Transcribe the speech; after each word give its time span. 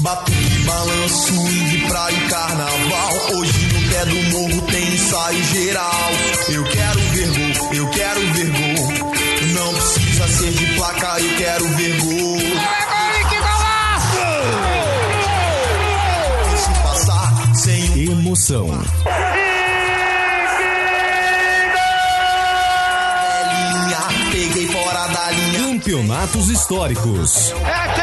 Batuque, 0.00 0.58
balanço, 0.64 1.32
swing, 1.32 1.88
praia 1.88 2.14
e 2.14 2.28
carnaval. 2.28 3.12
Hoje 3.36 3.66
no 3.66 3.90
pé 3.90 4.04
do 4.06 4.22
morro 4.30 4.62
tem 4.70 4.94
ensaio 4.94 5.44
geral. 5.44 6.10
Eu 6.48 6.64
quero 6.64 7.00
ver 7.00 7.26
gol, 7.28 7.74
eu 7.74 7.88
quero 7.90 8.20
ver 8.32 8.46
gol. 8.50 8.92
Não 9.54 9.74
precisa 9.74 10.28
ser 10.28 10.50
de 10.52 10.66
placa, 10.74 11.20
eu 11.20 11.36
quero 11.36 11.68
ver 11.70 12.00
gol. 12.00 12.38
Deixa 16.50 16.70
passar 16.82 17.54
sem 17.56 18.04
Emoção. 18.10 18.66
linha. 23.48 24.30
Peguei 24.30 24.66
fora 24.68 25.06
da 25.08 25.30
linha. 25.30 25.58
Campeonatos 25.78 26.48
históricos. 26.50 27.52
É 27.52 27.97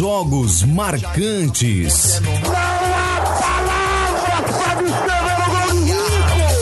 Jogos 0.00 0.62
marcantes. 0.62 2.22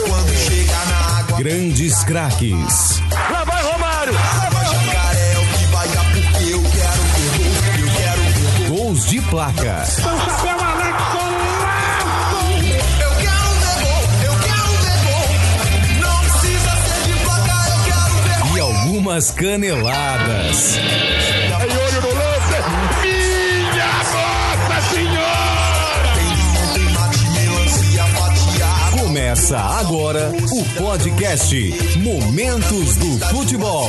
Quando 0.07 0.35
chega 0.35 0.85
na 0.89 1.19
água, 1.19 1.37
Grandes 1.37 2.03
craques. 2.03 3.01
Lá 3.31 3.45
vai 3.45 3.63
Romário! 3.63 4.11
jacaré 4.11 5.31
é 5.31 5.39
o 5.39 5.45
que 5.57 5.65
vai 5.67 5.87
dar 5.87 6.03
porque 6.11 6.43
eu 6.51 6.61
quero 6.63 7.01
gol. 7.15 7.55
Eu 7.79 7.87
quero 7.95 8.21
ver 8.33 8.51
gol. 8.67 8.77
Gols 8.77 9.05
de 9.05 9.21
placa. 9.21 9.85
Eu 9.95 10.17
quero 10.41 10.59
ver 13.55 13.75
gol. 13.79 14.03
Eu 14.21 14.35
quero 14.43 14.71
ver 14.83 14.99
gol. 15.05 15.27
Não 16.01 16.17
precisa 16.19 16.71
ser 16.75 16.99
de 17.07 17.13
placa, 17.23 17.55
eu 17.69 17.79
quero 17.85 18.15
ver 18.21 18.35
gol. 18.41 18.57
E 18.57 18.59
algumas 18.59 19.31
caneladas. 19.31 20.75
Aí 21.57 21.69
olho 21.69 22.01
no 22.01 22.09
lance! 22.15 22.38
Começa 29.29 29.59
agora 29.59 30.31
o 30.51 30.81
podcast 30.81 31.55
Momentos 31.99 32.95
do 32.95 33.19
Futebol. 33.27 33.87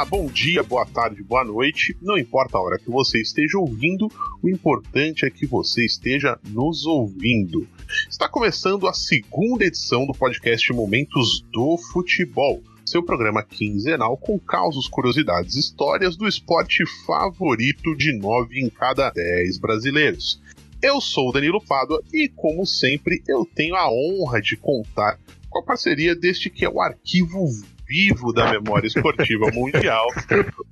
Olá, 0.00 0.08
bom 0.08 0.24
dia, 0.28 0.62
boa 0.62 0.86
tarde, 0.86 1.22
boa 1.22 1.44
noite. 1.44 1.94
Não 2.00 2.16
importa 2.16 2.56
a 2.56 2.60
hora 2.62 2.78
que 2.78 2.90
você 2.90 3.20
esteja 3.20 3.58
ouvindo, 3.58 4.08
o 4.42 4.48
importante 4.48 5.26
é 5.26 5.30
que 5.30 5.44
você 5.44 5.84
esteja 5.84 6.40
nos 6.48 6.86
ouvindo. 6.86 7.68
Está 8.08 8.26
começando 8.26 8.88
a 8.88 8.94
segunda 8.94 9.66
edição 9.66 10.06
do 10.06 10.14
podcast 10.14 10.72
Momentos 10.72 11.44
do 11.52 11.76
Futebol, 11.76 12.62
seu 12.82 13.02
programa 13.02 13.42
quinzenal 13.42 14.16
com 14.16 14.38
causos, 14.38 14.88
curiosidades, 14.88 15.54
histórias 15.54 16.16
do 16.16 16.26
esporte 16.26 16.82
favorito 17.04 17.94
de 17.94 18.18
nove 18.18 18.58
em 18.58 18.70
cada 18.70 19.10
dez 19.10 19.58
brasileiros. 19.58 20.40
Eu 20.80 20.98
sou 21.02 21.28
o 21.28 21.32
Danilo 21.32 21.62
Pádua 21.62 22.02
e, 22.10 22.26
como 22.26 22.64
sempre, 22.64 23.22
eu 23.28 23.46
tenho 23.54 23.76
a 23.76 23.86
honra 23.92 24.40
de 24.40 24.56
contar 24.56 25.20
com 25.50 25.58
a 25.58 25.62
parceria 25.62 26.16
deste 26.16 26.48
que 26.48 26.64
é 26.64 26.70
o 26.70 26.80
arquivo 26.80 27.44
vivo 27.90 28.32
da 28.32 28.52
memória 28.52 28.86
esportiva 28.86 29.50
mundial, 29.52 30.06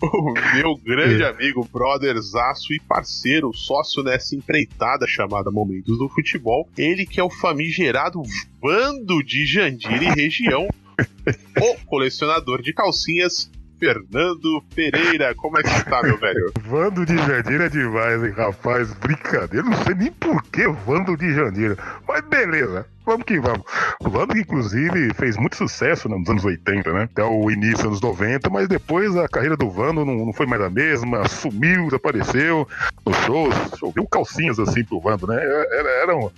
o 0.01 0.33
meu 0.55 0.77
grande 0.77 1.25
amigo, 1.25 1.69
brotherzaço 1.73 2.73
e 2.73 2.79
parceiro, 2.79 3.53
sócio 3.53 4.05
nessa 4.05 4.37
empreitada 4.37 5.05
chamada 5.05 5.51
Momentos 5.51 5.99
do 5.99 6.09
Futebol, 6.09 6.69
ele 6.79 7.05
que 7.05 7.19
é 7.19 7.25
o 7.25 7.29
famigerado 7.29 8.23
Vando 8.63 9.21
de 9.25 9.45
Jandira 9.45 10.05
e 10.05 10.11
região, 10.11 10.69
o 11.61 11.87
colecionador 11.87 12.63
de 12.63 12.73
calcinhas, 12.73 13.51
Fernando 13.79 14.63
Pereira. 14.75 15.35
Como 15.35 15.59
é 15.59 15.63
que 15.63 15.85
tá, 15.85 16.03
meu 16.03 16.19
velho? 16.19 16.53
Vando 16.65 17.07
de 17.07 17.17
Jandira 17.17 17.67
é 17.67 17.69
demais, 17.69 18.23
hein, 18.25 18.33
rapaz? 18.37 18.93
Brincadeira, 18.95 19.67
não 19.67 19.77
sei 19.85 19.95
nem 19.95 20.13
por 20.13 20.43
que 20.45 20.67
Vando 20.69 21.17
de 21.17 21.33
Jandira. 21.33 21.77
Mas 22.07 22.23
beleza, 22.23 22.87
vamos 23.07 23.25
que 23.25 23.39
vamos. 23.39 23.63
O 24.01 24.11
Vando, 24.11 24.37
inclusive, 24.37 25.15
fez 25.15 25.37
muito 25.37 25.57
sucesso 25.57 26.09
nos 26.09 26.29
anos 26.29 26.45
80, 26.45 26.93
né? 26.93 27.03
Até 27.05 27.25
o 27.25 27.51
início 27.51 27.77
dos 27.77 27.87
anos 27.87 28.01
90, 28.01 28.51
mas 28.51 28.69
depois 28.69 29.17
a 29.17 29.29
carreira 29.29 29.57
do 29.57 29.71
Vando 29.71 30.05
não, 30.05 30.27
não 30.27 30.33
foi 30.33 30.47
mais 30.47 30.63
a 30.63 30.71
mesma, 30.71 31.29
sumiu, 31.29 31.85
desapareceu 31.85 32.69
nos 33.07 33.17
shows, 33.19 33.55
choveu 33.79 34.07
calcinhas 34.07 34.59
assim 34.59 34.85
pro 34.85 35.01
Vando, 35.01 35.27
né? 35.27 35.37
Era, 35.43 35.91
era 36.03 36.17
um. 36.17 36.31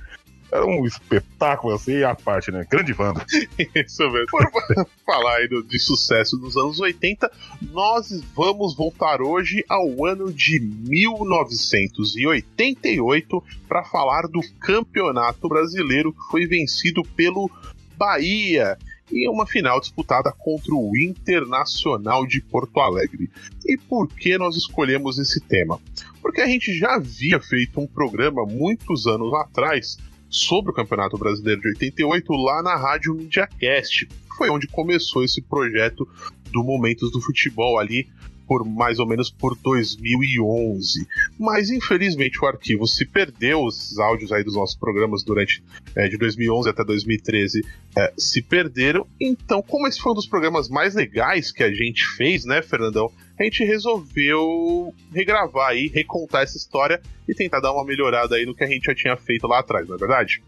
Era 0.53 0.66
um 0.66 0.84
espetáculo 0.84 1.75
assim 1.75 2.03
à 2.03 2.12
parte, 2.15 2.50
né? 2.50 2.66
Grande 2.69 2.93
Vando. 2.93 3.21
Isso 3.75 4.03
mesmo. 4.11 4.27
Por 4.31 4.50
falar 5.06 5.37
aí 5.37 5.47
do- 5.49 5.62
de 5.62 5.78
sucesso 5.78 6.37
dos 6.37 6.56
anos 6.56 6.81
80, 6.81 7.31
nós 7.71 8.11
vamos 8.34 8.75
voltar 8.75 9.22
hoje 9.22 9.65
ao 9.69 10.05
ano 10.06 10.33
de 10.33 10.59
1988 10.60 13.44
para 13.69 13.84
falar 13.84 14.22
do 14.22 14.41
Campeonato 14.59 15.49
Brasileiro 15.49 16.12
que 16.12 16.22
foi 16.31 16.47
vencido 16.47 17.03
pelo 17.16 17.49
Bahia 17.97 18.77
em 19.12 19.28
uma 19.28 19.47
final 19.47 19.78
disputada 19.81 20.33
contra 20.39 20.72
o 20.75 20.97
Internacional 20.97 22.25
de 22.27 22.41
Porto 22.41 22.78
Alegre. 22.81 23.28
E 23.66 23.77
por 23.77 24.06
que 24.09 24.39
nós 24.39 24.56
escolhemos 24.56 25.19
esse 25.19 25.41
tema? 25.41 25.78
Porque 26.22 26.41
a 26.41 26.47
gente 26.47 26.72
já 26.78 26.94
havia 26.94 27.41
feito 27.41 27.81
um 27.81 27.87
programa 27.89 28.44
muitos 28.47 29.06
anos 29.09 29.34
atrás 29.34 29.99
sobre 30.31 30.71
o 30.71 30.75
Campeonato 30.75 31.19
Brasileiro 31.19 31.61
de 31.61 31.69
88 31.69 32.33
lá 32.33 32.63
na 32.63 32.77
Rádio 32.77 33.15
MediaCast. 33.15 34.09
Foi 34.39 34.49
onde 34.49 34.69
começou 34.69 35.25
esse 35.25 35.43
projeto 35.43 36.09
do 36.51 36.63
Momentos 36.63 37.11
do 37.11 37.21
Futebol 37.21 37.79
ali 37.79 38.09
por 38.51 38.65
mais 38.65 38.99
ou 38.99 39.07
menos 39.07 39.31
por 39.31 39.57
2011. 39.57 41.07
Mas 41.39 41.71
infelizmente 41.71 42.37
o 42.43 42.47
arquivo 42.47 42.85
se 42.85 43.07
perdeu, 43.07 43.63
os 43.63 43.97
áudios 43.97 44.33
aí 44.33 44.43
dos 44.43 44.57
nossos 44.57 44.75
programas 44.75 45.23
durante 45.23 45.63
é, 45.95 46.09
de 46.09 46.19
2011 46.19 46.69
até 46.69 46.83
2013 46.83 47.65
é, 47.97 48.13
se 48.19 48.43
perderam. 48.43 49.07
Então, 49.21 49.63
como 49.63 49.87
esse 49.87 50.01
foi 50.01 50.11
um 50.11 50.17
dos 50.17 50.27
programas 50.27 50.69
mais 50.69 50.97
legais 50.97 51.53
que 51.53 51.63
a 51.63 51.73
gente 51.73 52.05
fez, 52.17 52.45
né, 52.45 52.61
Fernandão? 52.61 53.13
A 53.41 53.45
gente 53.45 53.65
resolveu 53.65 54.95
regravar 55.11 55.71
aí, 55.71 55.87
recontar 55.87 56.43
essa 56.43 56.59
história 56.59 57.01
e 57.27 57.34
tentar 57.34 57.61
dar 57.61 57.73
uma 57.73 57.87
melhorada 57.87 58.37
aí 58.37 58.45
no 58.45 58.55
que 58.55 58.62
a 58.62 58.67
gente 58.67 58.84
já 58.84 58.95
tinha 58.95 59.17
feito 59.17 59.47
lá 59.47 59.61
atrás, 59.61 59.89
não 59.89 59.95
é 59.97 59.99
verdade? 59.99 60.43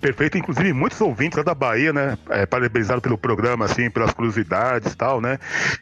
Perfeito, 0.00 0.36
inclusive 0.36 0.72
muitos 0.72 1.00
ouvintes 1.00 1.36
lá 1.36 1.44
da 1.44 1.54
Bahia, 1.54 1.92
né? 1.92 2.18
É, 2.28 2.46
parabenizaram 2.46 3.00
pelo 3.00 3.16
programa, 3.16 3.64
assim, 3.64 3.90
pelas 3.90 4.12
curiosidades 4.12 4.92
e 4.92 4.96
tal, 4.96 5.20
né? 5.20 5.38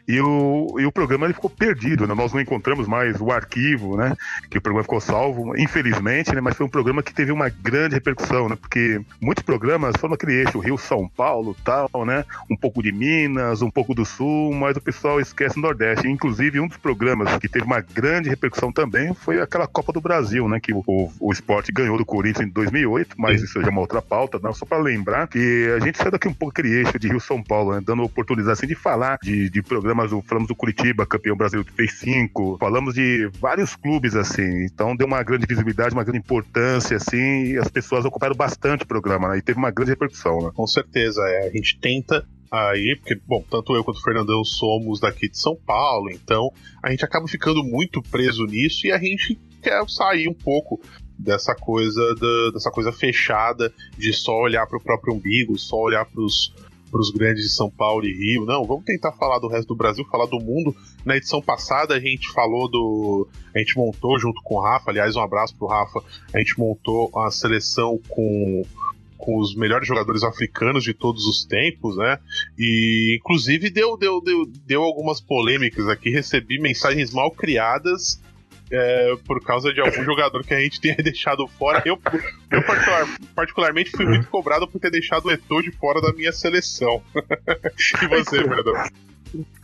E 0.07 0.19
o, 0.19 0.75
e 0.79 0.85
o 0.85 0.91
programa 0.91 1.25
ele 1.25 1.33
ficou 1.33 1.49
perdido, 1.49 2.07
né? 2.07 2.13
Nós 2.13 2.33
não 2.33 2.39
encontramos 2.39 2.87
mais 2.87 3.19
o 3.19 3.31
arquivo, 3.31 3.97
né? 3.97 4.15
Que 4.49 4.57
o 4.57 4.61
programa 4.61 4.83
ficou 4.83 5.01
salvo, 5.01 5.57
infelizmente, 5.57 6.33
né? 6.33 6.41
Mas 6.41 6.55
foi 6.55 6.65
um 6.65 6.69
programa 6.69 7.01
que 7.01 7.13
teve 7.13 7.31
uma 7.31 7.49
grande 7.49 7.95
repercussão, 7.95 8.49
né? 8.49 8.55
Porque 8.55 9.01
muitos 9.21 9.43
programas 9.43 9.95
foram 9.97 10.11
naquele 10.11 10.33
eixo, 10.33 10.59
Rio, 10.59 10.77
São 10.77 11.07
Paulo, 11.07 11.55
tal, 11.63 11.89
né? 12.05 12.25
Um 12.49 12.55
pouco 12.55 12.83
de 12.83 12.91
Minas, 12.91 13.61
um 13.61 13.71
pouco 13.71 13.95
do 13.95 14.05
Sul, 14.05 14.53
mas 14.53 14.77
o 14.77 14.81
pessoal 14.81 15.19
esquece 15.19 15.57
o 15.57 15.61
Nordeste. 15.61 16.07
Inclusive, 16.07 16.59
um 16.59 16.67
dos 16.67 16.77
programas 16.77 17.35
que 17.37 17.49
teve 17.49 17.65
uma 17.65 17.81
grande 17.81 18.29
repercussão 18.29 18.71
também 18.71 19.13
foi 19.13 19.41
aquela 19.41 19.67
Copa 19.67 19.91
do 19.91 20.01
Brasil, 20.01 20.47
né? 20.47 20.59
Que 20.59 20.73
o, 20.73 20.83
o, 20.85 21.11
o 21.19 21.31
esporte 21.31 21.71
ganhou 21.71 21.97
do 21.97 22.05
Corinthians 22.05 22.47
em 22.47 22.51
2008, 22.51 23.15
mas 23.17 23.41
isso 23.41 23.61
já 23.61 23.67
é 23.67 23.78
uma 23.79 23.81
outra 23.81 24.01
pauta, 24.01 24.39
não, 24.41 24.53
só 24.53 24.65
para 24.65 24.77
lembrar 24.77 25.27
que 25.27 25.67
a 25.75 25.79
gente 25.79 25.97
saiu 25.97 26.11
daqui 26.11 26.27
um 26.27 26.33
pouco 26.33 26.51
aquele 26.51 26.75
eixo 26.79 26.99
de 26.99 27.07
Rio 27.07 27.19
São 27.19 27.41
Paulo, 27.41 27.73
né, 27.73 27.81
dando 27.83 28.03
oportunidade 28.03 28.51
assim, 28.51 28.67
de 28.67 28.75
falar 28.75 29.17
de, 29.23 29.49
de 29.49 29.61
programas, 29.61 30.11
falamos 30.25 30.47
do 30.47 30.55
Curitiba, 30.55 31.05
campeão 31.05 31.35
brasileiro 31.35 31.69
que 31.69 31.75
fez 31.75 31.93
cinco, 31.99 32.57
falamos 32.59 32.93
de 32.93 33.29
vários 33.39 33.75
clubes 33.75 34.15
assim, 34.15 34.65
então 34.65 34.95
deu 34.95 35.07
uma 35.07 35.23
grande 35.23 35.45
visibilidade, 35.47 35.93
uma 35.93 36.03
grande 36.03 36.19
importância 36.19 36.97
assim, 36.97 37.53
e 37.53 37.57
as 37.57 37.69
pessoas 37.69 38.05
ocuparam 38.05 38.35
bastante 38.35 38.83
o 38.83 38.87
programa, 38.87 39.29
né, 39.29 39.37
e 39.37 39.41
teve 39.41 39.57
uma 39.57 39.71
grande 39.71 39.91
repercussão, 39.91 40.41
né. 40.41 40.51
Com 40.53 40.67
certeza, 40.67 41.21
é, 41.21 41.47
a 41.47 41.49
gente 41.51 41.79
tenta 41.79 42.25
aí, 42.51 42.97
porque, 42.99 43.15
bom, 43.27 43.43
tanto 43.49 43.75
eu 43.75 43.83
quanto 43.83 43.97
o 43.97 44.03
Fernandão 44.03 44.43
somos 44.43 44.99
daqui 44.99 45.29
de 45.29 45.37
São 45.37 45.55
Paulo, 45.55 46.09
então 46.11 46.51
a 46.81 46.89
gente 46.89 47.05
acaba 47.05 47.27
ficando 47.27 47.63
muito 47.63 48.01
preso 48.01 48.43
nisso 48.45 48.87
e 48.87 48.91
a 48.91 48.97
gente 48.97 49.39
quer 49.61 49.87
sair 49.87 50.27
um 50.27 50.33
pouco 50.33 50.81
dessa 51.19 51.53
coisa 51.53 52.15
da, 52.15 52.51
dessa 52.53 52.71
coisa 52.71 52.91
fechada 52.93 53.73
de 53.97 54.13
só 54.13 54.33
olhar 54.39 54.65
para 54.65 54.77
o 54.77 54.81
próprio 54.81 55.13
umbigo, 55.13 55.59
só 55.59 55.75
olhar 55.75 56.05
para 56.05 56.21
os 56.21 57.11
grandes 57.13 57.43
de 57.43 57.49
São 57.49 57.69
Paulo 57.69 58.05
e 58.05 58.13
Rio. 58.13 58.45
Não, 58.45 58.65
vamos 58.65 58.85
tentar 58.85 59.11
falar 59.11 59.37
do 59.39 59.49
resto 59.49 59.67
do 59.67 59.75
Brasil, 59.75 60.05
falar 60.09 60.27
do 60.27 60.39
mundo. 60.39 60.73
Na 61.05 61.17
edição 61.17 61.41
passada 61.41 61.93
a 61.93 61.99
gente 61.99 62.31
falou 62.31 62.69
do. 62.69 63.27
A 63.53 63.59
gente 63.59 63.77
montou 63.77 64.17
junto 64.17 64.41
com 64.41 64.55
o 64.55 64.61
Rafa, 64.61 64.89
aliás, 64.89 65.15
um 65.15 65.21
abraço 65.21 65.55
pro 65.57 65.67
Rafa. 65.67 66.01
A 66.33 66.39
gente 66.39 66.57
montou 66.57 67.11
a 67.19 67.29
seleção 67.29 67.99
com 68.07 68.63
com 69.17 69.37
os 69.37 69.53
melhores 69.53 69.85
jogadores 69.85 70.23
africanos 70.23 70.81
de 70.81 70.93
todos 70.93 71.25
os 71.25 71.43
tempos, 71.43 71.97
né? 71.97 72.17
E 72.57 73.17
inclusive 73.19 73.69
deu, 73.69 73.97
deu, 73.97 74.21
deu, 74.21 74.45
deu 74.65 74.81
algumas 74.81 75.19
polêmicas 75.19 75.89
aqui, 75.89 76.09
recebi 76.09 76.57
mensagens 76.57 77.13
mal 77.13 77.29
criadas 77.29 78.21
é, 78.71 79.15
por 79.25 79.43
causa 79.43 79.73
de 79.73 79.79
algum 79.79 80.03
jogador 80.03 80.43
que 80.43 80.53
a 80.53 80.59
gente 80.59 80.79
tenha 80.79 80.95
deixado 81.01 81.47
fora. 81.47 81.81
Eu, 81.85 81.99
eu 82.51 82.63
particular, 82.63 83.07
particularmente 83.35 83.91
fui 83.91 84.05
muito 84.05 84.27
cobrado 84.27 84.67
por 84.67 84.79
ter 84.79 84.91
deixado 84.91 85.25
o 85.25 85.31
Eto'o 85.31 85.61
de 85.61 85.71
fora 85.71 86.01
da 86.01 86.13
minha 86.13 86.31
seleção. 86.31 87.01
e 88.01 88.07
você, 88.07 88.37
Fernando? 88.37 88.73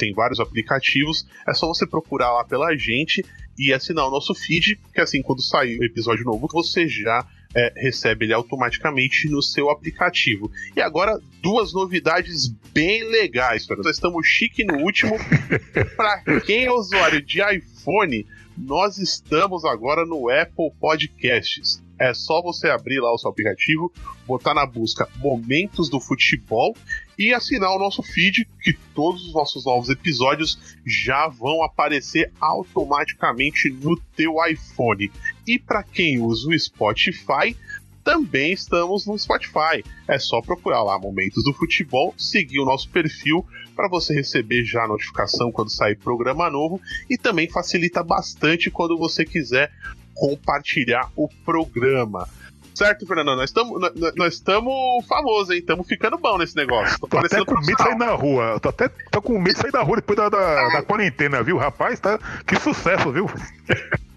tem 0.00 0.12
vários 0.12 0.40
aplicativos. 0.40 1.24
É 1.48 1.54
só 1.54 1.68
você 1.68 1.86
procurar 1.86 2.32
lá 2.32 2.44
pela 2.44 2.76
gente 2.76 3.24
e 3.56 3.72
assinar 3.72 4.08
o 4.08 4.10
nosso 4.10 4.34
feed, 4.34 4.78
que 4.92 5.00
assim, 5.00 5.22
quando 5.22 5.40
sair 5.40 5.78
o 5.78 5.84
episódio 5.84 6.24
novo, 6.24 6.48
você 6.50 6.88
já 6.88 7.24
é, 7.56 7.72
recebe 7.74 8.26
ele 8.26 8.34
automaticamente 8.34 9.30
no 9.30 9.42
seu 9.42 9.70
aplicativo. 9.70 10.52
E 10.76 10.80
agora, 10.82 11.18
duas 11.42 11.72
novidades 11.72 12.48
bem 12.72 13.02
legais. 13.08 13.66
Nós 13.68 13.86
estamos 13.86 14.26
chique 14.26 14.62
no 14.62 14.76
último. 14.82 15.16
Para 15.96 16.40
quem 16.42 16.66
é 16.66 16.70
usuário 16.70 17.22
de 17.22 17.40
iPhone, 17.40 18.26
nós 18.58 18.98
estamos 18.98 19.64
agora 19.64 20.04
no 20.04 20.28
Apple 20.28 20.70
Podcasts. 20.78 21.82
É 21.98 22.12
só 22.12 22.42
você 22.42 22.68
abrir 22.68 23.00
lá 23.00 23.10
o 23.10 23.16
seu 23.16 23.30
aplicativo, 23.30 23.90
botar 24.26 24.52
na 24.52 24.66
busca 24.66 25.08
Momentos 25.16 25.88
do 25.88 25.98
Futebol 25.98 26.76
e 27.18 27.32
assinar 27.32 27.70
o 27.70 27.78
nosso 27.78 28.02
feed, 28.02 28.46
que 28.60 28.74
todos 28.94 29.26
os 29.26 29.32
nossos 29.32 29.64
novos 29.64 29.88
episódios 29.88 30.76
já 30.84 31.26
vão 31.26 31.62
aparecer 31.62 32.30
automaticamente 32.38 33.70
no 33.70 33.98
teu 34.14 34.34
iPhone. 34.46 35.10
E 35.46 35.58
para 35.58 35.82
quem 35.82 36.20
usa 36.20 36.48
o 36.48 36.58
Spotify, 36.58 37.56
também 38.02 38.52
estamos 38.52 39.06
no 39.06 39.18
Spotify. 39.18 39.84
É 40.06 40.18
só 40.18 40.40
procurar 40.40 40.82
lá 40.82 40.98
Momentos 40.98 41.42
do 41.42 41.52
Futebol, 41.52 42.14
seguir 42.16 42.60
o 42.60 42.64
nosso 42.64 42.88
perfil 42.88 43.44
para 43.74 43.88
você 43.88 44.14
receber 44.14 44.64
já 44.64 44.84
a 44.84 44.88
notificação 44.88 45.52
quando 45.52 45.70
sair 45.70 45.96
programa 45.96 46.48
novo 46.48 46.80
e 47.10 47.18
também 47.18 47.48
facilita 47.48 48.02
bastante 48.02 48.70
quando 48.70 48.96
você 48.96 49.24
quiser 49.24 49.72
compartilhar 50.14 51.10
o 51.14 51.28
programa. 51.44 52.28
Certo, 52.76 53.06
Fernando? 53.06 53.36
Nós 53.36 53.50
estamos 53.50 53.80
nós 54.16 54.34
estamos 54.34 55.06
famosos, 55.06 55.50
hein? 55.50 55.60
Estamos 55.60 55.86
ficando 55.86 56.18
bom 56.18 56.36
nesse 56.36 56.54
negócio. 56.54 56.98
Tô, 57.00 57.08
tô 57.08 57.18
até 57.18 57.42
com 57.42 57.54
medo 57.54 57.76
de 57.76 57.82
sair 57.82 57.96
na 57.96 58.10
rua. 58.10 58.60
Tô 58.60 58.68
até 58.68 58.88
tô 59.10 59.22
com 59.22 59.38
medo 59.38 59.54
de 59.54 59.60
sair 59.62 59.72
da 59.72 59.82
rua 59.82 59.96
depois 59.96 60.16
da, 60.16 60.28
da, 60.28 60.68
da 60.68 60.82
quarentena, 60.82 61.42
viu? 61.42 61.56
Rapaz, 61.56 61.98
tá 61.98 62.18
que 62.46 62.54
sucesso, 62.60 63.10
viu? 63.10 63.30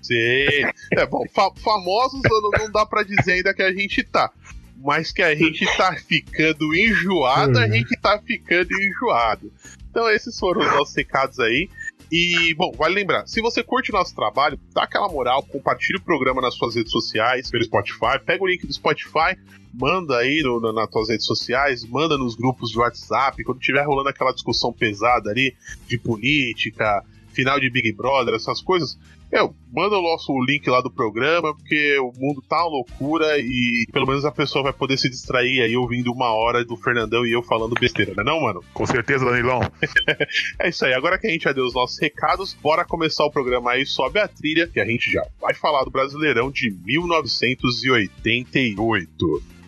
Sim. 0.10 0.66
É 0.98 1.06
bom, 1.06 1.24
fa 1.32 1.52
famosos 1.64 2.22
não, 2.58 2.72
dá 2.72 2.84
para 2.84 3.04
dizer 3.04 3.34
ainda 3.34 3.54
que 3.54 3.62
a 3.62 3.72
gente 3.72 4.04
tá. 4.04 4.32
Mas 4.82 5.12
que 5.12 5.22
a 5.22 5.36
gente 5.36 5.66
tá 5.78 5.96
ficando 5.96 6.74
enjoado, 6.74 7.60
a 7.60 7.66
uhum. 7.66 7.74
gente 7.74 7.96
tá 8.02 8.18
ficando 8.18 8.74
enjoado. 8.82 9.52
Então 9.92 10.10
esses 10.10 10.38
foram 10.40 10.62
os 10.62 10.68
nossos 10.68 10.96
recados 10.96 11.40
aí. 11.40 11.70
E, 12.12 12.56
bom, 12.56 12.72
vale 12.72 12.96
lembrar, 12.96 13.28
se 13.28 13.40
você 13.40 13.62
curte 13.62 13.92
nosso 13.92 14.16
trabalho, 14.16 14.60
dá 14.74 14.84
aquela 14.84 15.08
moral, 15.08 15.44
compartilha 15.44 16.00
o 16.00 16.02
programa 16.02 16.42
nas 16.42 16.56
suas 16.56 16.74
redes 16.74 16.92
sociais, 16.92 17.52
pelo 17.52 17.64
Spotify, 17.64 18.18
pega 18.26 18.44
o 18.44 18.48
link 18.48 18.66
do 18.66 18.74
Spotify, 18.74 19.38
manda 19.72 20.18
aí 20.18 20.42
no, 20.42 20.60
na, 20.60 20.74
nas 20.74 20.90
tuas 20.90 21.10
redes 21.10 21.28
sociais, 21.28 21.86
manda 21.86 22.18
nos 22.18 22.34
grupos 22.34 22.72
de 22.72 22.80
WhatsApp, 22.80 23.44
quando 23.44 23.60
tiver 23.60 23.84
rolando 23.84 24.10
aquela 24.10 24.32
discussão 24.32 24.74
pesada 24.74 25.30
ali 25.30 25.56
de 25.88 26.00
política, 26.00 27.06
final 27.32 27.60
de 27.60 27.70
Big 27.70 27.92
Brother, 27.92 28.34
essas 28.34 28.60
coisas, 28.60 28.98
eu, 29.32 29.56
manda 29.72 29.98
o 29.98 30.02
nosso 30.02 30.34
link 30.44 30.68
lá 30.70 30.82
do 30.82 30.90
programa, 30.90 31.56
porque 31.56 31.98
o 32.00 32.12
mundo 32.18 32.42
tá 32.48 32.64
uma 32.64 32.70
loucura 32.70 33.38
e 33.38 33.86
pelo 33.92 34.08
menos 34.08 34.26
a 34.26 34.32
pessoa 34.32 34.64
vai 34.64 34.74
poder 34.74 34.98
se 34.98 35.08
distrair 35.10 35.62
aí 35.62 35.78
ouvindo 35.78 36.12
uma 36.12 36.34
hora 36.34 36.66
do 36.66 36.76
Fernandão 36.76 37.24
e 37.26 37.32
eu 37.32 37.44
falando 37.44 37.76
besteira, 37.80 38.14
né 38.16 38.24
não, 38.24 38.42
mano? 38.42 38.64
Com 38.74 38.86
certeza, 38.86 39.26
Danilão. 39.26 39.60
é 40.60 40.70
isso 40.70 40.86
aí, 40.86 40.94
agora 40.94 41.20
que 41.20 41.28
a 41.28 41.30
gente 41.30 41.44
já 41.44 41.52
deu 41.52 41.66
os 41.66 41.74
nossos 41.74 42.00
recados, 42.00 42.56
bora 42.56 42.84
começar 42.84 43.24
o 43.26 43.32
programa 43.32 43.72
aí, 43.72 43.86
sobe 43.86 44.20
a 44.20 44.28
trilha, 44.28 44.68
que 44.68 44.80
a 44.80 44.86
gente 44.86 45.12
já 45.12 45.24
vai 45.40 45.54
falar 45.54 45.84
do 45.84 45.92
Brasileirão 45.92 46.50
de 46.50 46.72
1988. 46.84 49.59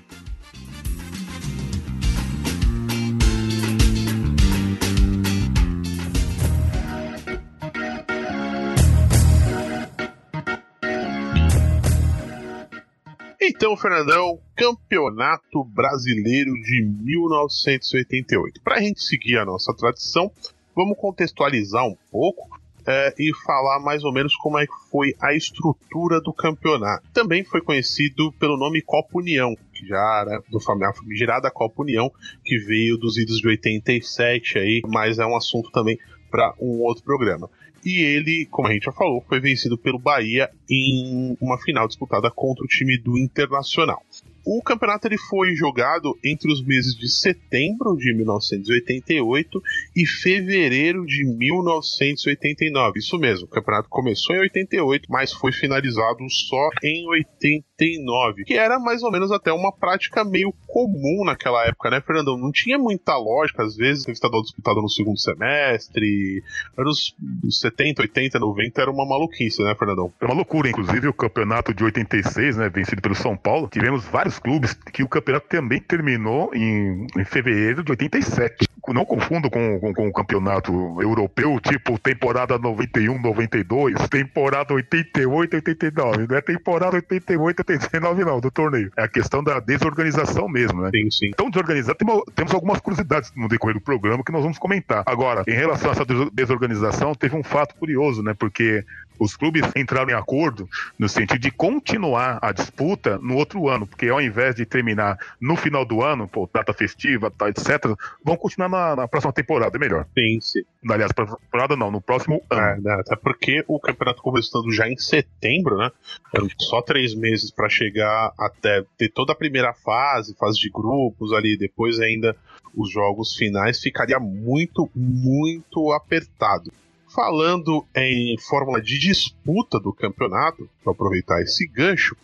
Então, 13.61 13.77
Fernandão, 13.77 14.39
Campeonato 14.55 15.63
Brasileiro 15.63 16.51
de 16.63 16.83
1988. 17.03 18.59
Para 18.63 18.77
a 18.77 18.81
gente 18.81 19.03
seguir 19.03 19.37
a 19.37 19.45
nossa 19.45 19.71
tradição, 19.71 20.31
vamos 20.75 20.97
contextualizar 20.97 21.85
um 21.85 21.95
pouco 22.09 22.59
é, 22.87 23.13
e 23.19 23.31
falar 23.45 23.79
mais 23.79 24.03
ou 24.03 24.11
menos 24.11 24.35
como 24.37 24.57
é 24.57 24.65
que 24.65 24.73
foi 24.89 25.13
a 25.21 25.35
estrutura 25.35 26.19
do 26.19 26.33
campeonato. 26.33 27.07
Também 27.13 27.43
foi 27.43 27.61
conhecido 27.61 28.31
pelo 28.39 28.57
nome 28.57 28.81
Copa 28.81 29.19
União, 29.19 29.55
que 29.71 29.85
já 29.85 30.21
era 30.21 30.41
do 30.49 30.59
famigerada 30.59 31.51
Copa 31.51 31.83
União, 31.83 32.11
que 32.43 32.57
veio 32.57 32.97
dos 32.97 33.15
idos 33.15 33.37
de 33.37 33.47
87 33.47 34.57
aí, 34.57 34.81
mas 34.87 35.19
é 35.19 35.25
um 35.27 35.37
assunto 35.37 35.69
também 35.69 35.99
para 36.31 36.55
um 36.59 36.81
outro 36.81 37.03
programa. 37.03 37.47
E 37.83 38.01
ele, 38.01 38.47
como 38.51 38.67
a 38.67 38.73
gente 38.73 38.83
já 38.83 38.91
falou, 38.91 39.23
foi 39.27 39.39
vencido 39.39 39.77
pelo 39.77 39.97
Bahia 39.97 40.49
em 40.69 41.35
uma 41.41 41.57
final 41.57 41.87
disputada 41.87 42.29
contra 42.29 42.63
o 42.63 42.67
time 42.67 42.97
do 42.97 43.17
Internacional. 43.17 44.03
O 44.45 44.61
campeonato 44.63 45.07
ele 45.07 45.17
foi 45.17 45.55
jogado 45.55 46.17
entre 46.23 46.51
os 46.51 46.63
meses 46.65 46.95
de 46.95 47.09
setembro 47.09 47.95
de 47.95 48.13
1988 48.13 49.61
e 49.95 50.05
fevereiro 50.05 51.05
de 51.05 51.23
1989. 51.25 52.99
Isso 52.99 53.17
mesmo, 53.17 53.45
o 53.45 53.49
campeonato 53.49 53.89
começou 53.89 54.35
em 54.35 54.39
88, 54.39 55.07
mas 55.09 55.31
foi 55.31 55.51
finalizado 55.51 56.27
só 56.29 56.69
em 56.83 57.07
89, 57.07 58.43
que 58.45 58.55
era 58.55 58.79
mais 58.79 59.03
ou 59.03 59.11
menos 59.11 59.31
até 59.31 59.51
uma 59.51 59.71
prática 59.71 60.23
meio 60.23 60.53
comum 60.67 61.23
naquela 61.25 61.65
época, 61.65 61.89
né, 61.89 62.01
Fernandão? 62.01 62.37
Não 62.37 62.51
tinha 62.51 62.77
muita 62.77 63.15
lógica, 63.17 63.63
às 63.63 63.75
vezes 63.75 64.05
o 64.07 64.11
estadual 64.11 64.41
disputado 64.41 64.81
no 64.81 64.89
segundo 64.89 65.19
semestre, 65.19 66.43
anos 66.77 67.15
70, 67.49 68.01
80, 68.03 68.39
90 68.39 68.81
era 68.81 68.91
uma 68.91 69.05
maluquice, 69.05 69.61
né, 69.63 69.75
Fernandão? 69.77 70.11
É 70.19 70.25
uma 70.25 70.35
loucura, 70.35 70.69
inclusive 70.69 71.07
o 71.07 71.13
campeonato 71.13 71.73
de 71.73 71.83
86, 71.83 72.57
né, 72.57 72.69
vencido 72.69 73.01
pelo 73.01 73.15
São 73.15 73.35
Paulo, 73.37 73.67
tivemos 73.67 74.03
vários 74.05 74.30
clubes 74.39 74.73
que 74.73 75.03
o 75.03 75.07
campeonato 75.07 75.47
também 75.47 75.79
terminou 75.79 76.53
em, 76.53 77.07
em 77.17 77.25
fevereiro 77.25 77.83
de 77.83 77.91
87. 77.91 78.67
Não 78.87 79.05
confundo 79.05 79.49
com, 79.49 79.79
com, 79.79 79.93
com, 79.93 80.07
o 80.07 80.13
campeonato 80.13 80.73
europeu, 81.01 81.59
tipo 81.59 81.97
temporada 81.99 82.57
91, 82.57 83.21
92, 83.21 84.09
temporada 84.09 84.73
88, 84.73 85.55
89. 85.55 86.27
Não 86.27 86.35
é 86.35 86.41
temporada 86.41 86.95
88, 86.95 87.59
89, 87.59 88.25
não, 88.25 88.39
do 88.41 88.51
torneio. 88.51 88.91
É 88.97 89.03
a 89.03 89.07
questão 89.07 89.43
da 89.43 89.59
desorganização 89.59 90.49
mesmo, 90.49 90.81
né? 90.81 90.89
Sim, 90.93 91.11
sim. 91.11 91.27
Então, 91.27 91.49
desorganizado, 91.49 91.97
temos, 91.97 92.23
temos 92.35 92.53
algumas 92.53 92.79
curiosidades 92.79 93.31
no 93.35 93.47
decorrer 93.47 93.75
do 93.75 93.81
programa 93.81 94.23
que 94.23 94.31
nós 94.31 94.41
vamos 94.41 94.57
comentar. 94.57 95.03
Agora, 95.05 95.43
em 95.47 95.53
relação 95.53 95.91
a 95.91 95.93
essa 95.93 96.05
desorganização, 96.33 97.13
teve 97.13 97.35
um 97.35 97.43
fato 97.43 97.75
curioso, 97.75 98.23
né? 98.23 98.33
Porque 98.33 98.83
os 99.21 99.35
clubes 99.35 99.61
entraram 99.75 100.09
em 100.09 100.15
acordo 100.15 100.67
no 100.97 101.07
sentido 101.07 101.37
de 101.37 101.51
continuar 101.51 102.39
a 102.41 102.51
disputa 102.51 103.19
no 103.19 103.35
outro 103.35 103.69
ano, 103.69 103.85
porque 103.85 104.07
ao 104.07 104.19
invés 104.19 104.55
de 104.55 104.65
terminar 104.65 105.15
no 105.39 105.55
final 105.55 105.85
do 105.85 106.01
ano, 106.01 106.27
pô, 106.27 106.49
data 106.51 106.73
festiva, 106.73 107.29
tá, 107.29 107.47
etc., 107.47 107.95
vão 108.25 108.35
continuar 108.35 108.67
na, 108.67 108.95
na, 108.95 109.07
próxima 109.07 109.31
temporada, 109.31 109.77
é 109.77 109.79
melhor. 109.79 110.07
Sim, 110.17 110.39
sim. 110.41 110.61
Aliás, 110.89 111.11
próxima 111.11 111.37
temporada 111.37 111.75
não, 111.75 111.91
no 111.91 112.01
próximo 112.01 112.41
ano. 112.49 112.61
É, 112.61 112.81
né, 112.81 112.93
até 112.99 113.15
porque 113.15 113.63
o 113.67 113.79
campeonato 113.79 114.23
começando 114.23 114.71
já 114.71 114.89
em 114.89 114.97
setembro, 114.97 115.77
né? 115.77 115.91
Eram 116.33 116.47
só 116.57 116.81
três 116.81 117.13
meses 117.13 117.51
para 117.51 117.69
chegar 117.69 118.33
até 118.39 118.83
ter 118.97 119.09
toda 119.09 119.33
a 119.33 119.35
primeira 119.35 119.71
fase, 119.71 120.35
fase 120.35 120.59
de 120.59 120.71
grupos 120.71 121.31
ali, 121.31 121.55
depois 121.55 121.99
ainda 121.99 122.35
os 122.75 122.91
jogos 122.91 123.35
finais, 123.35 123.79
ficaria 123.79 124.19
muito, 124.19 124.89
muito 124.95 125.91
apertado. 125.91 126.71
Falando 127.13 127.85
em 127.93 128.37
fórmula 128.39 128.81
de 128.81 128.97
disputa 128.97 129.77
do 129.77 129.91
campeonato, 129.91 130.69
para 130.81 130.93
aproveitar 130.93 131.41
esse 131.41 131.67
gancho, 131.67 132.15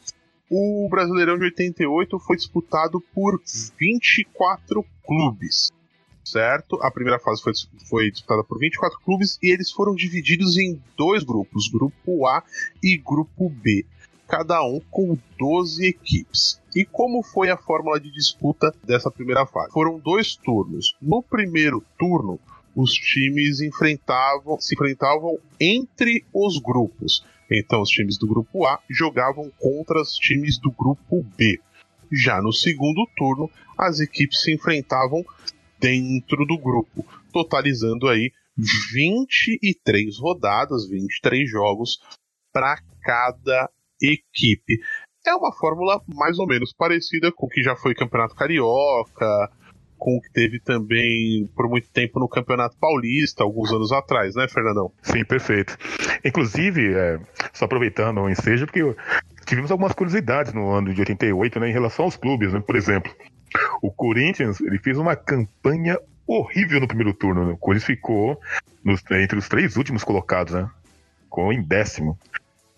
o 0.50 0.88
Brasileirão 0.90 1.38
de 1.38 1.44
88 1.44 2.18
foi 2.20 2.38
disputado 2.38 3.02
por 3.14 3.42
24 3.78 4.86
clubes, 5.06 5.74
certo? 6.24 6.82
A 6.82 6.90
primeira 6.90 7.20
fase 7.20 7.44
foi, 7.44 7.52
foi 7.90 8.12
disputada 8.12 8.46
por 8.46 8.58
24 8.60 8.98
clubes 9.02 9.38
e 9.44 9.52
eles 9.52 9.70
foram 9.72 9.94
divididos 9.94 10.58
em 10.58 10.82
dois 10.96 11.22
grupos, 11.22 11.68
grupo 11.68 12.26
A 12.26 12.42
e 12.82 12.98
grupo 12.98 13.50
B, 13.50 13.86
cada 14.26 14.64
um 14.64 14.80
com 14.90 15.18
12 15.38 15.86
equipes. 15.86 16.62
E 16.74 16.86
como 16.86 17.22
foi 17.24 17.50
a 17.50 17.58
fórmula 17.58 18.00
de 18.00 18.10
disputa 18.10 18.74
dessa 18.86 19.12
primeira 19.12 19.46
fase? 19.46 19.74
Foram 19.74 20.00
dois 20.00 20.38
turnos. 20.38 20.96
No 21.02 21.22
primeiro 21.22 21.84
turno, 22.00 22.40
os 22.78 22.94
times 22.94 23.60
enfrentavam, 23.60 24.60
se 24.60 24.76
enfrentavam 24.76 25.40
entre 25.60 26.24
os 26.32 26.60
grupos. 26.60 27.26
Então, 27.52 27.82
os 27.82 27.90
times 27.90 28.20
do 28.20 28.28
grupo 28.28 28.68
A 28.68 28.80
jogavam 28.88 29.52
contra 29.58 30.00
os 30.00 30.14
times 30.14 30.60
do 30.60 30.70
grupo 30.70 31.26
B. 31.36 31.60
Já 32.12 32.40
no 32.40 32.54
segundo 32.54 33.10
turno, 33.18 33.50
as 33.76 34.00
equipes 34.00 34.42
se 34.42 34.54
enfrentavam 34.54 35.26
dentro 35.80 36.46
do 36.46 36.56
grupo, 36.56 37.04
totalizando 37.34 38.08
aí 38.08 38.32
23 38.94 40.20
rodadas, 40.20 40.88
23 40.88 41.50
jogos 41.50 41.98
para 42.54 42.78
cada 43.02 43.72
equipe. 44.00 44.80
É 45.26 45.34
uma 45.34 45.52
fórmula 45.52 46.00
mais 46.08 46.38
ou 46.38 46.46
menos 46.46 46.74
parecida 46.74 47.32
com 47.32 47.48
o 47.48 47.50
que 47.50 47.64
já 47.64 47.76
foi 47.76 47.96
Campeonato 47.96 48.36
Carioca, 48.36 49.52
com 49.98 50.18
o 50.18 50.22
que 50.22 50.32
teve 50.32 50.60
também 50.60 51.50
por 51.56 51.68
muito 51.68 51.90
tempo 51.90 52.20
no 52.20 52.28
Campeonato 52.28 52.78
Paulista, 52.78 53.44
alguns 53.44 53.72
anos 53.72 53.92
atrás, 53.92 54.36
né, 54.36 54.48
Fernandão? 54.48 54.92
Sim, 55.02 55.24
perfeito. 55.26 55.78
Inclusive, 56.24 56.94
é, 56.94 57.20
só 57.54 57.66
aproveitando 57.66 58.22
o 58.22 58.30
ensejo, 58.30 58.66
porque 58.66 58.96
tivemos 59.46 59.72
algumas 59.72 59.94
curiosidades 59.94 60.54
no 60.54 60.70
ano 60.72 60.94
de 60.94 61.02
88, 61.02 61.60
né, 61.60 61.70
em 61.70 61.74
relação 61.74 62.06
aos 62.06 62.16
clubes, 62.16 62.54
né? 62.54 62.60
Por 62.60 62.76
exemplo, 62.76 63.12
o 63.82 63.92
Corinthians, 63.92 64.60
ele 64.62 64.78
fez 64.78 64.98
uma 64.98 65.16
campanha 65.16 65.98
horrível 66.28 66.80
no 66.80 66.88
primeiro 66.88 67.14
turno, 67.14 67.46
né? 67.46 67.54
O 67.54 67.58
Corinthians 67.58 67.86
ficou 67.86 68.40
nos, 68.84 69.02
entre 69.12 69.38
os 69.38 69.48
três 69.48 69.78
últimos 69.78 70.04
colocados, 70.04 70.54
né? 70.54 70.70
Ficou 71.24 71.52
em 71.54 71.62
décimo. 71.62 72.18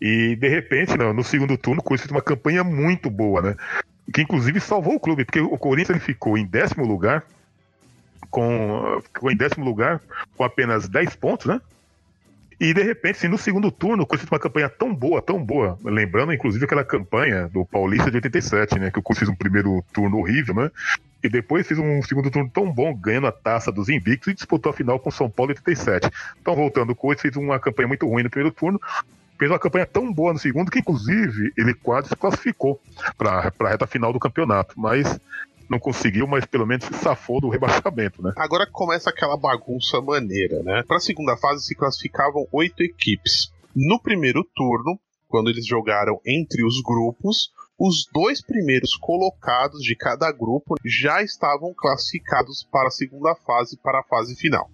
E 0.01 0.35
de 0.35 0.47
repente, 0.47 0.97
no, 0.97 1.13
no 1.13 1.23
segundo 1.23 1.57
turno, 1.57 1.81
o 1.81 1.83
Corinthians 1.83 2.07
fez 2.07 2.15
uma 2.15 2.21
campanha 2.21 2.63
muito 2.63 3.09
boa, 3.09 3.41
né? 3.41 3.55
Que 4.13 4.21
inclusive 4.21 4.59
salvou 4.59 4.95
o 4.95 4.99
clube, 4.99 5.25
porque 5.25 5.39
o 5.39 5.57
Corinthians 5.57 5.97
ele 5.97 6.05
ficou 6.05 6.37
em 6.37 6.45
décimo 6.45 6.85
lugar, 6.85 7.23
com, 8.29 9.01
ficou 9.13 9.31
em 9.31 9.35
décimo 9.35 9.65
lugar 9.65 10.01
com 10.35 10.43
apenas 10.43 10.87
10 10.87 11.15
pontos, 11.15 11.45
né? 11.47 11.59
E 12.59 12.73
de 12.73 12.83
repente, 12.83 13.15
assim, 13.15 13.27
no 13.29 13.37
segundo 13.37 13.71
turno, 13.71 14.03
o 14.03 14.05
Corinthians 14.05 14.27
fez 14.27 14.37
uma 14.37 14.39
campanha 14.39 14.67
tão 14.67 14.93
boa, 14.93 15.21
tão 15.21 15.41
boa, 15.41 15.79
lembrando 15.81 16.33
inclusive 16.33 16.65
aquela 16.65 16.83
campanha 16.83 17.47
do 17.47 17.65
Paulista 17.65 18.11
de 18.11 18.17
87, 18.17 18.77
né? 18.77 18.91
Que 18.91 18.99
o 18.99 19.01
Corinthians 19.01 19.29
fez 19.29 19.29
um 19.29 19.35
primeiro 19.35 19.83
turno 19.93 20.17
horrível, 20.17 20.53
né? 20.53 20.69
E 21.23 21.29
depois 21.29 21.65
fez 21.65 21.79
um 21.79 22.01
segundo 22.01 22.29
turno 22.29 22.49
tão 22.49 22.69
bom, 22.69 22.93
ganhando 22.93 23.27
a 23.27 23.31
taça 23.31 23.71
dos 23.71 23.87
Invictos 23.87 24.27
e 24.27 24.33
disputou 24.33 24.71
a 24.71 24.73
final 24.73 24.99
com 24.99 25.09
São 25.09 25.29
Paulo 25.29 25.51
em 25.51 25.55
87. 25.55 26.09
Então, 26.41 26.53
voltando, 26.53 26.91
o 26.91 26.95
Corinthians 26.95 27.33
fez 27.33 27.35
uma 27.37 27.59
campanha 27.59 27.87
muito 27.87 28.05
ruim 28.05 28.23
no 28.23 28.29
primeiro 28.29 28.53
turno, 28.53 28.79
fez 29.39 29.49
uma 29.49 29.57
campanha 29.57 29.85
tão 29.85 30.13
boa 30.13 30.33
no 30.33 30.39
segundo 30.39 30.69
que, 30.69 30.79
inclusive, 30.79 31.53
ele 31.57 31.73
quase 31.73 32.09
se 32.09 32.15
classificou 32.15 32.79
para 33.17 33.51
a 33.57 33.69
reta 33.69 33.87
final 33.87 34.11
do 34.11 34.19
campeonato. 34.19 34.77
Mas 34.77 35.17
não 35.69 35.79
conseguiu, 35.79 36.27
mas 36.27 36.45
pelo 36.45 36.65
menos 36.65 36.85
se 36.85 36.93
safou 36.95 37.39
do 37.39 37.49
rebaixamento, 37.49 38.21
né? 38.21 38.33
Agora 38.35 38.67
começa 38.69 39.09
aquela 39.09 39.37
bagunça 39.37 40.01
maneira, 40.01 40.61
né? 40.63 40.83
Para 40.85 40.97
a 40.97 41.01
segunda 41.01 41.37
fase 41.37 41.63
se 41.63 41.75
classificavam 41.75 42.45
oito 42.51 42.83
equipes. 42.83 43.53
No 43.75 44.01
primeiro 44.01 44.43
turno, 44.55 44.99
quando 45.27 45.49
eles 45.49 45.65
jogaram 45.65 46.19
entre 46.25 46.65
os 46.65 46.81
grupos, 46.81 47.51
os 47.79 48.09
dois 48.11 48.41
primeiros 48.41 48.95
colocados 48.95 49.81
de 49.81 49.95
cada 49.95 50.31
grupo 50.31 50.75
já 50.83 51.21
estavam 51.21 51.73
classificados 51.73 52.67
para 52.69 52.87
a 52.87 52.91
segunda 52.91 53.35
fase, 53.35 53.77
para 53.77 53.99
a 53.99 54.03
fase 54.03 54.35
final. 54.35 54.69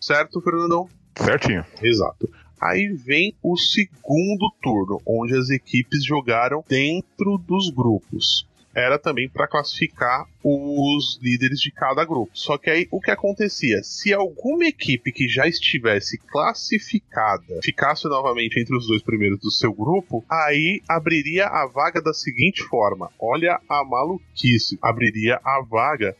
Certo, 0.00 0.40
Fernandão? 0.40 0.88
Certinho. 1.18 1.64
Exato. 1.82 2.30
Aí 2.60 2.88
vem 2.88 3.34
o 3.42 3.56
segundo 3.56 4.52
turno, 4.62 5.00
onde 5.06 5.36
as 5.36 5.48
equipes 5.48 6.04
jogaram 6.04 6.62
dentro 6.68 7.38
dos 7.38 7.70
grupos. 7.70 8.46
Era 8.74 8.98
também 8.98 9.28
para 9.28 9.48
classificar 9.48 10.26
os 10.44 11.18
líderes 11.20 11.60
de 11.60 11.72
cada 11.72 12.04
grupo. 12.04 12.30
Só 12.34 12.56
que 12.56 12.70
aí 12.70 12.86
o 12.90 13.00
que 13.00 13.10
acontecia? 13.10 13.82
Se 13.82 14.12
alguma 14.12 14.64
equipe 14.64 15.10
que 15.10 15.28
já 15.28 15.48
estivesse 15.48 16.18
classificada 16.18 17.60
ficasse 17.64 18.06
novamente 18.08 18.60
entre 18.60 18.76
os 18.76 18.86
dois 18.86 19.02
primeiros 19.02 19.40
do 19.40 19.50
seu 19.50 19.72
grupo, 19.72 20.24
aí 20.30 20.80
abriria 20.88 21.46
a 21.46 21.66
vaga 21.66 22.00
da 22.00 22.14
seguinte 22.14 22.62
forma: 22.62 23.10
olha 23.18 23.60
a 23.68 23.84
maluquice, 23.84 24.78
abriria 24.80 25.40
a 25.44 25.60
vaga 25.62 26.16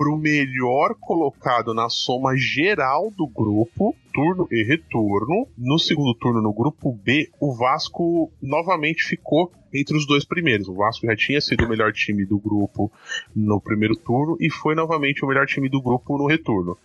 para 0.00 0.10
o 0.10 0.16
melhor 0.16 0.94
colocado 0.98 1.74
na 1.74 1.90
soma 1.90 2.34
geral 2.34 3.10
do 3.10 3.26
grupo, 3.26 3.94
turno 4.14 4.48
e 4.50 4.64
retorno. 4.64 5.46
No 5.58 5.78
segundo 5.78 6.14
turno, 6.14 6.40
no 6.40 6.54
grupo 6.54 6.90
B, 6.90 7.28
o 7.38 7.54
Vasco 7.54 8.32
novamente 8.40 9.04
ficou 9.04 9.52
entre 9.70 9.94
os 9.94 10.06
dois 10.06 10.24
primeiros. 10.24 10.68
O 10.68 10.74
Vasco 10.74 11.04
já 11.04 11.14
tinha 11.14 11.38
sido 11.38 11.66
o 11.66 11.68
melhor 11.68 11.92
time 11.92 12.24
do 12.24 12.38
grupo 12.38 12.90
no 13.36 13.60
primeiro 13.60 13.94
turno 13.94 14.38
e 14.40 14.48
foi 14.48 14.74
novamente 14.74 15.22
o 15.22 15.28
melhor 15.28 15.46
time 15.46 15.68
do 15.68 15.82
grupo 15.82 16.16
no 16.16 16.26
retorno. 16.26 16.78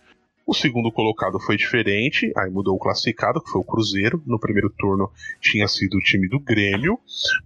O 0.47 0.53
segundo 0.53 0.91
colocado 0.91 1.39
foi 1.39 1.57
diferente, 1.57 2.31
aí 2.37 2.51
mudou 2.51 2.75
o 2.75 2.79
classificado, 2.79 3.41
que 3.41 3.49
foi 3.49 3.61
o 3.61 3.63
Cruzeiro. 3.63 4.21
No 4.27 4.39
primeiro 4.39 4.69
turno 4.69 5.11
tinha 5.41 5.67
sido 5.67 5.97
o 5.97 6.01
time 6.01 6.29
do 6.29 6.39
Grêmio. 6.39 6.99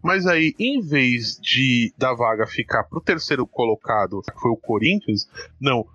Mas 0.04 0.28
aí, 0.28 0.54
em 0.60 0.82
vez 0.82 1.40
de 1.42 1.94
da 1.98 2.14
vaga 2.14 2.46
ficar 2.46 2.84
pro 2.84 3.00
terceiro 3.00 3.48
colocado, 3.48 4.22
que 4.22 4.38
foi 4.40 4.52
o 4.52 4.58
Corinthians, 4.58 5.30
não. 5.60 5.86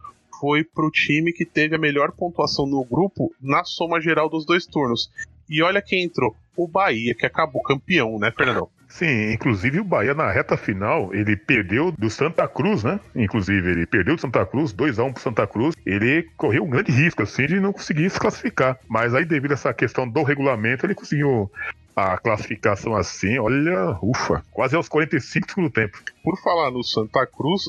Foi 0.40 0.64
pro 0.64 0.90
time 0.90 1.32
que 1.32 1.44
teve 1.44 1.76
a 1.76 1.78
melhor 1.78 2.10
pontuação 2.10 2.66
no 2.66 2.82
grupo 2.82 3.32
na 3.40 3.64
soma 3.64 4.00
geral 4.00 4.30
dos 4.30 4.46
dois 4.46 4.64
turnos. 4.66 5.10
E 5.48 5.62
olha 5.62 5.82
quem 5.82 6.04
entrou: 6.04 6.34
o 6.56 6.66
Bahia, 6.66 7.14
que 7.14 7.26
acabou 7.26 7.62
campeão, 7.62 8.18
né, 8.18 8.32
Fernandão? 8.34 8.68
Sim, 8.94 9.32
inclusive 9.32 9.80
o 9.80 9.84
Bahia 9.84 10.14
na 10.14 10.30
reta 10.30 10.56
final, 10.56 11.12
ele 11.12 11.36
perdeu 11.36 11.90
do 11.90 12.08
Santa 12.08 12.46
Cruz, 12.46 12.84
né? 12.84 13.00
Inclusive, 13.12 13.68
ele 13.68 13.86
perdeu 13.86 14.14
do 14.14 14.20
Santa 14.20 14.46
Cruz, 14.46 14.72
2x1 14.72 15.12
pro 15.12 15.20
Santa 15.20 15.48
Cruz. 15.48 15.74
Ele 15.84 16.22
correu 16.36 16.62
um 16.62 16.70
grande 16.70 16.92
risco, 16.92 17.20
assim, 17.20 17.44
de 17.44 17.58
não 17.58 17.72
conseguir 17.72 18.08
se 18.08 18.20
classificar. 18.20 18.78
Mas 18.88 19.12
aí, 19.12 19.24
devido 19.24 19.50
a 19.50 19.54
essa 19.54 19.74
questão 19.74 20.08
do 20.08 20.22
regulamento, 20.22 20.86
ele 20.86 20.94
conseguiu 20.94 21.50
a 21.96 22.16
classificação 22.18 22.94
assim, 22.94 23.36
olha, 23.36 23.98
ufa, 24.00 24.44
quase 24.52 24.76
aos 24.76 24.88
45 24.88 25.48
segundos 25.48 25.72
tempo. 25.72 25.98
Por 26.22 26.40
falar 26.40 26.70
no 26.70 26.84
Santa 26.84 27.26
Cruz, 27.26 27.64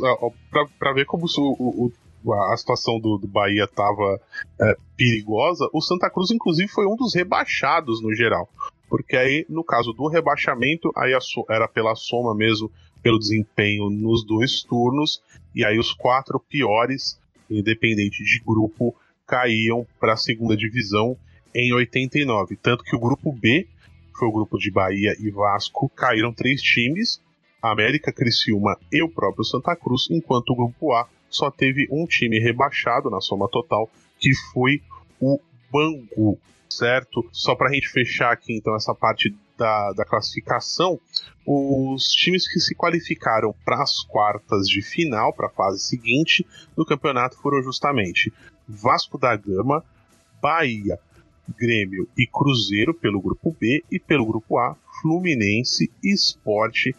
para 0.78 0.94
ver 0.94 1.06
como 1.06 1.26
o, 1.26 1.92
o, 2.24 2.34
a 2.52 2.56
situação 2.56 3.00
do, 3.00 3.18
do 3.18 3.28
Bahia 3.28 3.64
estava 3.64 4.22
é, 4.62 4.78
perigosa, 4.96 5.68
o 5.74 5.82
Santa 5.82 6.08
Cruz, 6.08 6.30
inclusive, 6.30 6.68
foi 6.68 6.86
um 6.86 6.96
dos 6.96 7.16
rebaixados 7.16 8.00
no 8.00 8.14
geral. 8.14 8.48
Porque 8.96 9.18
aí, 9.18 9.46
no 9.50 9.62
caso 9.62 9.92
do 9.92 10.08
rebaixamento, 10.08 10.90
aí 10.96 11.12
era 11.50 11.68
pela 11.68 11.96
soma 11.96 12.34
mesmo, 12.34 12.72
pelo 13.04 13.20
desempenho 13.20 13.90
nos 13.90 14.26
dois 14.26 14.64
turnos, 14.64 15.22
e 15.54 15.66
aí 15.66 15.78
os 15.78 15.92
quatro 15.92 16.40
piores, 16.40 17.20
independente 17.50 18.24
de 18.24 18.40
grupo, 18.40 18.96
caíam 19.28 19.86
para 20.00 20.14
a 20.14 20.18
segunda 20.18 20.56
divisão 20.56 21.18
em 21.54 21.74
89. 21.74 22.56
Tanto 22.56 22.86
que 22.86 22.96
o 22.96 23.00
grupo 23.00 23.34
B, 23.34 23.68
que 24.14 24.18
foi 24.18 24.30
o 24.30 24.32
grupo 24.32 24.58
de 24.58 24.72
Bahia 24.72 25.14
e 25.20 25.30
Vasco, 25.30 25.90
caíram 25.90 26.32
três 26.32 26.62
times, 26.62 27.20
América, 27.62 28.14
Criciúma 28.14 28.80
e 28.94 29.04
o 29.04 29.10
próprio 29.10 29.44
Santa 29.44 29.76
Cruz, 29.76 30.08
enquanto 30.10 30.52
o 30.52 30.56
grupo 30.56 30.94
A 30.94 31.06
só 31.30 31.52
teve 31.52 31.86
um 31.92 32.06
time 32.06 32.40
rebaixado 32.40 33.10
na 33.10 33.20
soma 33.20 33.50
total, 33.50 33.92
que 34.18 34.34
foi 34.54 34.82
o 35.20 35.38
Bangu 35.70 36.40
certo? 36.78 37.28
Só 37.32 37.56
para 37.56 37.70
a 37.70 37.74
gente 37.74 37.90
fechar 37.90 38.32
aqui 38.32 38.54
então 38.56 38.76
essa 38.76 38.94
parte 38.94 39.36
da, 39.58 39.94
da 39.94 40.06
classificação, 40.06 41.00
os 41.46 42.12
times 42.12 42.48
que 42.52 42.60
se 42.60 42.76
qualificaram 42.76 43.54
para 43.64 43.82
as 43.82 44.02
quartas 44.02 44.68
de 44.68 44.82
final, 44.82 45.34
para 45.34 45.48
a 45.48 45.52
fase 45.52 45.80
seguinte 45.80 46.46
do 46.76 46.86
campeonato, 46.86 47.38
foram 47.38 47.62
justamente 47.62 48.34
Vasco 48.68 49.18
da 49.18 49.36
Gama, 49.36 49.84
Bahia, 50.42 51.00
Grêmio 51.58 52.08
e 52.18 52.26
Cruzeiro 52.26 52.94
pelo 52.94 53.22
grupo 53.22 53.56
B 53.60 53.84
e 53.92 54.00
pelo 54.00 54.26
grupo 54.26 54.58
A, 54.58 54.76
Fluminense, 55.02 55.92
Esporte, 56.04 56.96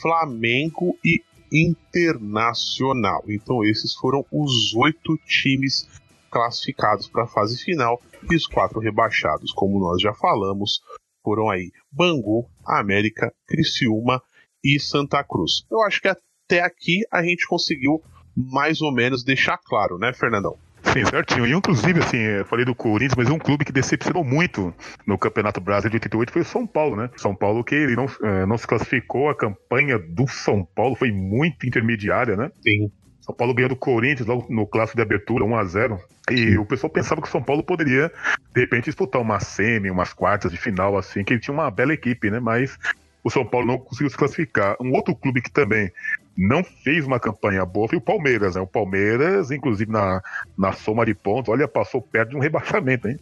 Flamengo 0.00 0.96
e 1.04 1.22
Internacional. 1.52 3.24
Então 3.28 3.64
esses 3.64 3.94
foram 3.94 4.24
os 4.32 4.74
oito 4.74 5.18
times 5.26 5.86
classificados 6.32 7.06
para 7.06 7.24
a 7.24 7.28
fase 7.28 7.62
final 7.62 8.00
e 8.30 8.34
os 8.34 8.46
quatro 8.46 8.80
rebaixados, 8.80 9.52
como 9.52 9.78
nós 9.78 10.00
já 10.00 10.14
falamos, 10.14 10.80
foram 11.22 11.50
aí 11.50 11.70
Bangu, 11.92 12.48
América, 12.66 13.32
Criciúma 13.46 14.20
e 14.64 14.80
Santa 14.80 15.22
Cruz. 15.22 15.64
Eu 15.70 15.82
acho 15.82 16.00
que 16.00 16.08
até 16.08 16.62
aqui 16.62 17.02
a 17.12 17.22
gente 17.22 17.46
conseguiu 17.46 18.02
mais 18.34 18.80
ou 18.80 18.92
menos 18.92 19.22
deixar 19.22 19.58
claro, 19.58 19.98
né, 19.98 20.12
Fernandão? 20.12 20.56
Sim, 20.82 21.04
certinho. 21.04 21.46
E 21.46 21.52
inclusive, 21.52 22.00
assim, 22.00 22.18
eu 22.18 22.44
falei 22.44 22.64
do 22.64 22.74
Corinthians, 22.74 23.14
mas 23.16 23.30
um 23.30 23.38
clube 23.38 23.64
que 23.64 23.72
decepcionou 23.72 24.24
muito 24.24 24.74
no 25.06 25.16
Campeonato 25.16 25.60
Brasileiro 25.60 26.00
de 26.00 26.06
88 26.06 26.32
foi 26.32 26.42
o 26.42 26.44
São 26.44 26.66
Paulo, 26.66 26.96
né? 26.96 27.08
São 27.16 27.34
Paulo 27.34 27.62
que 27.62 27.74
ele 27.74 27.94
não, 27.94 28.06
eh, 28.22 28.46
não 28.46 28.58
se 28.58 28.66
classificou, 28.66 29.30
a 29.30 29.34
campanha 29.34 29.98
do 29.98 30.26
São 30.26 30.64
Paulo 30.64 30.96
foi 30.96 31.12
muito 31.12 31.66
intermediária, 31.66 32.36
né? 32.36 32.50
Sim. 32.62 32.90
São 33.22 33.34
Paulo 33.34 33.54
ganhou 33.54 33.68
do 33.68 33.76
Corinthians 33.76 34.26
logo 34.26 34.46
no 34.52 34.66
clássico 34.66 34.96
de 34.96 35.02
abertura, 35.02 35.44
1 35.44 35.56
a 35.56 35.64
0 35.64 36.00
E 36.30 36.58
o 36.58 36.66
pessoal 36.66 36.90
pensava 36.90 37.22
que 37.22 37.28
o 37.28 37.30
São 37.30 37.42
Paulo 37.42 37.62
poderia, 37.62 38.12
de 38.52 38.60
repente, 38.60 38.86
disputar 38.86 39.22
uma 39.22 39.38
semi, 39.38 39.90
umas 39.90 40.12
quartas 40.12 40.50
de 40.50 40.58
final, 40.58 40.98
assim, 40.98 41.22
que 41.22 41.32
ele 41.32 41.40
tinha 41.40 41.54
uma 41.54 41.70
bela 41.70 41.94
equipe, 41.94 42.30
né? 42.30 42.40
Mas 42.40 42.76
o 43.22 43.30
São 43.30 43.46
Paulo 43.46 43.66
não 43.66 43.78
conseguiu 43.78 44.10
se 44.10 44.16
classificar. 44.16 44.76
Um 44.80 44.92
outro 44.92 45.14
clube 45.14 45.40
que 45.40 45.50
também 45.50 45.92
não 46.36 46.64
fez 46.64 47.06
uma 47.06 47.20
campanha 47.20 47.64
boa 47.64 47.88
foi 47.88 47.98
o 47.98 48.02
Palmeiras, 48.02 48.56
né? 48.56 48.60
O 48.60 48.66
Palmeiras, 48.66 49.52
inclusive 49.52 49.90
na, 49.90 50.20
na 50.58 50.72
soma 50.72 51.06
de 51.06 51.14
pontos, 51.14 51.48
olha, 51.48 51.68
passou 51.68 52.02
perto 52.02 52.30
de 52.30 52.36
um 52.36 52.40
rebaixamento, 52.40 53.08
hein? 53.08 53.18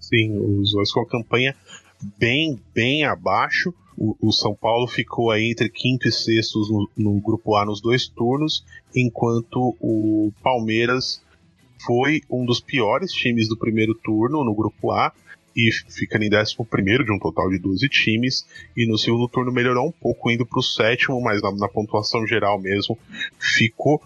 Sim, 0.00 0.36
os 0.60 0.72
dois 0.72 0.90
com 0.90 1.00
a 1.00 1.06
campanha 1.06 1.54
bem, 2.18 2.60
bem 2.74 3.04
abaixo. 3.04 3.72
O, 3.96 4.16
o, 4.20 4.32
São 4.32 4.54
Paulo 4.54 4.86
ficou 4.86 5.30
aí 5.30 5.50
entre 5.50 5.68
quinto 5.68 6.08
e 6.08 6.12
sexto 6.12 6.60
no, 6.96 7.12
no, 7.12 7.20
grupo 7.20 7.56
A 7.56 7.64
nos 7.64 7.80
dois 7.80 8.08
turnos, 8.08 8.64
enquanto 8.94 9.76
o 9.80 10.32
Palmeiras 10.42 11.22
foi 11.84 12.22
um 12.30 12.44
dos 12.44 12.60
piores 12.60 13.12
times 13.12 13.48
do 13.48 13.56
primeiro 13.56 13.94
turno 13.94 14.42
no 14.42 14.54
grupo 14.54 14.90
A 14.90 15.12
e 15.56 15.70
fica 15.88 16.22
em 16.22 16.28
décimo 16.28 16.64
primeiro 16.64 17.04
de 17.04 17.12
um 17.12 17.18
total 17.18 17.48
de 17.48 17.58
12 17.58 17.88
times 17.88 18.44
e 18.76 18.86
no 18.86 18.98
segundo 18.98 19.28
turno 19.28 19.52
melhorou 19.52 19.86
um 19.86 19.92
pouco 19.92 20.30
indo 20.30 20.44
para 20.44 20.58
o 20.58 20.62
sétimo, 20.62 21.20
mas 21.20 21.40
na, 21.40 21.52
na, 21.52 21.68
pontuação 21.68 22.26
geral 22.26 22.60
mesmo 22.60 22.98
ficou 23.38 24.02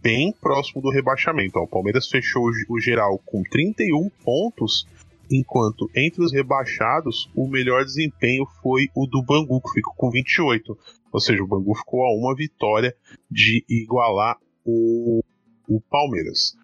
bem 0.00 0.32
próximo 0.32 0.80
do 0.80 0.90
rebaixamento. 0.90 1.58
o 1.58 1.66
Palmeiras 1.66 2.08
fechou 2.08 2.44
o, 2.44 2.74
o 2.74 2.80
geral 2.80 3.18
com 3.26 3.42
31 3.42 4.08
pontos 4.24 4.86
enquanto 5.30 5.88
entre 5.94 6.22
os 6.22 6.32
rebaixados 6.32 7.30
o 7.34 7.48
melhor 7.48 7.84
desempenho 7.84 8.44
foi 8.62 8.88
o 8.94 9.06
do 9.06 9.22
Bangu, 9.22 9.60
que 9.60 9.72
ficou 9.74 9.94
com 9.94 10.10
28. 10.10 10.76
Ou 11.12 11.20
seja, 11.20 11.42
o 11.42 11.46
Bangu 11.46 11.74
ficou 11.74 12.04
a 12.04 12.12
uma 12.14 12.34
vitória 12.34 12.94
de 13.30 13.64
igualar 13.68 14.36
o, 14.64 15.22
o 15.68 15.80
Palmeiras. 15.80 16.56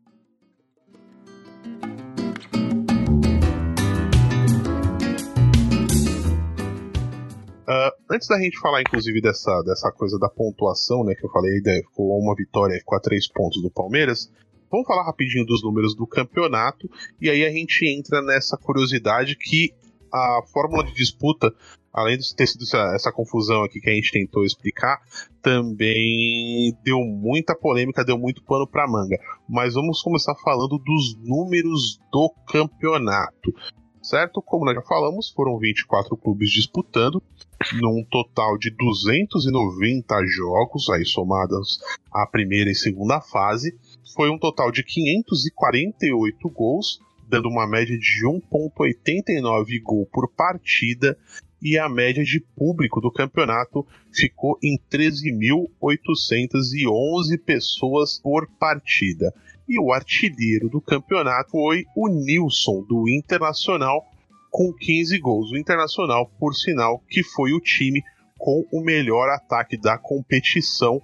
Uh, 7.71 7.95
antes 8.11 8.27
da 8.27 8.37
gente 8.41 8.59
falar, 8.59 8.81
inclusive, 8.81 9.21
dessa, 9.21 9.63
dessa 9.63 9.93
coisa 9.93 10.19
da 10.19 10.29
pontuação, 10.29 11.05
né, 11.05 11.15
que 11.15 11.25
eu 11.25 11.31
falei, 11.31 11.61
ficou 11.63 12.19
uma 12.19 12.35
vitória, 12.35 12.77
ficou 12.79 12.99
a 12.99 13.01
três 13.01 13.29
pontos 13.29 13.63
do 13.63 13.71
Palmeiras, 13.71 14.29
Vamos 14.71 14.87
falar 14.87 15.05
rapidinho 15.05 15.45
dos 15.45 15.63
números 15.63 15.95
do 15.95 16.07
campeonato 16.07 16.89
e 17.21 17.29
aí 17.29 17.45
a 17.45 17.51
gente 17.51 17.85
entra 17.87 18.23
nessa 18.23 18.57
curiosidade 18.57 19.37
que 19.37 19.75
a 20.13 20.43
fórmula 20.53 20.85
de 20.85 20.95
disputa, 20.95 21.53
além 21.93 22.19
de 22.19 22.35
ter 22.35 22.47
sido 22.47 22.63
essa, 22.63 22.95
essa, 22.95 23.13
confusão 23.13 23.65
aqui 23.65 23.81
que 23.81 23.91
a 23.91 23.95
gente 23.95 24.13
tentou 24.13 24.45
explicar, 24.45 25.01
também 25.43 26.77
deu 26.85 26.99
muita 27.01 27.55
polêmica, 27.55 28.05
deu 28.05 28.19
muito 28.19 28.43
pano 28.43 28.67
para 28.67 28.89
manga. 28.89 29.19
Mas 29.49 29.75
vamos 29.75 30.03
começar 30.03 30.35
falando 30.37 30.79
dos 30.79 31.17
números 31.23 32.01
do 32.13 32.33
campeonato. 32.47 33.55
Certo? 34.03 34.41
Como 34.41 34.65
nós 34.65 34.75
já 34.75 34.83
falamos, 34.83 35.31
foram 35.31 35.59
24 35.59 36.17
clubes 36.17 36.51
disputando, 36.51 37.23
num 37.75 38.03
total 38.11 38.57
de 38.57 38.71
290 38.71 40.27
jogos, 40.27 40.89
aí 40.89 41.05
somados 41.05 41.79
a 42.11 42.27
primeira 42.27 42.71
e 42.71 42.75
segunda 42.75 43.21
fase 43.21 43.79
foi 44.15 44.31
um 44.31 44.39
total 44.39 44.71
de 44.71 44.83
548 44.83 46.49
gols, 46.51 47.01
dando 47.29 47.49
uma 47.49 47.67
média 47.67 47.97
de 47.97 48.27
1,89 48.27 49.81
gol 49.83 50.07
por 50.07 50.29
partida, 50.29 51.17
e 51.63 51.79
a 51.79 51.89
média 51.89 52.25
de 52.25 52.41
público 52.57 53.01
do 53.01 53.13
campeonato 53.13 53.87
ficou 54.13 54.59
em 54.63 54.79
13.811 54.91 57.39
pessoas 57.45 58.19
por 58.19 58.49
partida. 58.59 59.33
E 59.69 59.79
o 59.79 59.93
artilheiro 59.93 60.69
do 60.69 60.81
campeonato 60.81 61.53
foi 61.53 61.85
o 61.95 62.09
Nilson, 62.09 62.83
do 62.89 63.09
Internacional, 63.09 64.05
com 64.51 64.73
15 64.73 65.17
gols. 65.19 65.53
O 65.53 65.57
Internacional, 65.57 66.29
por 66.39 66.55
sinal, 66.55 67.01
que 67.09 67.23
foi 67.23 67.53
o 67.53 67.61
time 67.61 68.03
com 68.37 68.67
o 68.73 68.83
melhor 68.83 69.29
ataque 69.29 69.77
da 69.77 69.97
competição, 69.99 71.01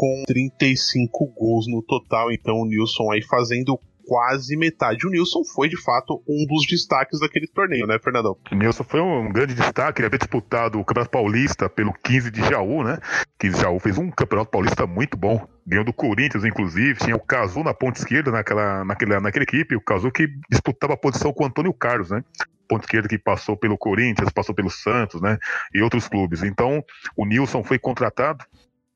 com 0.00 0.22
35 0.26 1.26
gols 1.36 1.66
no 1.68 1.82
total. 1.82 2.32
Então 2.32 2.54
o 2.54 2.64
Nilson 2.64 3.12
aí 3.12 3.20
fazendo 3.20 3.78
quase 4.06 4.56
metade. 4.56 5.06
O 5.06 5.10
Nilson 5.10 5.44
foi 5.44 5.68
de 5.68 5.76
fato 5.76 6.22
um 6.26 6.46
dos 6.46 6.66
destaques 6.66 7.20
daquele 7.20 7.46
torneio, 7.46 7.86
né, 7.86 7.98
Fernandão? 8.02 8.34
O 8.50 8.54
Nilson 8.54 8.82
foi 8.82 8.98
um 8.98 9.30
grande 9.30 9.54
destaque, 9.54 10.00
ele 10.00 10.06
havia 10.06 10.18
disputado 10.18 10.80
o 10.80 10.84
Campeonato 10.86 11.10
Paulista 11.10 11.68
pelo 11.68 11.92
15 11.92 12.30
de 12.30 12.40
Jaú, 12.40 12.82
né? 12.82 12.98
15 13.38 13.56
de 13.56 13.60
Jaú 13.60 13.78
fez 13.78 13.98
um 13.98 14.10
Campeonato 14.10 14.50
Paulista 14.50 14.86
muito 14.86 15.18
bom. 15.18 15.46
Ganhou 15.66 15.84
do 15.84 15.92
Corinthians, 15.92 16.46
inclusive. 16.46 16.98
Tinha 16.98 17.14
o 17.14 17.20
Cazu 17.20 17.62
na 17.62 17.74
ponta 17.74 18.00
esquerda 18.00 18.30
naquela, 18.30 18.82
naquela, 18.86 19.20
naquela 19.20 19.42
equipe. 19.42 19.76
O 19.76 19.82
Cazu 19.82 20.10
que 20.10 20.26
disputava 20.50 20.94
a 20.94 20.96
posição 20.96 21.30
com 21.30 21.44
o 21.44 21.46
Antônio 21.46 21.74
Carlos, 21.74 22.08
né? 22.08 22.24
ponta 22.66 22.84
esquerda 22.84 23.08
que 23.08 23.18
passou 23.18 23.56
pelo 23.56 23.76
Corinthians, 23.76 24.30
passou 24.30 24.54
pelo 24.54 24.70
Santos, 24.70 25.20
né? 25.20 25.36
E 25.74 25.82
outros 25.82 26.06
clubes. 26.06 26.44
Então, 26.44 26.82
o 27.16 27.26
Nilson 27.26 27.64
foi 27.64 27.80
contratado 27.80 28.44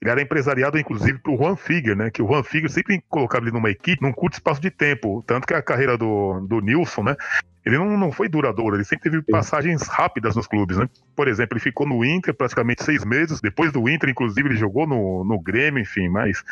ele 0.04 0.10
era 0.10 0.20
empresariado, 0.20 0.78
inclusive, 0.78 1.18
para 1.18 1.32
o 1.32 1.36
Juan 1.38 1.56
Figuer, 1.56 1.96
né? 1.96 2.10
Que 2.10 2.20
o 2.20 2.28
Juan 2.28 2.42
Figuer 2.42 2.68
sempre 2.68 3.02
colocava 3.08 3.46
ele 3.46 3.52
numa 3.52 3.70
equipe 3.70 4.02
num 4.02 4.12
curto 4.12 4.34
espaço 4.34 4.60
de 4.60 4.70
tempo. 4.70 5.24
Tanto 5.26 5.46
que 5.46 5.54
a 5.54 5.62
carreira 5.62 5.96
do, 5.96 6.40
do 6.40 6.60
Nilson, 6.60 7.04
né? 7.04 7.16
Ele 7.64 7.78
não, 7.78 7.96
não 7.96 8.12
foi 8.12 8.28
duradouro, 8.28 8.76
ele 8.76 8.84
sempre 8.84 9.10
teve 9.10 9.22
passagens 9.22 9.88
rápidas 9.88 10.36
nos 10.36 10.46
clubes, 10.46 10.76
né? 10.76 10.86
Por 11.16 11.26
exemplo, 11.26 11.56
ele 11.56 11.64
ficou 11.64 11.88
no 11.88 12.04
Inter 12.04 12.34
praticamente 12.34 12.84
seis 12.84 13.02
meses. 13.02 13.40
Depois 13.40 13.72
do 13.72 13.88
Inter, 13.88 14.10
inclusive, 14.10 14.46
ele 14.46 14.56
jogou 14.56 14.86
no, 14.86 15.24
no 15.24 15.40
Grêmio, 15.40 15.80
enfim, 15.80 16.10
mas 16.10 16.44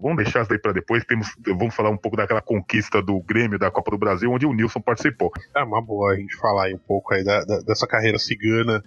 vamos 0.00 0.18
deixar 0.18 0.42
isso 0.42 0.50
daí 0.50 0.60
para 0.60 0.70
depois. 0.70 1.04
Temos, 1.04 1.34
vamos 1.44 1.74
falar 1.74 1.90
um 1.90 1.96
pouco 1.96 2.16
daquela 2.16 2.40
conquista 2.40 3.02
do 3.02 3.20
Grêmio 3.20 3.58
da 3.58 3.68
Copa 3.68 3.90
do 3.90 3.98
Brasil, 3.98 4.30
onde 4.30 4.46
o 4.46 4.52
Nilson 4.52 4.80
participou. 4.80 5.32
É 5.56 5.64
uma 5.64 5.82
boa 5.82 6.12
a 6.12 6.16
gente 6.16 6.36
falar 6.36 6.66
aí 6.66 6.74
um 6.74 6.78
pouco 6.78 7.12
aí 7.12 7.24
da, 7.24 7.44
da, 7.44 7.58
dessa 7.62 7.84
carreira 7.88 8.20
cigana 8.20 8.80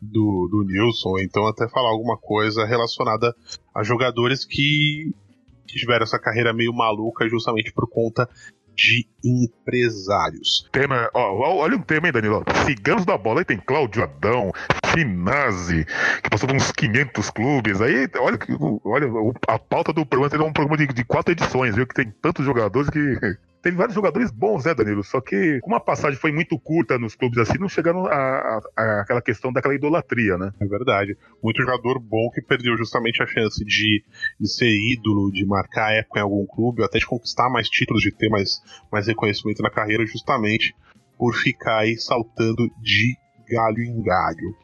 do, 0.00 0.48
do 0.50 0.64
Nilson, 0.64 1.18
então 1.20 1.46
até 1.46 1.68
falar 1.68 1.88
alguma 1.88 2.16
coisa 2.16 2.64
relacionada 2.66 3.34
a 3.74 3.82
jogadores 3.82 4.44
que, 4.44 5.12
tiveram 5.66 6.04
essa 6.04 6.18
carreira 6.18 6.52
meio 6.52 6.72
maluca 6.72 7.28
justamente 7.28 7.72
por 7.72 7.88
conta 7.88 8.28
de 8.74 9.06
empresários. 9.24 10.68
Tema, 10.70 11.08
ó, 11.14 11.56
olha 11.56 11.76
um 11.76 11.82
tema, 11.82 12.08
hein, 12.08 12.12
Danilo? 12.12 12.44
Ciganos 12.66 13.06
da 13.06 13.16
bola, 13.16 13.40
aí 13.40 13.44
tem 13.44 13.58
Cláudio 13.58 14.02
Adão, 14.02 14.52
Finazzi, 14.92 15.86
que 16.22 16.28
passou 16.28 16.46
por 16.46 16.56
uns 16.56 16.70
500 16.72 17.30
clubes. 17.30 17.80
Aí, 17.80 18.06
olha, 18.18 18.38
olha 18.84 19.06
a 19.48 19.58
pauta 19.58 19.94
do 19.94 20.04
programa 20.04 20.44
é 20.44 20.46
um 20.46 20.52
programa 20.52 20.76
de, 20.76 20.92
de 20.92 21.04
quatro 21.04 21.32
edições, 21.32 21.74
viu? 21.74 21.86
Que 21.86 21.94
tem 21.94 22.12
tantos 22.20 22.44
jogadores 22.44 22.90
que 22.90 22.98
teve 23.66 23.76
vários 23.76 23.96
jogadores 23.96 24.30
bons, 24.30 24.64
né, 24.64 24.72
Danilo? 24.72 25.02
Só 25.02 25.20
que, 25.20 25.58
como 25.60 25.74
a 25.74 25.80
passagem 25.80 26.16
foi 26.16 26.30
muito 26.30 26.56
curta 26.56 26.96
nos 27.00 27.16
clubes 27.16 27.38
assim, 27.38 27.58
não 27.58 27.68
chegaram 27.68 28.06
a, 28.06 28.14
a, 28.14 28.60
a, 28.76 29.00
aquela 29.00 29.20
questão 29.20 29.52
daquela 29.52 29.74
idolatria, 29.74 30.38
né? 30.38 30.52
É 30.60 30.66
verdade. 30.66 31.16
Muito 31.42 31.62
jogador 31.62 31.98
bom 31.98 32.30
que 32.30 32.40
perdeu 32.40 32.76
justamente 32.76 33.20
a 33.20 33.26
chance 33.26 33.64
de, 33.64 34.04
de 34.38 34.48
ser 34.48 34.70
ídolo, 34.70 35.32
de 35.32 35.44
marcar 35.44 35.92
época 35.94 36.20
em 36.20 36.22
algum 36.22 36.46
clube, 36.46 36.84
até 36.84 37.00
de 37.00 37.06
conquistar 37.06 37.50
mais 37.50 37.68
títulos, 37.68 38.02
de 38.02 38.12
ter 38.12 38.28
mais, 38.28 38.62
mais 38.90 39.08
reconhecimento 39.08 39.60
na 39.60 39.70
carreira, 39.70 40.06
justamente 40.06 40.72
por 41.18 41.34
ficar 41.34 41.78
aí 41.78 41.96
saltando 41.96 42.70
de 42.80 43.16
galho 43.50 43.80
em 43.80 44.00
galho. 44.00 44.54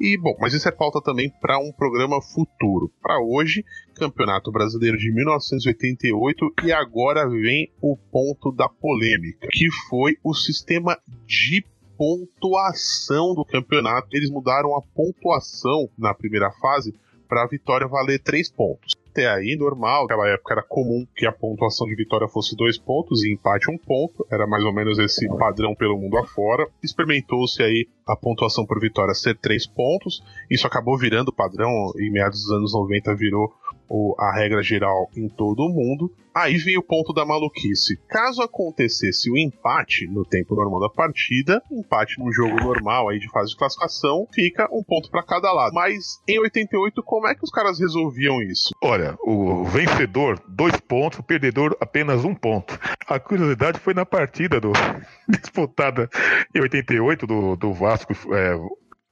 E 0.00 0.16
bom, 0.16 0.36
mas 0.38 0.54
isso 0.54 0.68
é 0.68 0.72
pauta 0.72 1.00
também 1.02 1.28
para 1.40 1.58
um 1.58 1.72
programa 1.72 2.22
futuro. 2.22 2.90
Para 3.02 3.20
hoje, 3.20 3.64
Campeonato 3.96 4.52
Brasileiro 4.52 4.96
de 4.96 5.12
1988 5.12 6.54
e 6.64 6.72
agora 6.72 7.28
vem 7.28 7.72
o 7.82 7.96
ponto 7.96 8.52
da 8.52 8.68
polêmica, 8.68 9.48
que 9.50 9.68
foi 9.88 10.16
o 10.22 10.32
sistema 10.32 10.96
de 11.26 11.64
pontuação 11.96 13.34
do 13.34 13.44
campeonato. 13.44 14.08
Eles 14.12 14.30
mudaram 14.30 14.76
a 14.76 14.82
pontuação 14.82 15.88
na 15.98 16.14
primeira 16.14 16.52
fase 16.52 16.94
para 17.28 17.42
a 17.42 17.48
vitória 17.48 17.88
valer 17.88 18.20
3 18.20 18.50
pontos 18.52 18.94
até 19.18 19.28
aí 19.28 19.56
normal. 19.58 20.02
Naquela 20.02 20.28
época 20.28 20.54
era 20.54 20.62
comum 20.62 21.04
que 21.16 21.26
a 21.26 21.32
pontuação 21.32 21.86
de 21.86 21.96
vitória 21.96 22.28
fosse 22.28 22.56
dois 22.56 22.78
pontos 22.78 23.24
e 23.24 23.32
empate 23.32 23.70
um 23.70 23.76
ponto. 23.76 24.24
Era 24.30 24.46
mais 24.46 24.64
ou 24.64 24.72
menos 24.72 24.98
esse 24.98 25.26
padrão 25.36 25.74
pelo 25.74 25.98
mundo 25.98 26.16
afora. 26.16 26.68
Experimentou-se 26.82 27.60
aí 27.62 27.88
a 28.06 28.16
pontuação 28.16 28.64
por 28.64 28.80
vitória 28.80 29.12
ser 29.14 29.36
três 29.36 29.66
pontos. 29.66 30.22
Isso 30.48 30.66
acabou 30.66 30.96
virando 30.96 31.32
padrão. 31.32 31.92
Em 31.98 32.10
meados 32.10 32.42
dos 32.42 32.52
anos 32.52 32.72
90 32.72 33.14
virou 33.16 33.52
o, 33.88 34.14
a 34.18 34.32
regra 34.34 34.62
geral 34.62 35.08
em 35.16 35.28
todo 35.28 35.60
o 35.60 35.68
mundo. 35.68 36.12
Aí 36.34 36.56
vem 36.56 36.78
o 36.78 36.82
ponto 36.82 37.12
da 37.12 37.26
maluquice. 37.26 37.96
Caso 38.08 38.42
acontecesse 38.42 39.28
o 39.28 39.36
empate 39.36 40.06
no 40.06 40.24
tempo 40.24 40.54
normal 40.54 40.80
da 40.80 40.88
partida, 40.88 41.60
empate 41.68 42.16
num 42.20 42.30
jogo 42.30 42.54
normal 42.62 43.08
aí 43.08 43.18
de 43.18 43.28
fase 43.30 43.50
de 43.50 43.56
classificação, 43.56 44.28
fica 44.32 44.68
um 44.70 44.84
ponto 44.84 45.10
para 45.10 45.24
cada 45.24 45.52
lado. 45.52 45.74
Mas 45.74 46.20
em 46.28 46.38
88, 46.38 47.02
como 47.02 47.26
é 47.26 47.34
que 47.34 47.42
os 47.42 47.50
caras 47.50 47.80
resolviam 47.80 48.40
isso? 48.40 48.72
Olha, 48.80 49.16
o 49.24 49.64
vencedor, 49.64 50.40
dois 50.46 50.76
pontos, 50.76 51.18
o 51.18 51.24
perdedor, 51.24 51.76
apenas 51.80 52.24
um 52.24 52.34
ponto. 52.34 52.78
A 53.08 53.18
curiosidade 53.18 53.80
foi 53.80 53.94
na 53.94 54.06
partida 54.06 54.60
do 54.60 54.70
disputada 55.28 56.08
em 56.54 56.60
88 56.60 57.26
do, 57.26 57.56
do 57.56 57.72
Vasco. 57.72 58.12
É, 58.32 58.54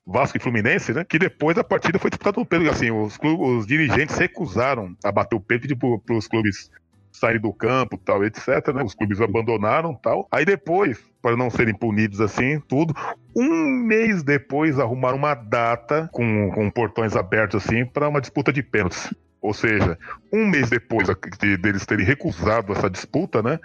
Vasco 0.07 0.37
e 0.37 0.40
Fluminense, 0.40 0.92
né? 0.92 1.05
Que 1.05 1.19
depois 1.19 1.59
a 1.59 1.64
partida 1.64 1.99
foi 1.99 2.11
disputada 2.11 2.38
no 2.38 2.47
pênalti. 2.47 2.71
Assim, 2.71 2.90
os, 2.90 3.16
clubes, 3.16 3.47
os 3.49 3.66
dirigentes 3.66 4.16
recusaram 4.16 4.97
a 5.03 5.11
bater 5.11 5.35
o 5.35 5.40
pênalti 5.40 5.75
para 5.75 6.16
os 6.16 6.29
clubes 6.29 6.71
saírem 7.11 7.40
do 7.40 7.53
campo, 7.53 7.99
tal, 7.99 8.25
etc. 8.25 8.73
Né? 8.75 8.85
Os 8.85 8.95
clubes 8.95 9.21
abandonaram, 9.21 9.95
tal. 9.95 10.29
Aí 10.31 10.45
depois, 10.45 11.03
para 11.21 11.37
não 11.37 11.51
serem 11.51 11.75
punidos 11.75 12.21
assim, 12.21 12.61
tudo, 12.61 12.95
um 13.35 13.66
mês 13.85 14.23
depois 14.23 14.79
arrumaram 14.79 15.16
uma 15.16 15.35
data 15.35 16.09
com, 16.12 16.51
com 16.53 16.71
portões 16.71 17.16
abertos 17.16 17.64
assim 17.64 17.85
para 17.85 18.09
uma 18.09 18.21
disputa 18.21 18.53
de 18.53 18.62
pênaltis. 18.62 19.12
Ou 19.40 19.55
seja, 19.55 19.99
um 20.33 20.47
mês 20.47 20.71
depois 20.71 21.09
de, 21.40 21.57
deles 21.57 21.87
terem 21.87 22.05
recusado 22.05 22.73
essa 22.73 22.90
disputa, 22.90 23.42
né? 23.42 23.59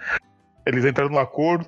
Eles 0.65 0.85
entraram 0.85 1.09
no 1.09 1.19
acordo, 1.19 1.67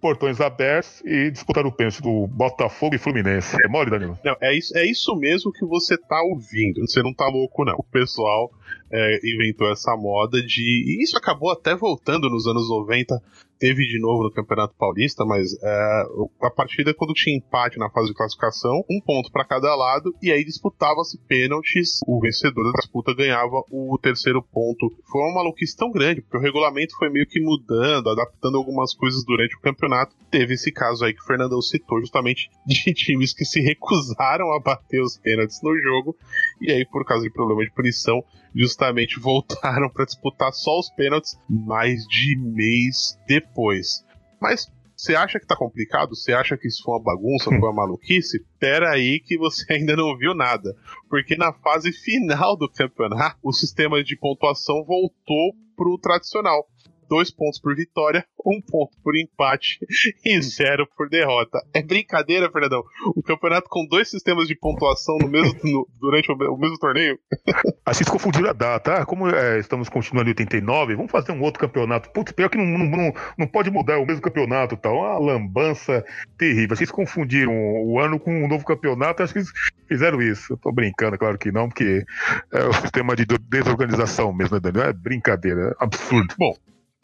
portões 0.00 0.40
abertos 0.40 1.02
e 1.04 1.30
disputaram 1.30 1.68
o 1.68 1.72
pênalti 1.72 2.00
do 2.02 2.26
Botafogo 2.26 2.94
e 2.94 2.98
Fluminense. 2.98 3.56
É 3.64 3.68
mole, 3.68 3.90
Danilo? 3.90 4.18
Não, 4.24 4.36
é 4.40 4.56
isso, 4.56 4.76
é 4.76 4.84
isso 4.84 5.14
mesmo 5.16 5.52
que 5.52 5.64
você 5.64 5.96
tá 5.96 6.20
ouvindo. 6.22 6.80
Você 6.80 7.02
não 7.02 7.12
tá 7.12 7.28
louco, 7.28 7.64
não. 7.64 7.74
O 7.74 7.84
pessoal 7.84 8.50
é, 8.90 9.20
inventou 9.24 9.70
essa 9.70 9.94
moda 9.96 10.42
de. 10.42 10.62
E 10.62 11.02
isso 11.02 11.16
acabou 11.16 11.50
até 11.50 11.76
voltando 11.76 12.28
nos 12.28 12.46
anos 12.46 12.68
90 12.68 13.22
teve 13.60 13.86
de 13.86 14.00
novo 14.00 14.24
no 14.24 14.32
Campeonato 14.32 14.74
Paulista, 14.76 15.24
mas 15.26 15.52
é, 15.62 16.02
a 16.42 16.50
partida 16.50 16.94
quando 16.94 17.12
tinha 17.12 17.36
empate 17.36 17.78
na 17.78 17.90
fase 17.90 18.08
de 18.08 18.14
classificação, 18.14 18.82
um 18.90 19.00
ponto 19.00 19.30
para 19.30 19.44
cada 19.44 19.76
lado, 19.76 20.14
e 20.22 20.32
aí 20.32 20.42
disputava-se 20.42 21.18
pênaltis, 21.28 22.00
o 22.06 22.18
vencedor 22.18 22.64
da 22.64 22.78
disputa 22.80 23.14
ganhava 23.14 23.62
o 23.70 23.98
terceiro 24.02 24.42
ponto. 24.42 24.90
Foi 25.12 25.20
uma 25.20 25.34
maluquice 25.34 25.76
tão 25.76 25.92
grande, 25.92 26.22
porque 26.22 26.38
o 26.38 26.40
regulamento 26.40 26.96
foi 26.96 27.10
meio 27.10 27.26
que 27.26 27.38
mudando, 27.38 28.08
adaptando 28.08 28.56
algumas 28.56 28.94
coisas 28.94 29.22
durante 29.24 29.54
o 29.54 29.60
campeonato. 29.60 30.16
Teve 30.30 30.54
esse 30.54 30.72
caso 30.72 31.04
aí 31.04 31.12
que 31.12 31.20
o 31.20 31.26
Fernandão 31.26 31.60
citou, 31.60 32.00
justamente 32.00 32.48
de 32.66 32.94
times 32.94 33.34
que 33.34 33.44
se 33.44 33.60
recusaram 33.60 34.52
a 34.54 34.60
bater 34.60 35.02
os 35.02 35.18
pênaltis 35.18 35.60
no 35.62 35.78
jogo, 35.78 36.16
e 36.62 36.72
aí, 36.72 36.86
por 36.86 37.04
causa 37.04 37.24
de 37.24 37.30
problema 37.30 37.62
de 37.62 37.70
punição, 37.72 38.24
justamente 38.54 39.20
voltaram 39.20 39.88
para 39.88 40.04
disputar 40.04 40.52
só 40.52 40.78
os 40.78 40.90
pênaltis 40.90 41.38
mais 41.48 42.04
de 42.06 42.36
mês 42.36 43.18
depois. 43.26 44.04
Mas 44.40 44.70
você 44.96 45.14
acha 45.14 45.40
que 45.40 45.46
tá 45.46 45.56
complicado? 45.56 46.14
Você 46.14 46.32
acha 46.32 46.58
que 46.58 46.68
isso 46.68 46.82
foi 46.82 46.94
uma 46.94 47.02
bagunça, 47.02 47.44
foi 47.48 47.58
uma 47.58 47.72
maluquice? 47.72 48.44
Pera 48.58 48.90
aí 48.90 49.18
que 49.20 49.38
você 49.38 49.64
ainda 49.72 49.96
não 49.96 50.16
viu 50.16 50.34
nada. 50.34 50.76
Porque 51.08 51.36
na 51.36 51.52
fase 51.52 51.90
final 51.90 52.56
do 52.56 52.70
campeonato, 52.70 53.38
o 53.42 53.52
sistema 53.52 54.04
de 54.04 54.16
pontuação 54.16 54.84
voltou 54.84 55.54
pro 55.74 55.98
tradicional 55.98 56.66
dois 57.10 57.28
pontos 57.28 57.60
por 57.60 57.74
vitória, 57.74 58.24
um 58.46 58.62
ponto 58.62 58.96
por 59.02 59.16
empate 59.18 59.78
e 60.24 60.40
zero 60.40 60.86
por 60.96 61.08
derrota. 61.08 61.58
É 61.74 61.82
brincadeira, 61.82 62.50
Fernandão? 62.50 62.84
O 63.16 63.22
campeonato 63.22 63.68
com 63.68 63.84
dois 63.84 64.08
sistemas 64.08 64.46
de 64.46 64.54
pontuação 64.54 65.18
no 65.18 65.28
mesmo, 65.28 65.58
no, 65.64 65.88
durante 66.00 66.30
o, 66.30 66.34
o, 66.34 66.56
mesmo 66.56 66.78
torneio? 66.78 67.18
Acho 67.84 68.04
que 68.04 68.10
confundiram 68.10 68.50
a 68.50 68.52
data. 68.52 68.94
Ah, 68.94 69.04
como 69.04 69.28
é, 69.28 69.58
estamos 69.58 69.88
continuando 69.88 70.28
em 70.28 70.32
89, 70.32 70.94
vamos 70.94 71.10
fazer 71.10 71.32
um 71.32 71.42
outro 71.42 71.60
campeonato. 71.60 72.10
Putz, 72.12 72.32
pior 72.32 72.48
que 72.48 72.56
não, 72.56 72.78
não, 72.78 73.12
não 73.36 73.46
pode 73.48 73.70
mudar 73.70 73.98
o 73.98 74.06
mesmo 74.06 74.22
campeonato 74.22 74.76
tal. 74.76 74.94
Uma 74.94 75.18
lambança 75.18 76.04
terrível. 76.38 76.76
Vocês 76.76 76.92
confundiram 76.92 77.52
o 77.52 77.98
ano 77.98 78.20
com 78.20 78.30
um 78.32 78.46
novo 78.46 78.64
campeonato, 78.64 79.22
acho 79.22 79.32
que 79.32 79.40
eles 79.40 79.50
fizeram 79.88 80.22
isso. 80.22 80.52
Eu 80.52 80.58
tô 80.58 80.70
brincando, 80.70 81.18
claro 81.18 81.36
que 81.36 81.50
não, 81.50 81.68
porque 81.68 82.04
é 82.52 82.64
o 82.64 82.72
sistema 82.80 83.16
de 83.16 83.26
desorganização 83.26 84.32
mesmo, 84.32 84.54
né, 84.54 84.60
Daniel? 84.60 84.90
É 84.90 84.92
brincadeira, 84.92 85.70
é 85.80 85.84
absurdo. 85.84 86.34
Bom, 86.38 86.54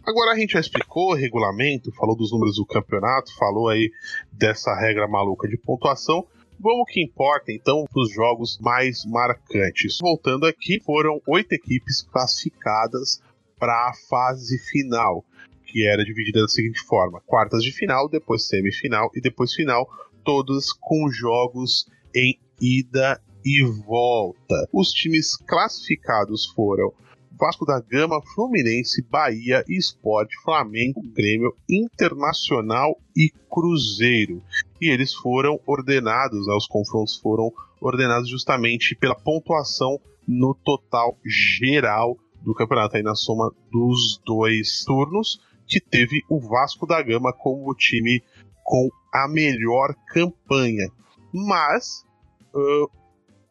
Agora 0.07 0.31
a 0.31 0.38
gente 0.38 0.53
já 0.53 0.61
explicou 0.61 1.11
o 1.11 1.14
regulamento, 1.14 1.90
falou 1.90 2.16
dos 2.16 2.31
números 2.31 2.55
do 2.55 2.64
campeonato, 2.64 3.35
falou 3.37 3.69
aí 3.69 3.90
dessa 4.33 4.73
regra 4.73 5.09
maluca 5.09 5.49
de 5.49 5.59
pontuação. 5.59 6.25
Vamos 6.61 6.88
que 6.88 7.03
importa 7.03 7.51
então 7.51 7.85
os 7.92 8.12
jogos 8.12 8.57
mais 8.61 9.05
marcantes. 9.05 9.99
Voltando 10.01 10.47
aqui, 10.47 10.81
foram 10.81 11.21
oito 11.27 11.53
equipes 11.55 12.03
classificadas 12.03 13.21
para 13.59 13.88
a 13.88 13.95
fase 14.09 14.57
final, 14.59 15.25
que 15.66 15.85
era 15.85 16.05
dividida 16.05 16.40
da 16.40 16.49
seguinte 16.49 16.81
forma: 16.83 17.21
quartas 17.27 17.64
de 17.64 17.73
final, 17.73 18.09
depois 18.09 18.47
semifinal 18.47 19.11
e 19.12 19.21
depois 19.21 19.55
final, 19.55 19.88
todas 20.25 20.73
com 20.73 21.11
jogos 21.11 21.90
em 22.14 22.38
ida 22.61 23.21
e 23.45 23.61
volta. 23.85 24.69
Os 24.73 24.92
times 24.92 25.37
classificados 25.37 26.47
foram 26.55 26.92
Vasco 27.38 27.66
da 27.66 27.81
Gama, 27.81 28.20
Fluminense, 28.35 29.03
Bahia, 29.03 29.64
Esporte, 29.68 30.35
Flamengo, 30.42 31.03
Grêmio, 31.12 31.55
Internacional 31.68 32.99
e 33.14 33.31
Cruzeiro. 33.51 34.42
E 34.81 34.90
eles 34.90 35.14
foram 35.14 35.61
ordenados, 35.66 36.46
né, 36.46 36.55
os 36.55 36.66
confrontos 36.66 37.16
foram 37.18 37.53
ordenados 37.81 38.29
justamente 38.29 38.94
pela 38.94 39.14
pontuação 39.14 40.01
no 40.27 40.55
total 40.55 41.16
geral 41.25 42.16
do 42.42 42.55
campeonato, 42.55 42.96
aí 42.96 43.03
na 43.03 43.14
soma 43.14 43.53
dos 43.70 44.20
dois 44.25 44.85
turnos, 44.85 45.40
que 45.66 45.81
teve 45.81 46.22
o 46.31 46.40
Vasco 46.40 46.87
da 46.87 47.03
Gama 47.03 47.33
como 47.33 47.70
o 47.70 47.75
time 47.75 48.22
com 48.64 48.88
a 49.12 49.29
melhor 49.29 49.94
campanha. 50.09 50.88
Mas, 51.33 52.05
uh, 52.55 52.90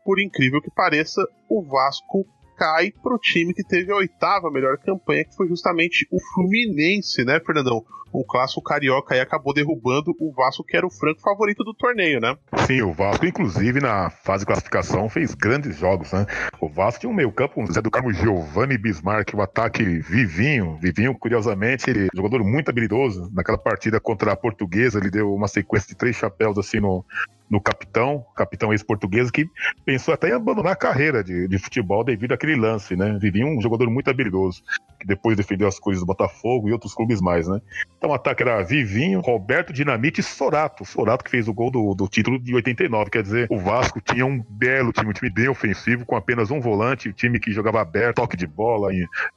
por 0.04 0.20
incrível 0.20 0.62
que 0.62 0.72
pareça, 0.72 1.22
o 1.50 1.62
Vasco 1.62 2.26
cai 2.56 2.92
pro 3.04 3.20
time 3.20 3.54
que 3.54 3.64
teve 3.64 3.92
a 3.92 3.96
oitava 3.96 4.52
melhor 4.52 4.78
campanha, 4.78 5.26
que 5.26 5.36
foi 5.36 5.48
justamente 5.48 6.08
o 6.12 6.18
Fluminense, 6.34 7.24
né, 7.24 7.40
Fernandão? 7.40 7.84
O 8.18 8.24
clássico 8.24 8.62
carioca 8.62 9.14
aí 9.14 9.20
acabou 9.20 9.54
derrubando 9.54 10.16
o 10.18 10.32
Vasco, 10.32 10.64
que 10.64 10.78
era 10.78 10.88
o 10.88 10.90
franco 10.90 11.20
favorito 11.20 11.66
do 11.66 11.74
torneio, 11.74 12.22
né? 12.22 12.38
Sim, 12.66 12.82
o 12.82 12.94
Vasco, 12.94 13.26
inclusive, 13.26 13.82
na 13.82 14.10
fase 14.10 14.44
de 14.44 14.48
classificação, 14.48 15.10
fez 15.10 15.36
grandes 15.36 15.78
jogos, 15.78 16.14
né? 16.14 16.26
O 16.62 16.70
Vasco 16.70 17.02
tinha 17.02 17.10
um 17.10 17.16
meio-campo 17.16 17.56
com 17.56 17.66
Zé 17.66 17.82
do 17.82 17.92
Carmo 17.92 18.14
Giovanni 18.14 18.78
Bismarck, 18.78 19.34
o 19.34 19.42
ataque 19.42 19.84
Vivinho. 19.84 20.78
Vivinho, 20.78 21.14
curiosamente, 21.14 21.90
ele 21.90 22.06
é 22.06 22.10
um 22.14 22.18
jogador 22.18 22.42
muito 22.42 22.70
habilidoso. 22.70 23.30
Naquela 23.34 23.58
partida 23.58 24.00
contra 24.00 24.32
a 24.32 24.38
portuguesa, 24.38 24.98
ele 24.98 25.12
deu 25.12 25.34
uma 25.34 25.50
sequência 25.50 25.90
de 25.90 25.96
três 25.96 26.16
chapéus 26.16 26.58
assim 26.58 26.80
no, 26.80 27.04
no 27.50 27.62
capitão, 27.62 28.26
capitão 28.36 28.72
ex-português, 28.72 29.30
que 29.30 29.48
pensou 29.86 30.14
até 30.14 30.30
em 30.30 30.34
abandonar 30.34 30.74
a 30.74 30.76
carreira 30.76 31.24
de, 31.24 31.48
de 31.48 31.58
futebol 31.58 32.04
devido 32.04 32.34
àquele 32.34 32.56
lance, 32.56 32.96
né? 32.96 33.18
Vivia 33.20 33.46
um 33.46 33.62
jogador 33.62 33.90
muito 33.90 34.10
habilidoso, 34.10 34.64
que 35.00 35.06
depois 35.06 35.38
defendeu 35.38 35.68
as 35.68 35.80
cores 35.80 36.00
do 36.00 36.06
Botafogo 36.06 36.68
e 36.68 36.72
outros 36.72 36.94
clubes 36.94 37.22
mais, 37.22 37.48
né? 37.48 37.62
Então 37.98 38.10
o 38.10 38.14
ataque 38.14 38.44
era 38.44 38.64
Vivinho, 38.64 39.22
Roberto 39.22 39.72
Dinamite 39.72 40.22
e 40.22 40.24
Sorato. 40.24 40.84
Sorato 40.86 41.24
que 41.24 41.32
fez 41.32 41.48
o 41.48 41.54
gol 41.54 41.70
do, 41.70 41.94
do 41.94 42.08
título 42.08 42.40
de 42.40 42.54
89. 42.56 43.12
Quer 43.12 43.24
dizer, 43.24 43.48
o 43.50 43.60
Vasco 43.60 44.02
tinha 44.02 44.26
um 44.26 44.44
belo 44.50 44.92
time, 44.92 45.10
um 45.10 45.14
time 45.14 45.30
bem 45.30 45.48
ofensivo, 45.48 46.06
com 46.06 46.16
apenas 46.16 46.50
um 46.50 46.60
volante, 46.60 47.10
um 47.10 47.14
time 47.14 47.40
que 47.40 47.52
jogava 47.52 47.82
aberto, 47.82 48.16
toque 48.16 48.38
de 48.38 48.48
bola, 48.48 48.90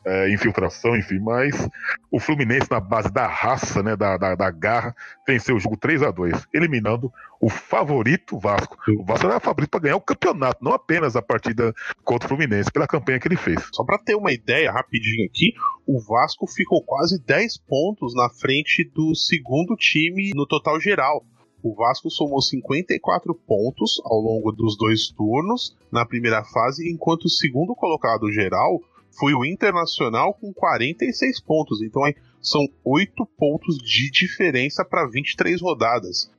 é, 0.05 0.31
infiltração, 0.33 0.97
enfim. 0.97 1.19
Mas 1.19 1.69
o 2.11 2.19
Fluminense, 2.19 2.71
na 2.71 2.81
base 2.81 3.13
da 3.13 3.27
raça, 3.27 3.83
né, 3.83 3.97
da, 3.97 4.17
da, 4.17 4.35
da 4.35 4.51
garra, 4.51 4.95
venceu 5.27 5.57
o 5.57 5.61
jogo 5.61 5.77
3 5.77 6.03
a 6.03 6.11
2 6.11 6.47
eliminando 6.55 7.13
o 7.41 7.49
favorito 7.49 8.39
Vasco. 8.39 8.77
O 8.99 9.05
Vasco 9.05 9.27
era 9.27 9.41
favorito 9.41 9.71
para 9.71 9.81
ganhar 9.81 9.97
o 9.97 10.01
campeonato, 10.01 10.63
não 10.63 10.73
apenas 10.73 11.17
a 11.17 11.23
partida 11.23 11.73
contra 12.05 12.27
o 12.27 12.29
Fluminense, 12.29 12.71
pela 12.71 12.87
campanha 12.87 13.21
que 13.21 13.29
ele 13.29 13.37
fez. 13.37 13.63
Só 13.73 13.85
para 13.85 13.99
ter 13.99 14.15
uma 14.15 14.33
ideia 14.33 14.73
rapidinho 14.73 15.27
aqui, 15.27 15.53
o 15.87 16.01
Vasco 16.01 16.47
ficou 16.47 16.83
quase 16.83 17.23
10 17.25 17.59
pontos 17.59 18.15
na 18.15 18.29
frente 18.29 18.85
do 18.95 19.15
segundo 19.15 19.77
time 19.77 20.33
no 20.35 20.47
total 20.47 20.81
geral. 20.81 21.25
O 21.63 21.75
Vasco 21.75 22.11
somou 22.11 22.41
54 22.41 23.35
pontos 23.35 24.01
ao 24.05 24.21
longo 24.21 24.53
dos 24.53 24.77
dois 24.77 25.09
turnos 25.09 25.77
na 25.91 26.07
primeira 26.07 26.45
fase, 26.45 26.89
enquanto 26.91 27.25
o 27.25 27.31
segundo 27.31 27.75
colocado 27.75 28.31
geral 28.33 28.81
foi 29.19 29.35
o 29.35 29.45
Internacional 29.45 30.35
com 30.35 30.53
46 30.53 31.41
pontos. 31.41 31.83
Então 31.83 32.03
são 32.41 32.65
8 32.85 33.27
pontos 33.37 33.79
de 33.79 34.11
diferença 34.11 34.85
para 34.85 35.09
23 35.09 35.61
rodadas. 35.61 36.31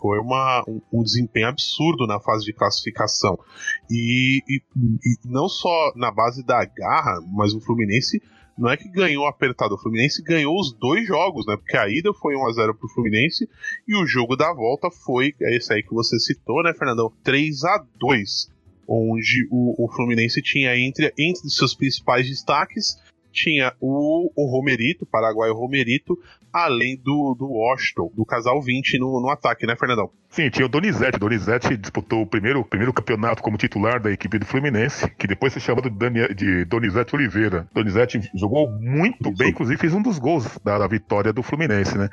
Foi 0.00 0.18
uma, 0.18 0.62
um, 0.68 0.80
um, 0.92 1.02
desempenho 1.02 1.48
absurdo 1.48 2.06
na 2.06 2.20
fase 2.20 2.44
de 2.44 2.52
classificação. 2.52 3.38
E, 3.90 4.42
e, 4.48 4.62
e, 4.76 5.16
não 5.24 5.48
só 5.48 5.92
na 5.96 6.10
base 6.10 6.44
da 6.44 6.64
garra, 6.64 7.20
mas 7.32 7.52
o 7.54 7.60
Fluminense 7.60 8.22
não 8.56 8.68
é 8.70 8.76
que 8.76 8.88
ganhou 8.88 9.26
apertado, 9.26 9.74
o 9.74 9.78
Fluminense 9.78 10.22
ganhou 10.22 10.58
os 10.58 10.72
dois 10.72 11.06
jogos, 11.06 11.46
né? 11.46 11.56
Porque 11.56 11.76
a 11.76 11.88
ida 11.88 12.12
foi 12.12 12.34
1x0 12.34 12.74
pro 12.74 12.88
Fluminense 12.88 13.48
e 13.86 13.94
o 13.94 14.04
jogo 14.04 14.34
da 14.34 14.52
volta 14.52 14.90
foi 14.90 15.32
esse 15.40 15.72
aí 15.72 15.82
que 15.82 15.94
você 15.94 16.18
citou, 16.18 16.62
né, 16.64 16.74
Fernandão? 16.74 17.12
3 17.22 17.64
a 17.64 17.84
2 18.00 18.58
onde 18.88 19.46
o, 19.50 19.84
o 19.84 19.92
Fluminense 19.92 20.40
tinha 20.40 20.76
entre, 20.76 21.12
entre 21.18 21.48
seus 21.50 21.74
principais 21.74 22.26
destaques 22.26 22.96
tinha 23.30 23.72
o, 23.80 24.30
o 24.34 24.50
Romerito, 24.50 25.06
o 25.12 25.54
Romerito, 25.54 26.18
além 26.52 26.96
do, 26.96 27.34
do 27.38 27.46
Washington, 27.48 28.10
do 28.14 28.24
casal 28.24 28.60
20 28.60 28.98
no, 28.98 29.20
no 29.20 29.30
ataque, 29.30 29.66
né, 29.66 29.76
Fernandão? 29.76 30.10
Sim, 30.30 30.50
tinha 30.50 30.66
o 30.66 30.68
Donizete. 30.68 31.18
Donizete 31.18 31.76
disputou 31.76 32.22
o 32.22 32.26
primeiro, 32.26 32.64
primeiro 32.64 32.92
campeonato 32.92 33.42
como 33.42 33.56
titular 33.56 34.00
da 34.00 34.10
equipe 34.10 34.38
do 34.38 34.46
Fluminense, 34.46 35.10
que 35.18 35.26
depois 35.26 35.52
se 35.52 35.60
chamou 35.60 35.82
de, 35.82 35.90
Daniel, 35.90 36.34
de 36.34 36.64
Donizete 36.64 37.14
Oliveira. 37.14 37.66
Donizete 37.72 38.30
jogou 38.34 38.70
muito 38.70 39.28
Isso. 39.28 39.38
bem, 39.38 39.50
inclusive 39.50 39.80
fez 39.80 39.94
um 39.94 40.02
dos 40.02 40.18
gols 40.18 40.58
da, 40.64 40.78
da 40.78 40.86
vitória 40.86 41.32
do 41.32 41.42
Fluminense, 41.42 41.96
né? 41.96 42.08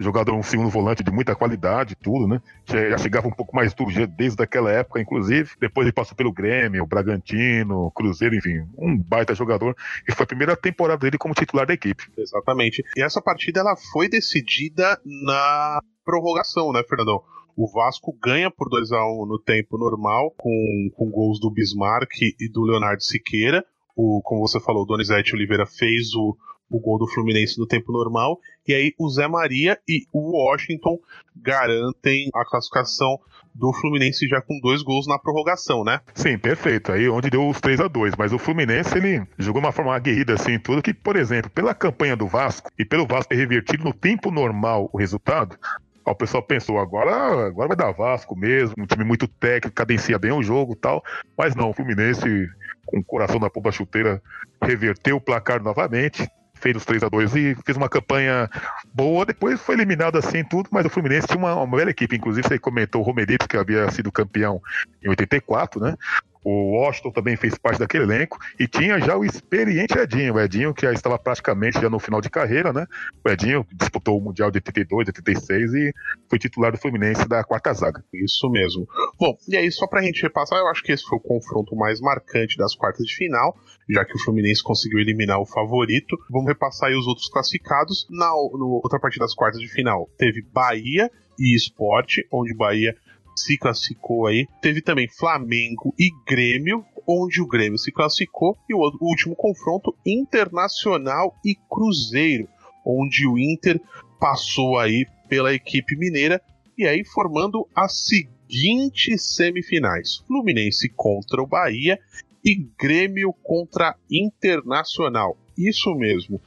Jogador 0.00 0.34
um 0.34 0.42
segundo 0.42 0.70
volante 0.70 1.04
de 1.04 1.10
muita 1.10 1.34
qualidade, 1.34 1.94
tudo, 1.94 2.26
né? 2.26 2.40
Já 2.66 2.96
chegava 2.96 3.28
um 3.28 3.32
pouco 3.32 3.54
mais 3.54 3.74
duro 3.74 3.90
desde 4.06 4.42
aquela 4.42 4.70
época, 4.72 5.00
inclusive. 5.00 5.50
Depois 5.60 5.86
ele 5.86 5.92
passou 5.92 6.16
pelo 6.16 6.32
Grêmio, 6.32 6.86
Bragantino, 6.86 7.90
Cruzeiro, 7.94 8.34
enfim, 8.34 8.66
um 8.78 8.96
baita 8.96 9.34
jogador. 9.34 9.76
E 10.08 10.12
foi 10.12 10.24
a 10.24 10.26
primeira 10.26 10.56
temporada 10.56 11.00
dele 11.00 11.18
como 11.18 11.34
titular 11.34 11.66
da 11.66 11.74
equipe. 11.74 12.04
Exatamente. 12.16 12.82
E 12.96 13.02
essa 13.02 13.20
partida 13.20 13.60
ela 13.60 13.76
foi 13.92 14.08
decidida 14.08 14.98
na 15.04 15.80
prorrogação, 16.04 16.72
né, 16.72 16.82
Fernandão? 16.88 17.22
O 17.56 17.70
Vasco 17.70 18.16
ganha 18.22 18.50
por 18.50 18.70
2 18.70 18.92
a 18.92 19.04
1 19.04 19.26
no 19.26 19.38
tempo 19.38 19.76
normal, 19.76 20.32
com, 20.38 20.90
com 20.96 21.10
gols 21.10 21.38
do 21.38 21.50
Bismarck 21.50 22.10
e 22.22 22.50
do 22.50 22.62
Leonardo 22.62 23.02
Siqueira. 23.02 23.62
O, 23.94 24.22
como 24.22 24.40
você 24.40 24.58
falou, 24.58 24.84
o 24.84 24.86
Donizete 24.86 25.34
Oliveira 25.34 25.66
fez 25.66 26.14
o, 26.14 26.34
o 26.70 26.78
gol 26.78 26.98
do 26.98 27.08
Fluminense 27.08 27.58
no 27.58 27.66
tempo 27.66 27.92
normal. 27.92 28.38
E 28.66 28.72
aí 28.72 28.94
o 28.98 29.10
Zé 29.10 29.26
Maria 29.26 29.78
e 29.88 30.06
o 30.12 30.36
Washington 30.36 30.98
garantem 31.36 32.30
a 32.34 32.44
classificação 32.44 33.18
do 33.52 33.72
Fluminense 33.72 34.28
já 34.28 34.40
com 34.40 34.60
dois 34.60 34.82
gols 34.82 35.08
na 35.08 35.18
prorrogação, 35.18 35.82
né? 35.82 36.00
Sim, 36.14 36.38
perfeito. 36.38 36.92
Aí 36.92 37.08
onde 37.08 37.30
deu 37.30 37.48
os 37.48 37.60
3 37.60 37.80
a 37.80 37.88
2 37.88 38.14
Mas 38.16 38.32
o 38.32 38.38
Fluminense, 38.38 38.96
ele 38.96 39.26
jogou 39.38 39.60
uma 39.60 39.72
forma 39.72 39.94
aguerrida 39.94 40.34
assim, 40.34 40.58
tudo 40.58 40.82
que, 40.82 40.94
por 40.94 41.16
exemplo, 41.16 41.50
pela 41.50 41.74
campanha 41.74 42.16
do 42.16 42.28
Vasco 42.28 42.70
e 42.78 42.84
pelo 42.84 43.06
Vasco 43.06 43.30
ter 43.30 43.36
revertido 43.36 43.84
no 43.84 43.92
tempo 43.92 44.30
normal 44.30 44.88
o 44.92 44.98
resultado, 44.98 45.58
o 46.04 46.14
pessoal 46.14 46.42
pensou, 46.42 46.78
agora, 46.78 47.46
agora 47.46 47.68
vai 47.68 47.76
dar 47.76 47.92
Vasco 47.92 48.36
mesmo, 48.36 48.74
um 48.78 48.86
time 48.86 49.04
muito 49.04 49.28
técnico, 49.28 49.74
cadencia 49.74 50.18
bem 50.18 50.32
o 50.32 50.42
jogo 50.42 50.74
tal. 50.74 51.02
Mas 51.36 51.54
não, 51.54 51.70
o 51.70 51.74
Fluminense, 51.74 52.48
com 52.86 52.98
o 52.98 53.04
coração 53.04 53.38
na 53.38 53.50
pomba 53.50 53.70
chuteira, 53.70 54.22
reverteu 54.62 55.16
o 55.16 55.20
placar 55.20 55.62
novamente, 55.62 56.28
fez 56.60 56.76
os 56.76 56.84
3 56.84 57.02
a 57.02 57.08
2 57.08 57.36
e 57.36 57.56
fez 57.64 57.76
uma 57.76 57.88
campanha 57.88 58.48
boa. 58.92 59.24
Depois 59.24 59.60
foi 59.60 59.74
eliminado 59.74 60.16
assim 60.16 60.44
tudo, 60.44 60.68
mas 60.70 60.84
o 60.84 60.90
Fluminense 60.90 61.26
tinha 61.26 61.38
uma, 61.38 61.54
uma 61.54 61.76
bela 61.76 61.90
equipe. 61.90 62.16
Inclusive, 62.16 62.46
você 62.46 62.58
comentou 62.58 63.00
o 63.00 63.04
Romerito, 63.04 63.48
que 63.48 63.56
havia 63.56 63.90
sido 63.90 64.12
campeão 64.12 64.60
em 65.02 65.08
84, 65.08 65.80
né? 65.80 65.96
O 66.44 66.78
Washington 66.78 67.12
também 67.12 67.36
fez 67.36 67.56
parte 67.58 67.78
daquele 67.78 68.04
elenco 68.04 68.38
e 68.58 68.66
tinha 68.66 68.98
já 68.98 69.16
o 69.16 69.24
experiente 69.24 69.98
Edinho, 69.98 70.34
o 70.34 70.40
Edinho 70.40 70.74
que 70.74 70.82
já 70.82 70.92
estava 70.92 71.18
praticamente 71.18 71.80
já 71.80 71.90
no 71.90 71.98
final 71.98 72.20
de 72.20 72.30
carreira, 72.30 72.72
né? 72.72 72.86
O 73.24 73.28
Edinho 73.28 73.66
disputou 73.72 74.18
o 74.18 74.22
Mundial 74.22 74.50
de 74.50 74.56
82, 74.58 75.08
86 75.08 75.74
e 75.74 75.94
foi 76.28 76.38
titular 76.38 76.72
do 76.72 76.78
Fluminense 76.78 77.28
da 77.28 77.44
quarta 77.44 77.72
zaga. 77.72 78.02
Isso 78.12 78.48
mesmo. 78.50 78.86
Bom, 79.18 79.36
e 79.48 79.56
aí 79.56 79.70
só 79.70 79.86
pra 79.86 80.02
gente 80.02 80.22
repassar, 80.22 80.58
eu 80.58 80.68
acho 80.68 80.82
que 80.82 80.92
esse 80.92 81.04
foi 81.04 81.18
o 81.18 81.22
confronto 81.22 81.76
mais 81.76 82.00
marcante 82.00 82.56
das 82.56 82.74
quartas 82.74 83.06
de 83.06 83.14
final, 83.14 83.54
já 83.88 84.04
que 84.04 84.14
o 84.14 84.18
Fluminense 84.18 84.62
conseguiu 84.62 84.98
eliminar 84.98 85.38
o 85.40 85.46
favorito. 85.46 86.16
Vamos 86.30 86.48
repassar 86.48 86.88
aí 86.88 86.96
os 86.96 87.06
outros 87.06 87.28
classificados. 87.28 88.06
Na 88.10 88.30
no, 88.30 88.80
outra 88.82 88.98
partida 88.98 89.24
das 89.24 89.34
quartas 89.34 89.60
de 89.60 89.68
final, 89.68 90.08
teve 90.16 90.42
Bahia 90.42 91.10
e 91.38 91.54
Esporte, 91.54 92.26
onde 92.32 92.54
Bahia 92.54 92.94
se 93.42 93.56
classificou 93.56 94.26
aí. 94.26 94.46
Teve 94.60 94.80
também 94.82 95.08
Flamengo 95.08 95.94
e 95.98 96.10
Grêmio, 96.26 96.84
onde 97.06 97.40
o 97.40 97.46
Grêmio 97.46 97.78
se 97.78 97.92
classificou. 97.92 98.56
E 98.68 98.74
o, 98.74 98.78
o 98.78 99.06
último 99.08 99.34
confronto, 99.34 99.94
Internacional 100.06 101.34
e 101.44 101.54
Cruzeiro, 101.68 102.48
onde 102.84 103.26
o 103.26 103.38
Inter 103.38 103.80
passou 104.18 104.78
aí 104.78 105.06
pela 105.28 105.54
equipe 105.54 105.96
mineira 105.96 106.40
e 106.76 106.86
aí 106.86 107.04
formando 107.04 107.66
as 107.74 108.06
seguintes 108.06 109.34
semifinais: 109.34 110.18
Fluminense 110.26 110.88
contra 110.88 111.42
o 111.42 111.46
Bahia 111.46 111.98
e 112.44 112.54
Grêmio 112.78 113.32
contra 113.42 113.96
Internacional. 114.10 115.36
Isso 115.56 115.94
mesmo, 115.94 116.40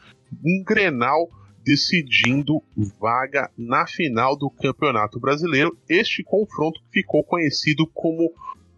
um 0.44 0.64
Grenal 0.64 1.30
decidindo 1.64 2.62
vaga 3.00 3.50
na 3.58 3.86
final 3.88 4.38
do 4.38 4.50
Campeonato 4.50 5.20
Brasileiro. 5.20 5.78
Este 5.88 6.24
confronto 6.24 6.82
ficou 6.92 7.24
conhecido 7.24 7.88
como 7.88 8.32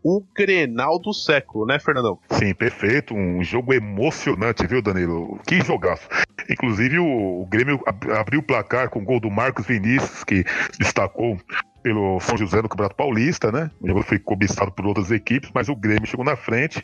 o 0.03 0.23
Grenal 0.35 0.99
do 0.99 1.11
século, 1.11 1.65
né, 1.65 1.79
Fernandão? 1.79 2.19
Sim, 2.29 2.53
perfeito. 2.53 3.15
Um 3.15 3.43
jogo 3.43 3.73
emocionante, 3.73 4.67
viu, 4.67 4.79
Danilo? 4.79 5.39
Que 5.47 5.61
jogaço. 5.61 6.07
Inclusive, 6.47 6.99
o 6.99 7.43
Grêmio 7.49 7.81
abriu 8.15 8.39
o 8.39 8.43
placar 8.43 8.89
com 8.91 8.99
o 8.99 9.03
gol 9.03 9.19
do 9.19 9.31
Marcos 9.31 9.65
Vinícius, 9.65 10.23
que 10.23 10.43
destacou 10.77 11.39
pelo 11.85 12.19
São 12.19 12.35
José 12.35 12.63
no 12.63 12.67
Campeonato 12.67 12.95
Paulista, 12.95 13.51
né? 13.51 13.69
O 13.79 13.87
jogo 13.87 14.01
foi 14.01 14.17
cobiçado 14.17 14.71
por 14.71 14.87
outras 14.87 15.11
equipes, 15.11 15.51
mas 15.53 15.69
o 15.69 15.75
Grêmio 15.75 16.07
chegou 16.07 16.25
na 16.25 16.35
frente. 16.35 16.83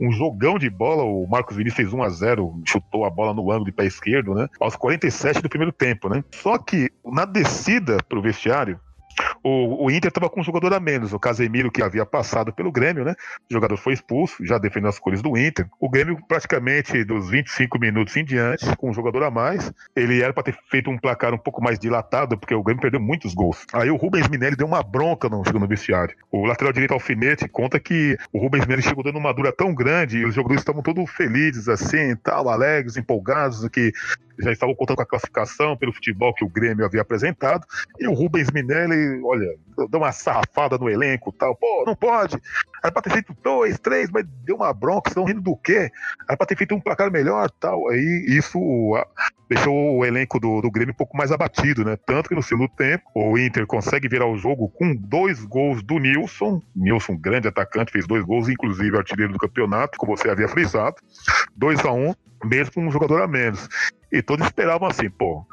Um 0.00 0.10
jogão 0.10 0.58
de 0.58 0.68
bola, 0.68 1.04
o 1.04 1.24
Marcos 1.28 1.56
Vinícius 1.56 1.76
fez 1.76 1.92
1 1.92 2.02
a 2.02 2.08
0 2.08 2.60
chutou 2.66 3.04
a 3.04 3.10
bola 3.10 3.32
no 3.32 3.52
ângulo 3.52 3.66
de 3.66 3.70
pé 3.70 3.84
esquerdo, 3.84 4.34
né? 4.34 4.48
Aos 4.58 4.74
47 4.74 5.42
do 5.42 5.48
primeiro 5.48 5.70
tempo, 5.70 6.08
né? 6.08 6.24
Só 6.34 6.58
que 6.58 6.90
na 7.04 7.24
descida 7.24 7.98
pro 8.08 8.20
vestiário, 8.20 8.80
o, 9.42 9.86
o 9.86 9.90
Inter 9.90 10.08
estava 10.08 10.30
com 10.30 10.40
um 10.40 10.44
jogador 10.44 10.72
a 10.72 10.80
menos, 10.80 11.12
o 11.12 11.18
Casemiro, 11.18 11.70
que 11.70 11.82
havia 11.82 12.06
passado 12.06 12.52
pelo 12.52 12.70
Grêmio, 12.70 13.04
né? 13.04 13.14
O 13.50 13.52
jogador 13.52 13.76
foi 13.76 13.94
expulso, 13.94 14.44
já 14.44 14.58
defendendo 14.58 14.90
as 14.90 14.98
cores 14.98 15.20
do 15.20 15.36
Inter. 15.36 15.66
O 15.80 15.88
Grêmio, 15.88 16.18
praticamente 16.26 17.04
dos 17.04 17.30
25 17.30 17.78
minutos 17.78 18.16
em 18.16 18.24
diante, 18.24 18.64
com 18.76 18.90
um 18.90 18.94
jogador 18.94 19.24
a 19.24 19.30
mais, 19.30 19.72
ele 19.94 20.22
era 20.22 20.32
para 20.32 20.44
ter 20.44 20.58
feito 20.70 20.90
um 20.90 20.98
placar 20.98 21.34
um 21.34 21.38
pouco 21.38 21.62
mais 21.62 21.78
dilatado, 21.78 22.38
porque 22.38 22.54
o 22.54 22.62
Grêmio 22.62 22.82
perdeu 22.82 23.00
muitos 23.00 23.34
gols. 23.34 23.66
Aí 23.72 23.90
o 23.90 23.96
Rubens 23.96 24.28
Minelli 24.28 24.56
deu 24.56 24.66
uma 24.66 24.82
bronca 24.82 25.28
no, 25.28 25.42
no 25.42 25.66
vestiário. 25.66 26.14
O 26.30 26.46
lateral 26.46 26.72
direito 26.72 26.94
Alfinete 26.94 27.48
conta 27.48 27.80
que 27.80 28.16
o 28.32 28.38
Rubens 28.38 28.64
Minelli 28.64 28.82
chegou 28.82 29.02
dando 29.02 29.18
uma 29.18 29.32
dura 29.32 29.52
tão 29.52 29.74
grande 29.74 30.18
e 30.18 30.24
os 30.24 30.34
jogadores 30.34 30.62
estavam 30.62 30.82
todos 30.82 31.10
felizes, 31.10 31.68
assim, 31.68 32.16
tal, 32.16 32.48
alegres, 32.48 32.96
empolgados, 32.96 33.68
que 33.68 33.92
já 34.42 34.52
estavam 34.52 34.74
contando 34.74 34.96
com 34.96 35.02
a 35.02 35.06
classificação 35.06 35.76
pelo 35.76 35.92
futebol 35.92 36.34
que 36.34 36.44
o 36.44 36.48
Grêmio 36.48 36.84
havia 36.84 37.02
apresentado, 37.02 37.66
e 37.98 38.06
o 38.06 38.12
Rubens 38.12 38.50
Minelli, 38.50 39.20
olha, 39.24 39.54
deu 39.90 40.00
uma 40.00 40.12
sarrafada 40.12 40.78
no 40.78 40.88
elenco 40.88 41.32
tal, 41.32 41.56
pô, 41.56 41.84
não 41.86 41.94
pode, 41.94 42.36
era 42.82 42.92
pra 42.92 43.02
ter 43.02 43.10
feito 43.10 43.36
dois, 43.42 43.78
três, 43.78 44.10
mas 44.10 44.26
deu 44.44 44.56
uma 44.56 44.72
bronca, 44.72 45.10
estão 45.10 45.24
rindo 45.24 45.40
do 45.40 45.56
quê? 45.56 45.90
Era 46.28 46.36
pra 46.36 46.46
ter 46.46 46.56
feito 46.56 46.74
um 46.74 46.80
placar 46.80 47.10
melhor 47.10 47.50
tal, 47.50 47.88
aí 47.88 48.24
isso 48.28 48.58
deixou 49.48 49.98
o 49.98 50.04
elenco 50.04 50.40
do, 50.40 50.60
do 50.62 50.70
Grêmio 50.70 50.92
um 50.92 50.96
pouco 50.96 51.16
mais 51.16 51.30
abatido, 51.30 51.84
né, 51.84 51.96
tanto 52.06 52.28
que 52.28 52.34
no 52.34 52.42
segundo 52.42 52.68
tempo, 52.68 53.04
o 53.14 53.38
Inter 53.38 53.66
consegue 53.66 54.08
virar 54.08 54.26
o 54.26 54.36
jogo 54.36 54.68
com 54.68 54.94
dois 54.94 55.44
gols 55.44 55.82
do 55.82 55.98
Nilson, 55.98 56.62
Nilson, 56.74 57.16
grande 57.16 57.48
atacante, 57.48 57.92
fez 57.92 58.06
dois 58.06 58.24
gols, 58.24 58.48
inclusive 58.48 58.96
artilheiro 58.96 59.32
do 59.32 59.38
campeonato, 59.38 59.98
como 59.98 60.16
você 60.16 60.28
havia 60.30 60.48
frisado, 60.48 60.96
2 61.56 61.84
a 61.84 61.92
1 61.92 62.10
um, 62.10 62.14
mesmo 62.44 62.74
com 62.74 62.86
um 62.86 62.90
jogador 62.90 63.22
a 63.22 63.28
menos. 63.28 63.68
E 64.10 64.22
todos 64.22 64.46
esperavam 64.46 64.88
assim, 64.88 65.08
pô, 65.08 65.46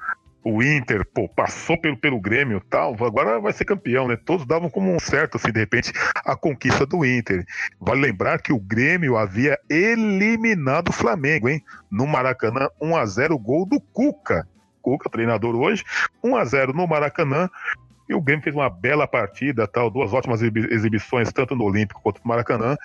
o 0.43 0.63
Inter, 0.63 1.05
pô, 1.13 1.27
passou 1.27 1.77
pelo, 1.77 1.97
pelo 1.97 2.19
Grêmio 2.19 2.61
tal, 2.69 2.95
agora 3.03 3.39
vai 3.39 3.51
ser 3.51 3.65
campeão, 3.65 4.07
né? 4.07 4.17
Todos 4.25 4.45
davam 4.45 4.69
como 4.69 4.93
um 4.93 4.99
certo, 4.99 5.35
assim, 5.35 5.51
de 5.51 5.59
repente, 5.59 5.91
a 6.25 6.35
conquista 6.35 6.85
do 6.85 7.05
Inter. 7.05 7.45
Vale 7.79 8.01
lembrar 8.01 8.41
que 8.41 8.53
o 8.53 8.59
Grêmio 8.59 9.17
havia 9.17 9.57
eliminado 9.69 10.89
o 10.89 10.93
Flamengo, 10.93 11.49
hein? 11.49 11.61
No 11.91 12.07
Maracanã, 12.07 12.69
1 12.81 12.95
a 12.95 13.05
0 13.05 13.37
gol 13.37 13.65
do 13.65 13.79
Cuca. 13.79 14.47
Cuca, 14.81 15.09
treinador 15.09 15.55
hoje, 15.55 15.83
1 16.23 16.35
a 16.35 16.45
0 16.45 16.73
no 16.73 16.87
Maracanã. 16.87 17.49
E 18.07 18.15
o 18.15 18.21
Grêmio 18.21 18.43
fez 18.43 18.55
uma 18.55 18.69
bela 18.69 19.05
partida, 19.05 19.67
tal, 19.67 19.91
duas 19.91 20.13
ótimas 20.13 20.41
exibições, 20.41 21.31
tanto 21.31 21.55
no 21.55 21.63
Olímpico 21.63 22.01
quanto 22.01 22.21
no 22.23 22.27
Maracanã 22.27 22.75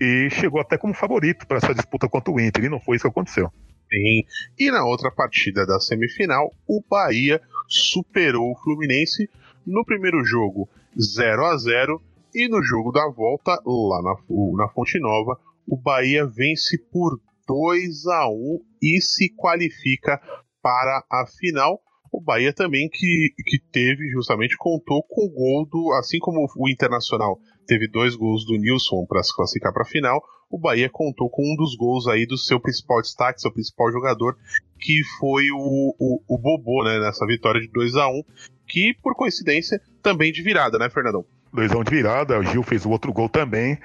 e 0.00 0.30
chegou 0.30 0.60
até 0.60 0.78
como 0.78 0.94
favorito 0.94 1.46
para 1.46 1.58
essa 1.58 1.74
disputa 1.74 2.08
contra 2.08 2.32
o 2.32 2.40
Inter, 2.40 2.64
e 2.64 2.68
não 2.68 2.80
foi 2.80 2.96
isso 2.96 3.04
que 3.04 3.10
aconteceu. 3.10 3.50
Sim. 3.90 4.24
E 4.58 4.70
na 4.70 4.84
outra 4.84 5.10
partida 5.10 5.66
da 5.66 5.80
semifinal, 5.80 6.50
o 6.66 6.82
Bahia 6.88 7.40
superou 7.68 8.52
o 8.52 8.56
Fluminense 8.62 9.28
no 9.66 9.84
primeiro 9.84 10.24
jogo 10.24 10.68
0 10.98 11.44
a 11.44 11.56
0 11.56 12.00
e 12.34 12.48
no 12.48 12.62
jogo 12.62 12.92
da 12.92 13.08
volta, 13.08 13.60
lá 13.66 14.02
na, 14.02 14.14
na 14.56 14.68
Fonte 14.68 14.98
Nova, 15.00 15.38
o 15.66 15.76
Bahia 15.76 16.24
vence 16.26 16.78
por 16.90 17.20
2 17.46 18.06
a 18.06 18.28
1 18.28 18.60
e 18.80 19.00
se 19.00 19.28
qualifica 19.34 20.20
para 20.62 21.04
a 21.10 21.26
final. 21.26 21.80
O 22.12 22.20
Bahia 22.20 22.52
também 22.52 22.88
que, 22.88 23.34
que 23.44 23.58
teve, 23.72 24.08
justamente, 24.10 24.56
contou 24.56 25.02
com 25.02 25.26
o 25.26 25.30
gol 25.30 25.66
do. 25.66 25.92
Assim 25.94 26.18
como 26.18 26.46
o 26.56 26.68
Internacional 26.68 27.38
teve 27.70 27.86
dois 27.86 28.16
gols 28.16 28.44
do 28.44 28.56
Nilson 28.56 29.06
para 29.06 29.22
se 29.22 29.32
classificar 29.32 29.72
para 29.72 29.84
a 29.84 29.86
final, 29.86 30.20
o 30.50 30.58
Bahia 30.58 30.90
contou 30.90 31.30
com 31.30 31.40
um 31.40 31.54
dos 31.54 31.76
gols 31.76 32.08
aí 32.08 32.26
do 32.26 32.36
seu 32.36 32.58
principal 32.58 33.00
destaque, 33.00 33.40
seu 33.40 33.52
principal 33.52 33.92
jogador, 33.92 34.36
que 34.80 35.04
foi 35.20 35.52
o, 35.52 35.94
o, 35.96 36.20
o 36.26 36.36
Bobô, 36.36 36.82
né, 36.82 36.98
nessa 36.98 37.24
vitória 37.24 37.60
de 37.60 37.68
2 37.68 37.94
a 37.94 38.08
1 38.08 38.24
que 38.66 38.92
por 39.00 39.14
coincidência 39.14 39.80
também 40.02 40.32
de 40.32 40.42
virada, 40.42 40.78
né, 40.78 40.90
Fernandão? 40.90 41.24
2x1 41.54 41.84
de 41.84 41.90
virada, 41.90 42.38
o 42.40 42.42
Gil 42.42 42.62
fez 42.64 42.84
o 42.84 42.90
outro 42.90 43.12
gol 43.12 43.28
também. 43.28 43.78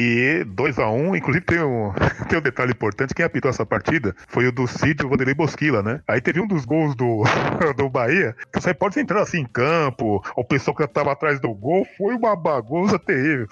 E 0.00 0.44
2 0.44 0.78
a 0.78 0.88
1 0.88 1.08
um, 1.08 1.16
inclusive 1.16 1.44
tem 1.44 1.60
um, 1.60 1.92
tem 2.30 2.38
um 2.38 2.40
detalhe 2.42 2.70
importante, 2.70 3.12
quem 3.12 3.24
apitou 3.24 3.50
essa 3.50 3.66
partida 3.66 4.14
foi 4.28 4.46
o 4.46 4.52
do 4.52 4.64
Cid 4.68 5.04
o 5.04 5.08
Vanderlei 5.08 5.34
Bosquila, 5.34 5.82
né? 5.82 6.00
Aí 6.06 6.20
teve 6.20 6.40
um 6.40 6.46
dos 6.46 6.64
gols 6.64 6.94
do, 6.94 7.24
do 7.76 7.90
Bahia, 7.90 8.36
que 8.52 8.60
você 8.60 8.72
pode 8.72 9.00
entrar 9.00 9.22
assim 9.22 9.40
em 9.40 9.44
campo, 9.44 10.24
o 10.36 10.44
pessoal 10.44 10.76
que 10.76 10.86
tava 10.86 11.10
atrás 11.10 11.40
do 11.40 11.52
gol, 11.52 11.84
foi 11.96 12.14
uma 12.14 12.36
bagunça 12.36 12.96
terrível. 12.96 13.48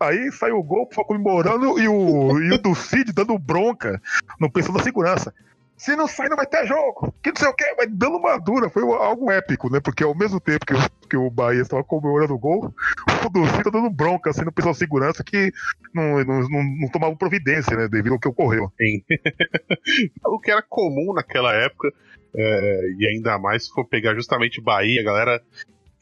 Aí 0.00 0.32
saiu 0.32 0.56
o 0.56 0.62
gol, 0.62 0.88
foi 0.90 1.04
comemorando 1.04 1.78
e 1.78 1.86
o, 1.86 2.40
e 2.40 2.50
o 2.50 2.56
do 2.56 2.74
Cid 2.74 3.12
dando 3.12 3.38
bronca 3.38 4.00
no 4.40 4.50
pessoal 4.50 4.78
da 4.78 4.82
segurança 4.82 5.34
se 5.80 5.96
não 5.96 6.06
sai, 6.06 6.28
não 6.28 6.36
vai 6.36 6.46
ter 6.46 6.66
jogo. 6.66 7.10
Que 7.22 7.30
não 7.30 7.36
sei 7.36 7.48
o 7.48 7.54
que, 7.54 7.74
vai 7.74 7.86
dando 7.86 8.18
uma 8.18 8.36
dura. 8.36 8.68
Foi 8.68 8.82
algo 8.82 9.30
épico, 9.30 9.72
né? 9.72 9.80
Porque 9.80 10.04
ao 10.04 10.14
mesmo 10.14 10.38
tempo 10.38 10.66
que, 10.66 10.74
o, 10.74 11.08
que 11.08 11.16
o 11.16 11.30
Bahia 11.30 11.62
estava 11.62 11.82
comemorando 11.82 12.34
o 12.34 12.38
gol, 12.38 12.74
o 13.24 13.28
Dulce 13.30 13.62
tá 13.62 13.70
dando 13.70 13.88
bronca, 13.88 14.28
assim, 14.28 14.44
no 14.44 14.52
pessoal 14.52 14.74
de 14.74 14.78
segurança 14.78 15.24
que 15.24 15.50
não, 15.94 16.22
não, 16.22 16.48
não, 16.50 16.62
não 16.62 16.88
tomava 16.90 17.16
providência, 17.16 17.74
né? 17.74 17.88
Devido 17.88 18.12
ao 18.12 18.18
que 18.20 18.28
ocorreu. 18.28 18.70
Sim. 18.76 19.02
o 20.26 20.38
que 20.38 20.50
era 20.50 20.60
comum 20.60 21.14
naquela 21.14 21.54
época, 21.54 21.90
é, 22.36 22.90
e 22.98 23.06
ainda 23.08 23.38
mais 23.38 23.64
se 23.64 23.72
for 23.72 23.86
pegar 23.86 24.14
justamente 24.14 24.60
Bahia, 24.60 25.00
a 25.00 25.04
galera 25.04 25.42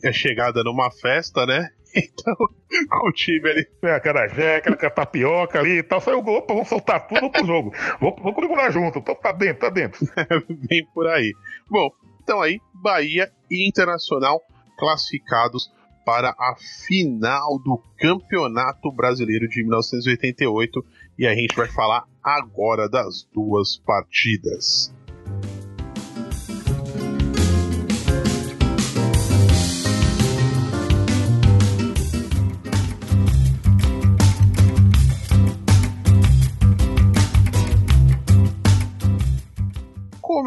é 0.02 0.10
chegada 0.10 0.64
numa 0.64 0.90
festa, 0.90 1.46
né? 1.46 1.70
Então, 1.98 2.36
com 2.36 3.08
o 3.08 3.12
time 3.12 3.50
ali. 3.50 3.66
É, 3.82 3.94
a 3.94 4.00
carajé, 4.00 4.56
aquela 4.56 4.90
tapioca 4.90 5.58
ali 5.58 5.78
e 5.78 5.82
tal. 5.82 6.00
Saiu 6.00 6.18
o 6.18 6.22
gol, 6.22 6.38
opa, 6.38 6.54
vamos 6.54 6.68
soltar 6.68 7.06
tudo 7.06 7.30
pro 7.30 7.46
jogo. 7.46 7.72
Vamos, 8.00 8.16
vamos 8.18 8.34
comemorar 8.34 8.72
junto. 8.72 8.98
Então 8.98 9.14
tá 9.14 9.32
dentro, 9.32 9.60
tá 9.60 9.70
dentro. 9.70 10.06
Bem 10.68 10.86
por 10.94 11.06
aí. 11.06 11.32
Bom, 11.70 11.90
então 12.22 12.40
aí, 12.40 12.60
Bahia 12.74 13.30
e 13.50 13.68
Internacional 13.68 14.40
classificados 14.78 15.70
para 16.04 16.30
a 16.30 16.54
final 16.86 17.58
do 17.58 17.82
Campeonato 17.98 18.90
Brasileiro 18.92 19.48
de 19.48 19.62
1988. 19.62 20.84
E 21.18 21.26
a 21.26 21.34
gente 21.34 21.54
vai 21.54 21.68
falar 21.68 22.04
agora 22.22 22.88
das 22.88 23.28
duas 23.34 23.76
partidas. 23.78 24.94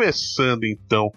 Começando 0.01 0.63
então 0.63 1.13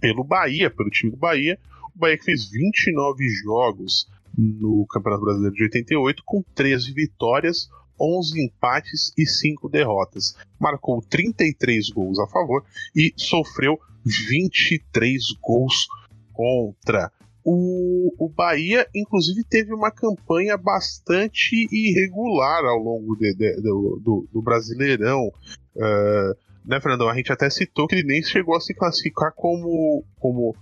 pelo 0.00 0.22
Bahia, 0.22 0.70
pelo 0.70 0.88
time 0.88 1.10
do 1.10 1.16
Bahia. 1.16 1.58
O 1.92 1.98
Bahia 1.98 2.16
que 2.16 2.26
fez 2.26 2.48
29 2.48 3.28
jogos 3.42 4.08
no 4.38 4.86
Campeonato 4.86 5.24
Brasileiro 5.24 5.56
de 5.56 5.64
88, 5.64 6.22
com 6.24 6.40
13 6.54 6.92
vitórias, 6.92 7.68
11 8.00 8.44
empates 8.44 9.12
e 9.18 9.26
5 9.26 9.68
derrotas. 9.68 10.36
Marcou 10.60 11.02
33 11.02 11.90
gols 11.90 12.20
a 12.20 12.28
favor 12.28 12.64
e 12.94 13.12
sofreu 13.16 13.80
23 14.06 15.20
gols 15.42 15.88
contra. 16.32 17.10
O, 17.44 18.14
o 18.16 18.28
Bahia, 18.28 18.86
inclusive, 18.94 19.42
teve 19.42 19.74
uma 19.74 19.90
campanha 19.90 20.56
bastante 20.56 21.66
irregular 21.72 22.64
ao 22.64 22.78
longo 22.78 23.16
de, 23.16 23.34
de, 23.34 23.56
do, 23.56 24.00
do, 24.00 24.28
do, 24.32 24.40
Brasileirão. 24.40 25.32
Uh, 25.74 26.49
né, 26.64 26.80
Fernandão? 26.80 27.08
A 27.08 27.14
gente 27.14 27.32
até 27.32 27.48
citou 27.48 27.86
que 27.86 27.94
ele 27.94 28.06
nem 28.06 28.22
chegou 28.22 28.56
a 28.56 28.60
se 28.60 28.74
classificar 28.74 29.32
como, 29.34 30.04
como 30.18 30.54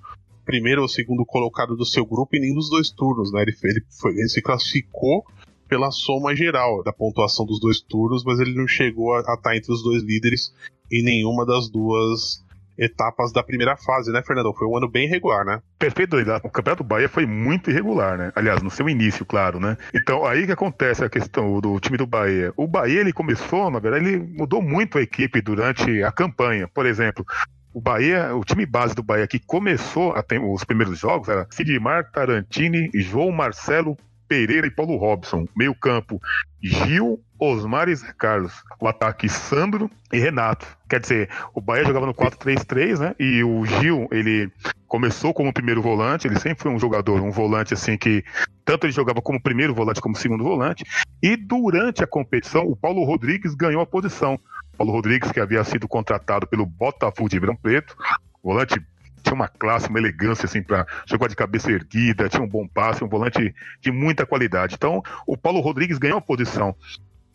primeiro 0.44 0.82
ou 0.82 0.88
segundo 0.88 1.24
colocado 1.24 1.76
do 1.76 1.84
seu 1.84 2.06
grupo 2.06 2.36
em 2.36 2.40
nenhum 2.40 2.54
dos 2.54 2.70
dois 2.70 2.90
turnos, 2.90 3.32
né? 3.32 3.42
Ele, 3.42 3.54
ele, 3.64 3.84
foi, 4.00 4.12
ele 4.12 4.28
se 4.28 4.40
classificou 4.40 5.24
pela 5.68 5.90
soma 5.90 6.34
geral 6.34 6.82
da 6.82 6.92
pontuação 6.92 7.44
dos 7.44 7.60
dois 7.60 7.80
turnos, 7.80 8.24
mas 8.24 8.40
ele 8.40 8.54
não 8.54 8.66
chegou 8.66 9.12
a, 9.12 9.18
a 9.18 9.34
estar 9.34 9.56
entre 9.56 9.72
os 9.72 9.82
dois 9.82 10.02
líderes 10.02 10.52
em 10.90 11.02
nenhuma 11.02 11.44
das 11.44 11.68
duas 11.68 12.42
etapas 12.78 13.32
da 13.32 13.42
primeira 13.42 13.76
fase, 13.76 14.12
né, 14.12 14.22
Fernando? 14.22 14.54
Foi 14.54 14.66
um 14.68 14.76
ano 14.76 14.88
bem 14.88 15.06
irregular, 15.06 15.44
né? 15.44 15.60
Perfeito, 15.78 16.16
O 16.16 16.50
Campeonato 16.50 16.82
do 16.82 16.88
Bahia 16.88 17.08
foi 17.08 17.26
muito 17.26 17.70
irregular, 17.70 18.16
né? 18.16 18.32
Aliás, 18.34 18.62
no 18.62 18.70
seu 18.70 18.88
início, 18.88 19.26
claro, 19.26 19.58
né? 19.58 19.76
Então, 19.94 20.24
aí 20.24 20.46
que 20.46 20.52
acontece 20.52 21.04
a 21.04 21.10
questão 21.10 21.60
do 21.60 21.78
time 21.80 21.96
do 21.96 22.06
Bahia. 22.06 22.52
O 22.56 22.66
Bahia, 22.66 23.00
ele 23.00 23.12
começou, 23.12 23.70
na 23.70 23.78
verdade, 23.78 24.06
ele 24.06 24.18
mudou 24.18 24.62
muito 24.62 24.98
a 24.98 25.02
equipe 25.02 25.40
durante 25.40 26.02
a 26.02 26.12
campanha. 26.12 26.68
Por 26.68 26.86
exemplo, 26.86 27.24
o 27.72 27.80
Bahia, 27.80 28.34
o 28.34 28.44
time 28.44 28.66
base 28.66 28.94
do 28.94 29.02
Bahia 29.02 29.26
que 29.26 29.38
começou 29.38 30.12
ter, 30.22 30.40
os 30.40 30.64
primeiros 30.64 30.98
jogos 30.98 31.28
era 31.28 31.46
Sidmar, 31.50 32.10
Tarantini, 32.10 32.90
João 32.94 33.30
Marcelo, 33.30 33.96
Pereira 34.28 34.66
e 34.66 34.70
Paulo 34.70 34.96
Robson. 34.96 35.48
Meio 35.56 35.74
campo, 35.74 36.20
Gil, 36.62 37.20
Osmar 37.38 37.88
e 37.88 37.96
Zé 37.96 38.12
Carlos. 38.16 38.52
O 38.78 38.86
ataque, 38.86 39.28
Sandro 39.28 39.90
e 40.12 40.18
Renato. 40.18 40.66
Quer 40.88 41.00
dizer, 41.00 41.30
o 41.54 41.60
Bahia 41.60 41.84
jogava 41.84 42.06
no 42.06 42.14
4-3-3, 42.14 42.98
né? 42.98 43.14
E 43.18 43.42
o 43.42 43.64
Gil, 43.64 44.06
ele 44.12 44.50
começou 44.86 45.32
como 45.32 45.52
primeiro 45.52 45.80
volante. 45.80 46.26
Ele 46.26 46.38
sempre 46.38 46.62
foi 46.62 46.70
um 46.70 46.78
jogador, 46.78 47.20
um 47.20 47.30
volante 47.30 47.74
assim 47.74 47.96
que 47.96 48.22
tanto 48.64 48.84
ele 48.84 48.92
jogava 48.92 49.22
como 49.22 49.42
primeiro 49.42 49.74
volante 49.74 50.00
como 50.00 50.14
segundo 50.14 50.44
volante. 50.44 50.84
E 51.22 51.36
durante 51.36 52.04
a 52.04 52.06
competição, 52.06 52.66
o 52.66 52.76
Paulo 52.76 53.02
Rodrigues 53.04 53.54
ganhou 53.54 53.80
a 53.80 53.86
posição. 53.86 54.38
Paulo 54.76 54.92
Rodrigues, 54.92 55.32
que 55.32 55.40
havia 55.40 55.64
sido 55.64 55.88
contratado 55.88 56.46
pelo 56.46 56.66
Botafogo 56.66 57.28
de 57.28 57.36
Ribeirão 57.36 57.56
Preto, 57.56 57.96
volante 58.42 58.80
tinha 59.22 59.34
uma 59.34 59.48
classe, 59.48 59.88
uma 59.88 59.98
elegância 59.98 60.46
assim 60.46 60.62
para 60.62 60.86
jogar 61.06 61.28
de 61.28 61.36
cabeça 61.36 61.70
erguida, 61.70 62.28
tinha 62.28 62.42
um 62.42 62.48
bom 62.48 62.66
passe, 62.66 63.04
um 63.04 63.08
volante 63.08 63.54
de 63.80 63.90
muita 63.90 64.26
qualidade. 64.26 64.74
Então, 64.74 65.02
o 65.26 65.36
Paulo 65.36 65.60
Rodrigues 65.60 65.98
ganhou 65.98 66.18
a 66.18 66.22
posição. 66.22 66.74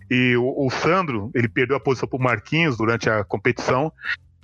E 0.10 0.36
o, 0.36 0.66
o 0.66 0.70
Sandro, 0.70 1.32
ele 1.34 1.48
perdeu 1.48 1.76
a 1.76 1.80
posição 1.80 2.08
para 2.08 2.18
o 2.18 2.22
Marquinhos 2.22 2.78
durante 2.78 3.10
a 3.10 3.24
competição. 3.24 3.92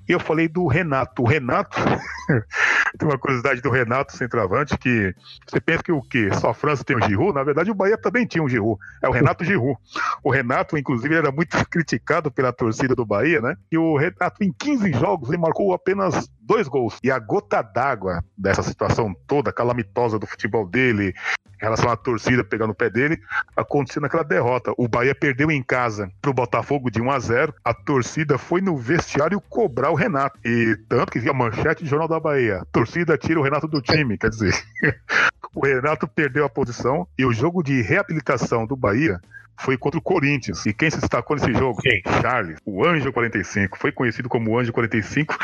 Eu 0.09 0.19
falei 0.19 0.47
do 0.47 0.65
Renato. 0.65 1.21
O 1.21 1.27
Renato, 1.27 1.77
tem 2.97 3.07
uma 3.07 3.19
curiosidade 3.19 3.61
do 3.61 3.69
Renato, 3.69 4.17
centroavante, 4.17 4.75
que 4.75 5.13
você 5.47 5.61
pensa 5.61 5.83
que 5.83 5.91
o 5.91 6.01
quê? 6.01 6.29
Só 6.33 6.49
a 6.49 6.53
França 6.53 6.83
tem 6.83 6.97
o 6.97 7.01
Giroud? 7.01 7.35
Na 7.35 7.43
verdade, 7.43 7.69
o 7.69 7.75
Bahia 7.75 7.95
também 7.95 8.25
tinha 8.25 8.43
um 8.43 8.49
Giroud. 8.49 8.81
É 9.03 9.07
o 9.07 9.11
Renato 9.11 9.43
Giroud. 9.43 9.77
O 10.23 10.31
Renato, 10.31 10.75
inclusive, 10.75 11.13
era 11.13 11.31
muito 11.31 11.55
criticado 11.69 12.31
pela 12.31 12.51
torcida 12.51 12.95
do 12.95 13.05
Bahia, 13.05 13.39
né? 13.39 13.55
E 13.71 13.77
o 13.77 13.95
Renato, 13.97 14.43
em 14.43 14.51
15 14.51 14.91
jogos, 14.93 15.29
ele 15.29 15.37
marcou 15.37 15.75
apenas 15.75 16.27
dois 16.41 16.67
gols. 16.67 16.97
E 17.03 17.11
a 17.11 17.19
gota 17.19 17.61
d'água 17.61 18.23
dessa 18.35 18.63
situação 18.63 19.15
toda, 19.27 19.53
calamitosa 19.53 20.17
do 20.17 20.25
futebol 20.25 20.67
dele, 20.67 21.13
em 21.61 21.65
relação 21.65 21.89
à 21.89 21.95
torcida 21.95 22.43
pegando 22.43 22.71
o 22.71 22.75
pé 22.75 22.89
dele, 22.89 23.19
aconteceu 23.55 24.01
naquela 24.01 24.23
derrota. 24.23 24.73
O 24.77 24.87
Bahia 24.87 25.13
perdeu 25.13 25.51
em 25.51 25.61
casa 25.61 26.11
pro 26.21 26.33
Botafogo 26.33 26.89
de 26.89 27.01
1 27.01 27.11
a 27.11 27.19
0 27.19 27.53
A 27.63 27.73
torcida 27.73 28.37
foi 28.37 28.61
no 28.61 28.77
vestiário 28.77 29.41
cobrar 29.41 29.91
o 29.91 29.95
Renato. 29.95 30.39
E 30.45 30.77
tanto 30.87 31.11
que 31.11 31.29
a 31.29 31.33
manchete 31.33 31.83
de 31.83 31.89
Jornal 31.89 32.07
da 32.07 32.19
Bahia: 32.19 32.65
torcida 32.71 33.17
tira 33.17 33.39
o 33.39 33.43
Renato 33.43 33.67
do 33.67 33.81
time. 33.81 34.17
Quer 34.17 34.29
dizer, 34.29 34.53
o 35.53 35.65
Renato 35.65 36.07
perdeu 36.07 36.45
a 36.45 36.49
posição 36.49 37.07
e 37.17 37.25
o 37.25 37.33
jogo 37.33 37.61
de 37.61 37.81
reabilitação 37.81 38.65
do 38.65 38.75
Bahia 38.75 39.19
foi 39.59 39.77
contra 39.77 39.99
o 39.99 40.01
Corinthians. 40.01 40.65
E 40.65 40.73
quem 40.73 40.89
se 40.89 40.99
destacou 40.99 41.35
nesse 41.35 41.53
jogo? 41.53 41.81
Quem? 41.81 42.01
Charles, 42.21 42.57
o 42.65 42.85
Anjo 42.85 43.11
45. 43.11 43.77
Foi 43.77 43.91
conhecido 43.91 44.29
como 44.29 44.57
Anjo 44.57 44.71
45, 44.71 45.37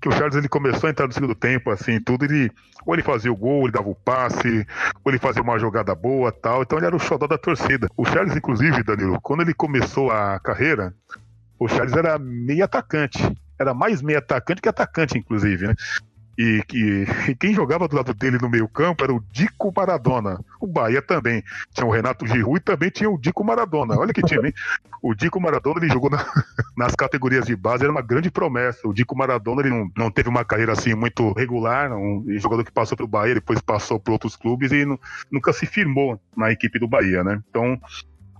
que 0.00 0.08
o 0.08 0.12
Charles 0.12 0.36
ele 0.36 0.48
começou 0.48 0.88
a 0.88 0.90
entrar 0.90 1.06
no 1.06 1.12
segundo 1.12 1.34
tempo, 1.34 1.70
assim, 1.70 1.98
tudo. 1.98 2.24
Ele, 2.24 2.50
ou 2.84 2.94
ele 2.94 3.02
fazia 3.02 3.32
o 3.32 3.36
gol, 3.36 3.62
ele 3.62 3.72
dava 3.72 3.88
o 3.88 3.94
passe, 3.94 4.66
ou 5.02 5.10
ele 5.10 5.18
fazia 5.18 5.42
uma 5.42 5.58
jogada 5.58 5.94
boa 5.94 6.30
tal. 6.30 6.62
Então 6.62 6.78
ele 6.78 6.86
era 6.86 6.96
o 6.96 7.00
xodó 7.00 7.26
da 7.26 7.38
torcida. 7.38 7.88
O 7.96 8.04
Charles, 8.04 8.36
inclusive, 8.36 8.82
Danilo, 8.82 9.18
quando 9.22 9.40
ele 9.40 9.54
começou 9.54 10.10
a 10.10 10.38
carreira, 10.38 10.94
o 11.58 11.66
Charles 11.66 11.94
era 11.94 12.18
meio 12.18 12.64
atacante. 12.64 13.18
Era 13.58 13.72
mais 13.72 14.02
meio 14.02 14.18
atacante 14.18 14.60
que 14.60 14.68
atacante, 14.68 15.16
inclusive, 15.16 15.68
né? 15.68 15.74
E, 16.38 16.62
e, 16.72 17.06
e, 17.28 17.34
quem 17.34 17.54
jogava 17.54 17.86
do 17.86 17.96
lado 17.96 18.14
dele 18.14 18.38
no 18.40 18.48
meio 18.48 18.66
campo 18.68 19.04
era 19.04 19.12
o 19.12 19.22
Dico 19.30 19.72
Maradona. 19.74 20.40
O 20.60 20.66
Bahia 20.66 21.02
também. 21.02 21.42
Tinha 21.72 21.86
o 21.86 21.90
Renato 21.90 22.26
Giroud 22.26 22.56
e 22.56 22.60
também 22.60 22.90
tinha 22.90 23.10
o 23.10 23.18
Dico 23.18 23.44
Maradona. 23.44 23.98
Olha 23.98 24.12
que 24.12 24.22
time, 24.22 24.48
hein? 24.48 24.54
O 25.02 25.14
Dico 25.14 25.40
Maradona, 25.40 25.80
ele 25.80 25.92
jogou 25.92 26.08
na, 26.08 26.24
nas 26.76 26.94
categorias 26.94 27.46
de 27.46 27.56
base, 27.56 27.82
era 27.82 27.92
uma 27.92 28.02
grande 28.02 28.30
promessa. 28.30 28.86
O 28.86 28.94
Dico 28.94 29.16
Maradona, 29.16 29.62
ele 29.62 29.70
não, 29.70 29.90
não 29.96 30.10
teve 30.10 30.28
uma 30.28 30.44
carreira 30.44 30.72
assim 30.72 30.94
muito 30.94 31.32
regular, 31.32 31.90
e 32.26 32.38
jogador 32.38 32.64
que 32.64 32.72
passou 32.72 32.96
pelo 32.96 33.08
Bahia, 33.08 33.34
depois 33.34 33.60
passou 33.60 33.98
por 33.98 34.12
outros 34.12 34.36
clubes 34.36 34.72
e 34.72 34.84
não, 34.84 34.98
nunca 35.30 35.52
se 35.52 35.66
firmou 35.66 36.20
na 36.36 36.50
equipe 36.50 36.78
do 36.78 36.88
Bahia, 36.88 37.22
né? 37.22 37.42
Então, 37.50 37.78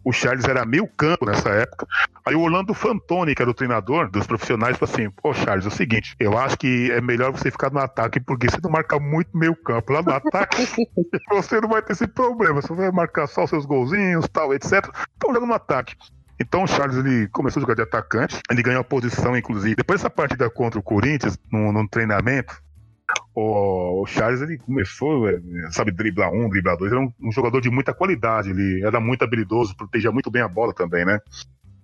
o 0.05 0.13
Charles 0.13 0.45
era 0.45 0.65
meio 0.65 0.87
campo 0.87 1.27
nessa 1.27 1.51
época. 1.51 1.87
Aí 2.25 2.35
o 2.35 2.41
Orlando 2.41 2.75
Fantoni, 2.75 3.35
que 3.35 3.43
era 3.43 3.51
o 3.51 3.55
treinador 3.55 4.11
dos 4.11 4.27
profissionais, 4.27 4.77
falou 4.77 4.93
assim: 4.93 5.11
Pô, 5.11 5.33
Charles, 5.35 5.65
é 5.65 5.69
o 5.69 5.71
seguinte, 5.71 6.15
eu 6.19 6.37
acho 6.39 6.57
que 6.57 6.91
é 6.91 7.01
melhor 7.01 7.33
você 7.33 7.51
ficar 7.51 7.71
no 7.71 7.79
ataque, 7.79 8.21
porque 8.21 8.49
você 8.51 8.59
não 8.63 8.71
marca 8.71 8.99
muito 8.99 9.37
meio 9.37 9.55
campo. 9.57 9.93
Lá 9.93 10.03
no 10.03 10.13
ataque, 10.13 10.67
você 11.31 11.61
não 11.61 11.69
vai 11.69 11.83
ter 11.83 11.93
esse 11.93 12.07
problema. 12.07 12.61
Você 12.61 12.73
vai 12.75 12.91
marcar 12.91 13.27
só 13.27 13.47
seus 13.47 13.65
golzinhos, 13.65 14.29
tal, 14.29 14.55
etc. 14.55 14.89
Então 15.17 15.33
joga 15.33 15.47
no 15.47 15.55
ataque. 15.55 15.95
Então 16.41 16.65
o 16.65 16.67
Charles 16.67 16.97
ele 16.97 17.29
começou 17.29 17.61
a 17.61 17.63
jogar 17.63 17.75
de 17.75 17.83
atacante, 17.83 18.41
ele 18.51 18.63
ganhou 18.63 18.81
a 18.81 18.85
posição, 18.85 19.37
inclusive. 19.37 19.77
Depois 19.77 20.01
dessa 20.01 20.11
partida 20.11 20.51
contra 20.51 20.79
o 20.79 20.83
Corinthians, 20.83 21.39
num, 21.51 21.87
treinamento, 21.87 22.61
o, 23.35 24.05
Charles 24.07 24.43
ele 24.43 24.59
começou, 24.59 25.29
é, 25.29 25.41
sabe, 25.71 25.91
driblar 25.91 26.33
um, 26.33 26.49
driblar 26.49 26.77
dois. 26.77 26.93
Era 26.93 27.01
um, 27.01 27.13
um, 27.21 27.33
jogador 27.33 27.61
de 27.61 27.71
muita 27.71 27.95
qualidade, 27.95 28.51
ele 28.51 28.85
era 28.85 29.01
muito 29.01 29.23
habilidoso, 29.23 29.77
protegia 29.77 30.13
muito 30.13 30.31
bem 30.31 30.43
a 30.43 30.49
bola 30.49 30.75
também, 30.75 31.05
né? 31.05 31.19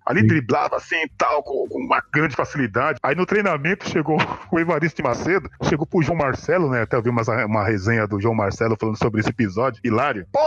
Ali 0.04 0.20
Sim. 0.22 0.26
driblava 0.28 0.76
assim 0.76 0.96
tal, 1.18 1.42
com, 1.42 1.66
com, 1.68 1.80
uma 1.80 2.02
grande 2.12 2.34
facilidade. 2.34 2.98
Aí 3.02 3.14
no 3.14 3.26
treinamento 3.26 3.88
chegou 3.88 4.16
o 4.50 4.58
Evaristo 4.58 4.96
de 4.96 5.08
Macedo, 5.08 5.50
chegou 5.64 5.86
pro 5.86 6.02
João 6.02 6.18
Marcelo, 6.18 6.70
né? 6.70 6.82
Até 6.82 6.96
eu 6.96 7.02
vi 7.02 7.10
uma, 7.10 7.22
uma 7.44 7.64
resenha 7.64 8.06
do 8.06 8.20
João 8.20 8.34
Marcelo 8.34 8.76
falando 8.78 8.96
sobre 8.96 9.20
esse 9.20 9.30
episódio. 9.30 9.80
Hilário. 9.84 10.26
Pô, 10.32 10.40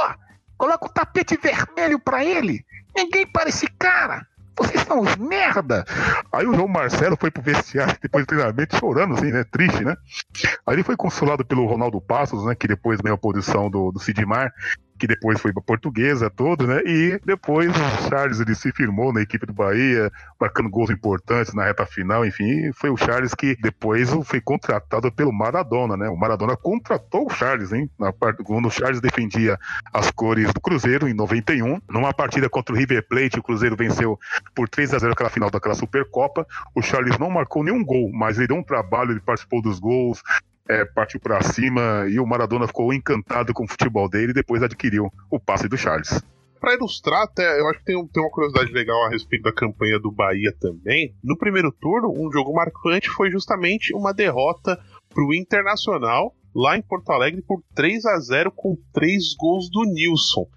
coloca 0.58 0.86
o 0.86 0.90
tapete 0.90 1.38
vermelho 1.38 2.00
pra 2.00 2.26
ele. 2.26 2.66
Ninguém 2.96 3.26
para 3.26 3.50
esse 3.50 3.68
cara 3.80 4.26
vocês 4.58 4.84
são 4.84 5.02
os 5.02 5.16
merda! 5.16 5.86
Aí 6.32 6.46
o 6.46 6.54
João 6.54 6.68
Marcelo 6.68 7.18
foi 7.20 7.32
pro 7.32 7.42
vestiário 7.42 7.96
depois 8.02 8.26
do 8.26 8.30
treinamento 8.30 8.78
chorando, 8.78 9.16
assim, 9.16 9.32
né? 9.32 9.44
Triste, 9.44 9.84
né? 9.84 9.96
Aí 10.66 10.76
ele 10.76 10.84
foi 10.84 10.96
consolado 10.96 11.46
pelo 11.46 11.66
Ronaldo 11.66 12.00
Passos, 12.02 12.46
né? 12.46 12.56
Que 12.56 12.68
depois 12.68 13.00
ganhou 13.02 13.16
a 13.16 13.20
posição 13.20 13.70
do, 13.70 13.92
do 13.92 14.00
Sidmar 14.00 14.54
que 15.02 15.08
depois 15.08 15.42
foi 15.42 15.52
para 15.52 15.64
portuguesa 15.64 16.30
todo, 16.30 16.68
né? 16.68 16.80
E 16.86 17.20
depois 17.26 17.72
o 17.72 18.08
Charles 18.08 18.40
ele 18.40 18.54
se 18.54 18.72
firmou 18.72 19.12
na 19.12 19.20
equipe 19.20 19.48
do 19.48 19.54
Bahia, 19.54 20.12
marcando 20.40 20.70
gols 20.70 20.92
importantes 20.92 21.56
na 21.56 21.66
reta 21.66 21.88
final, 21.88 22.24
enfim, 22.24 22.72
foi 22.74 22.92
o 22.92 22.98
Charles 22.98 23.34
que 23.34 23.58
depois 23.60 24.12
foi 24.24 24.40
contratado 24.40 25.12
pelo 25.12 25.34
Maradona, 25.34 25.98
né? 25.98 26.08
O 26.08 26.16
Maradona 26.16 26.56
contratou 26.56 27.26
o 27.26 27.30
Charles, 27.32 27.72
hein? 27.72 27.90
Na 27.98 28.14
parte, 28.14 28.44
quando 28.44 28.68
o 28.68 28.70
Charles 28.70 29.02
defendia 29.02 29.58
as 29.92 30.12
cores 30.12 30.54
do 30.54 30.62
Cruzeiro 30.62 31.08
em 31.08 31.16
91, 31.16 31.82
numa 31.90 32.14
partida 32.14 32.48
contra 32.48 32.76
o 32.76 32.78
River 32.78 33.04
Plate, 33.08 33.40
o 33.40 33.44
Cruzeiro 33.44 33.76
venceu 33.76 34.20
por 34.54 34.70
3 34.70 34.94
a 34.94 35.00
0 35.00 35.14
aquela 35.14 35.32
final 35.32 35.50
daquela 35.50 35.74
Supercopa. 35.74 36.46
O 36.76 36.82
Charles 36.84 37.18
não 37.18 37.32
marcou 37.32 37.64
nenhum 37.64 37.84
gol, 37.84 38.12
mas 38.14 38.38
ele 38.38 38.50
deu 38.50 38.58
um 38.58 38.64
trabalho, 38.64 39.10
ele 39.10 39.20
participou 39.20 39.64
dos 39.64 39.80
gols, 39.80 40.22
é, 40.70 40.86
partiu 40.86 41.20
para 41.20 41.42
cima 41.42 42.06
e 42.10 42.20
o 42.20 42.26
Maradona 42.26 42.68
ficou 42.68 42.94
encantado 42.94 43.54
com 43.54 43.64
o 43.64 43.68
futebol 43.68 44.10
dele 44.10 44.32
e 44.32 44.36
depois 44.36 44.64
adquiriu 44.64 45.12
o 45.30 45.40
passe 45.40 45.68
do 45.68 45.78
Charles. 45.78 46.22
Para 46.60 46.76
ilustrar, 46.76 47.24
até, 47.24 47.60
eu 47.60 47.68
acho 47.70 47.80
que 47.80 47.86
tem, 47.86 48.08
tem 48.08 48.24
uma 48.24 48.30
curiosidade 48.30 48.72
legal 48.72 49.04
a 49.06 49.10
respeito 49.10 49.44
da 49.44 49.52
campanha 49.52 50.00
do 50.00 50.12
Bahia 50.12 50.54
também. 50.60 51.16
No 51.24 51.36
primeiro 51.36 51.72
turno, 51.72 52.14
um 52.16 52.32
jogo 52.32 52.54
marcante 52.54 53.10
foi 53.10 53.32
justamente 53.32 53.94
uma 53.96 54.14
derrota 54.14 54.80
para 55.10 55.24
o 55.24 55.34
Internacional 55.34 56.36
lá 56.54 56.78
em 56.78 56.82
Porto 56.82 57.12
Alegre 57.12 57.42
por 57.42 57.64
3 57.74 58.06
a 58.06 58.20
0 58.20 58.52
com 58.52 58.78
três 58.94 59.34
gols 59.34 59.70
do 59.72 59.84
Nilson. 59.86 60.48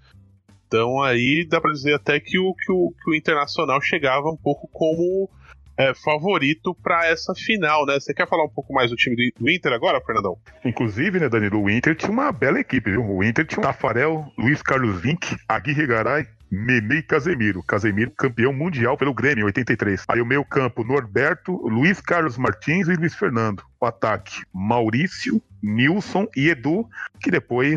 Então 0.67 1.01
aí 1.01 1.45
dá 1.49 1.61
para 1.61 1.71
dizer 1.71 1.93
até 1.93 2.19
que 2.19 2.37
o, 2.37 2.53
que 2.53 2.71
o, 2.71 2.93
que 3.03 3.09
o 3.09 3.15
Internacional 3.15 3.81
chegava 3.81 4.29
um 4.29 4.37
pouco 4.37 4.67
como 4.71 5.29
é, 5.77 5.93
favorito 5.93 6.75
para 6.75 7.05
essa 7.07 7.33
final, 7.33 7.85
né? 7.85 7.99
Você 7.99 8.13
quer 8.13 8.27
falar 8.27 8.45
um 8.45 8.49
pouco 8.49 8.73
mais 8.73 8.89
do 8.89 8.95
time 8.95 9.31
do 9.37 9.49
Inter 9.49 9.73
agora, 9.73 10.01
Fernandão? 10.01 10.37
Inclusive, 10.63 11.19
né, 11.19 11.29
Danilo, 11.29 11.61
o 11.61 11.69
Inter 11.69 11.95
tinha 11.95 12.11
uma 12.11 12.31
bela 12.31 12.59
equipe, 12.59 12.91
viu? 12.91 13.03
O 13.03 13.23
Inter 13.23 13.45
tinha 13.45 13.59
o 13.59 13.63
Tafarel, 13.63 14.25
Luiz 14.37 14.61
Carlos 14.61 15.01
Vinck, 15.01 15.35
Aguirre 15.47 15.85
Garay, 15.85 16.25
Nenê 16.51 16.99
e 16.99 17.03
Casemiro. 17.03 17.61
Casemiro 17.63 18.11
campeão 18.11 18.53
mundial 18.53 18.97
pelo 18.97 19.13
Grêmio 19.13 19.43
em 19.43 19.45
83. 19.45 20.05
Aí 20.07 20.21
o 20.21 20.25
meio 20.25 20.45
campo, 20.45 20.83
Norberto, 20.83 21.51
Luiz 21.67 21.99
Carlos 21.99 22.37
Martins 22.37 22.87
e 22.87 22.95
Luiz 22.95 23.15
Fernando. 23.15 23.63
O 23.79 23.85
ataque, 23.85 24.43
Maurício, 24.53 25.41
Nilson 25.61 26.27
e 26.35 26.49
Edu, 26.49 26.87
que 27.19 27.29
depois 27.29 27.75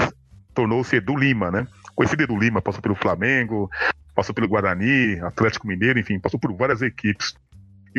tornou-se 0.55 0.96
Edu 0.96 1.16
Lima, 1.16 1.51
né? 1.51 1.66
Conhecido 1.94 2.22
Edu 2.22 2.38
Lima, 2.38 2.62
passou 2.62 2.80
pelo 2.80 2.94
Flamengo, 2.94 3.68
passou 4.14 4.34
pelo 4.34 4.49
Guarani, 4.49 5.18
Atlético 5.20 5.66
Mineiro, 5.66 5.99
enfim, 5.99 6.18
passou 6.18 6.38
por 6.38 6.53
várias 6.53 6.82
equipes. 6.82 7.34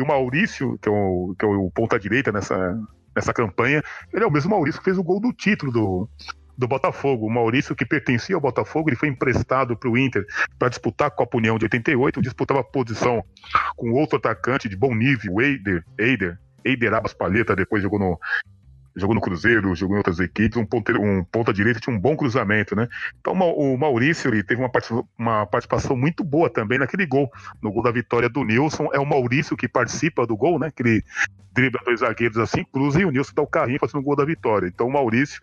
E 0.00 0.02
o 0.02 0.06
Maurício, 0.06 0.78
que 0.80 0.88
é 0.88 0.92
o, 0.92 1.34
que 1.38 1.44
é 1.44 1.48
o 1.48 1.70
ponta-direita 1.70 2.32
nessa, 2.32 2.56
nessa 3.14 3.34
campanha, 3.34 3.82
ele 4.10 4.24
é 4.24 4.26
o 4.26 4.30
mesmo 4.30 4.50
Maurício 4.50 4.80
que 4.80 4.86
fez 4.86 4.96
o 4.96 5.04
gol 5.04 5.20
do 5.20 5.30
título 5.30 5.70
do, 5.70 6.08
do 6.56 6.66
Botafogo. 6.66 7.26
O 7.26 7.30
Maurício, 7.30 7.76
que 7.76 7.84
pertencia 7.84 8.34
ao 8.34 8.40
Botafogo, 8.40 8.88
ele 8.88 8.96
foi 8.96 9.10
emprestado 9.10 9.76
para 9.76 9.90
o 9.90 9.98
Inter 9.98 10.24
para 10.58 10.70
disputar 10.70 11.08
a 11.08 11.10
Copa 11.10 11.36
União 11.36 11.58
de 11.58 11.66
88, 11.66 12.22
disputava 12.22 12.60
a 12.60 12.64
posição 12.64 13.22
com 13.76 13.92
outro 13.92 14.16
atacante 14.16 14.70
de 14.70 14.76
bom 14.76 14.94
nível, 14.94 15.34
o 15.34 15.42
Eider, 15.42 15.84
Eider, 15.98 16.38
Eider 16.64 16.94
Abas 16.94 17.12
Palheta, 17.12 17.54
depois 17.54 17.82
jogou 17.82 17.98
no, 17.98 18.18
jogou 18.96 19.14
no 19.14 19.20
Cruzeiro, 19.20 19.74
jogou 19.74 19.96
em 19.96 19.98
outras 19.98 20.18
equipes, 20.18 20.56
um, 20.56 20.66
ponteiro, 20.66 21.00
um 21.02 21.24
ponta 21.24 21.52
direita 21.52 21.80
tinha 21.80 21.94
um 21.94 21.98
bom 21.98 22.16
cruzamento, 22.16 22.74
né? 22.74 22.88
Então 23.20 23.34
o 23.34 23.76
Maurício 23.76 24.32
ele 24.32 24.42
teve 24.42 24.60
uma, 24.60 24.70
uma 25.18 25.46
participação 25.46 25.96
muito 25.96 26.24
boa 26.24 26.50
também 26.50 26.78
naquele 26.78 27.06
gol, 27.06 27.30
no 27.62 27.72
gol 27.72 27.82
da 27.82 27.90
vitória 27.90 28.28
do 28.28 28.44
Nilson. 28.44 28.88
É 28.92 28.98
o 28.98 29.06
Maurício 29.06 29.56
que 29.56 29.68
participa 29.68 30.26
do 30.26 30.36
gol, 30.36 30.58
né? 30.58 30.70
Que 30.74 30.82
ele 30.82 31.04
dribla 31.52 31.80
dois 31.84 32.00
zagueiros 32.00 32.38
assim, 32.38 32.64
cruza 32.64 33.00
e 33.00 33.04
o 33.04 33.10
Nilson 33.10 33.32
dá 33.34 33.42
o 33.42 33.46
carrinho 33.46 33.80
fazendo 33.80 34.00
o 34.00 34.04
gol 34.04 34.16
da 34.16 34.24
vitória. 34.24 34.66
Então 34.66 34.86
o 34.86 34.92
Maurício 34.92 35.40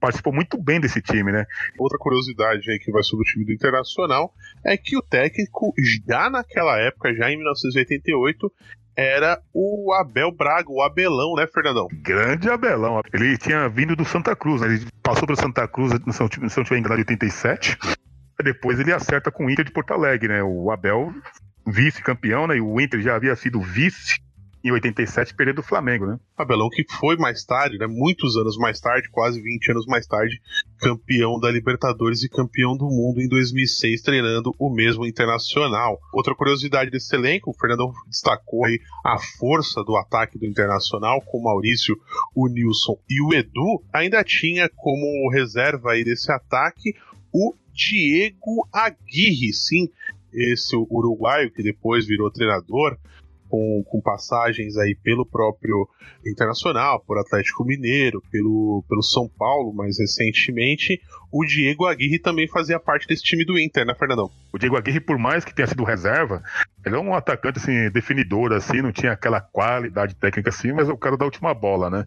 participou 0.00 0.32
muito 0.32 0.56
bem 0.62 0.80
desse 0.80 1.02
time, 1.02 1.32
né? 1.32 1.44
Outra 1.78 1.98
curiosidade 1.98 2.70
aí 2.70 2.78
que 2.78 2.92
vai 2.92 3.02
sobre 3.02 3.24
o 3.24 3.32
time 3.32 3.44
do 3.44 3.52
Internacional 3.52 4.32
é 4.64 4.76
que 4.76 4.96
o 4.96 5.02
técnico 5.02 5.72
já 6.06 6.30
naquela 6.30 6.78
época, 6.78 7.14
já 7.14 7.30
em 7.30 7.36
1988, 7.36 8.52
era 8.98 9.40
o 9.54 9.94
Abel 9.94 10.32
Braga, 10.32 10.68
o 10.68 10.82
Abelão, 10.82 11.36
né, 11.36 11.46
Fernandão? 11.46 11.86
Grande 12.02 12.50
Abelão. 12.50 13.00
Ele 13.14 13.38
tinha 13.38 13.68
vindo 13.68 13.94
do 13.94 14.04
Santa 14.04 14.34
Cruz, 14.34 14.60
né? 14.60 14.66
Ele 14.66 14.86
passou 15.00 15.24
pelo 15.24 15.40
Santa 15.40 15.68
Cruz, 15.68 15.92
se 15.92 16.20
não 16.20 16.64
tiver 16.64 16.78
enganado, 16.78 17.00
em 17.00 17.04
87. 17.04 17.78
Depois 18.42 18.80
ele 18.80 18.92
acerta 18.92 19.30
com 19.30 19.46
o 19.46 19.50
Inter 19.50 19.64
de 19.64 19.70
Porto 19.70 19.92
Alegre, 19.92 20.26
né? 20.26 20.42
O 20.42 20.72
Abel, 20.72 21.14
vice-campeão, 21.64 22.48
né? 22.48 22.56
E 22.56 22.60
o 22.60 22.80
Inter 22.80 23.00
já 23.00 23.14
havia 23.14 23.36
sido 23.36 23.60
vice 23.60 24.18
em 24.68 24.70
em 24.70 24.72
87 24.72 25.34
perder 25.34 25.54
do 25.54 25.62
Flamengo, 25.62 26.06
né? 26.06 26.18
Abelão 26.36 26.68
que 26.68 26.84
foi 26.84 27.16
mais 27.16 27.44
tarde, 27.44 27.78
né, 27.78 27.86
muitos 27.86 28.36
anos 28.36 28.56
mais 28.56 28.78
tarde, 28.80 29.08
quase 29.10 29.40
20 29.40 29.72
anos 29.72 29.86
mais 29.86 30.06
tarde, 30.06 30.40
campeão 30.78 31.40
da 31.40 31.50
Libertadores 31.50 32.22
e 32.22 32.28
campeão 32.28 32.76
do 32.76 32.86
mundo 32.86 33.20
em 33.20 33.28
2006, 33.28 34.02
treinando 34.02 34.54
o 34.58 34.70
mesmo 34.70 35.06
Internacional. 35.06 35.98
Outra 36.12 36.34
curiosidade 36.34 36.90
desse 36.90 37.14
elenco, 37.14 37.50
o 37.50 37.54
Fernandão 37.54 37.92
destacou 38.06 38.64
aí 38.64 38.80
a 39.04 39.18
força 39.18 39.82
do 39.82 39.96
ataque 39.96 40.38
do 40.38 40.46
Internacional 40.46 41.20
com 41.22 41.38
o 41.38 41.42
Maurício, 41.42 41.96
o 42.34 42.46
Nilson 42.46 42.98
e 43.08 43.22
o 43.22 43.32
Edu, 43.32 43.82
ainda 43.92 44.22
tinha 44.22 44.68
como 44.68 45.30
reserva 45.30 45.92
aí 45.92 46.04
desse 46.04 46.30
ataque 46.30 46.94
o 47.32 47.54
Diego 47.72 48.68
Aguirre, 48.72 49.52
sim, 49.52 49.88
esse 50.32 50.76
uruguaio 50.76 51.50
que 51.50 51.62
depois 51.62 52.06
virou 52.06 52.30
treinador, 52.30 52.98
com, 53.48 53.82
com, 53.86 54.00
passagens 54.00 54.76
aí 54.76 54.94
pelo 54.94 55.24
próprio 55.26 55.88
Internacional, 56.26 57.00
por 57.00 57.18
Atlético 57.18 57.64
Mineiro, 57.64 58.22
pelo, 58.30 58.84
pelo 58.88 59.02
São 59.02 59.28
Paulo 59.28 59.72
mais 59.72 59.98
recentemente. 59.98 61.00
O 61.30 61.44
Diego 61.44 61.86
Aguirre 61.86 62.18
também 62.18 62.48
fazia 62.48 62.78
parte 62.78 63.06
desse 63.06 63.22
time 63.22 63.44
do 63.44 63.58
Inter, 63.58 63.84
né, 63.84 63.94
Fernandão? 63.94 64.30
O 64.52 64.58
Diego 64.58 64.76
Aguirre, 64.76 65.00
por 65.00 65.18
mais 65.18 65.44
que 65.44 65.54
tenha 65.54 65.66
sido 65.66 65.84
reserva, 65.84 66.42
ele 66.84 66.96
é 66.96 66.98
um 66.98 67.14
atacante 67.14 67.58
assim, 67.58 67.90
definidor, 67.90 68.52
assim, 68.52 68.82
não 68.82 68.92
tinha 68.92 69.12
aquela 69.12 69.40
qualidade 69.40 70.14
técnica 70.14 70.50
assim, 70.50 70.72
mas 70.72 70.88
é 70.88 70.92
o 70.92 70.98
cara 70.98 71.16
da 71.16 71.24
última 71.24 71.52
bola, 71.54 71.90
né? 71.90 72.06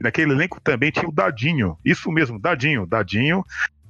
Naquele 0.00 0.32
elenco 0.32 0.60
também 0.60 0.90
tinha 0.90 1.08
o 1.08 1.12
Dadinho, 1.12 1.78
isso 1.84 2.10
mesmo, 2.10 2.38
Dadinho. 2.38 2.86
Dadinho 2.86 3.44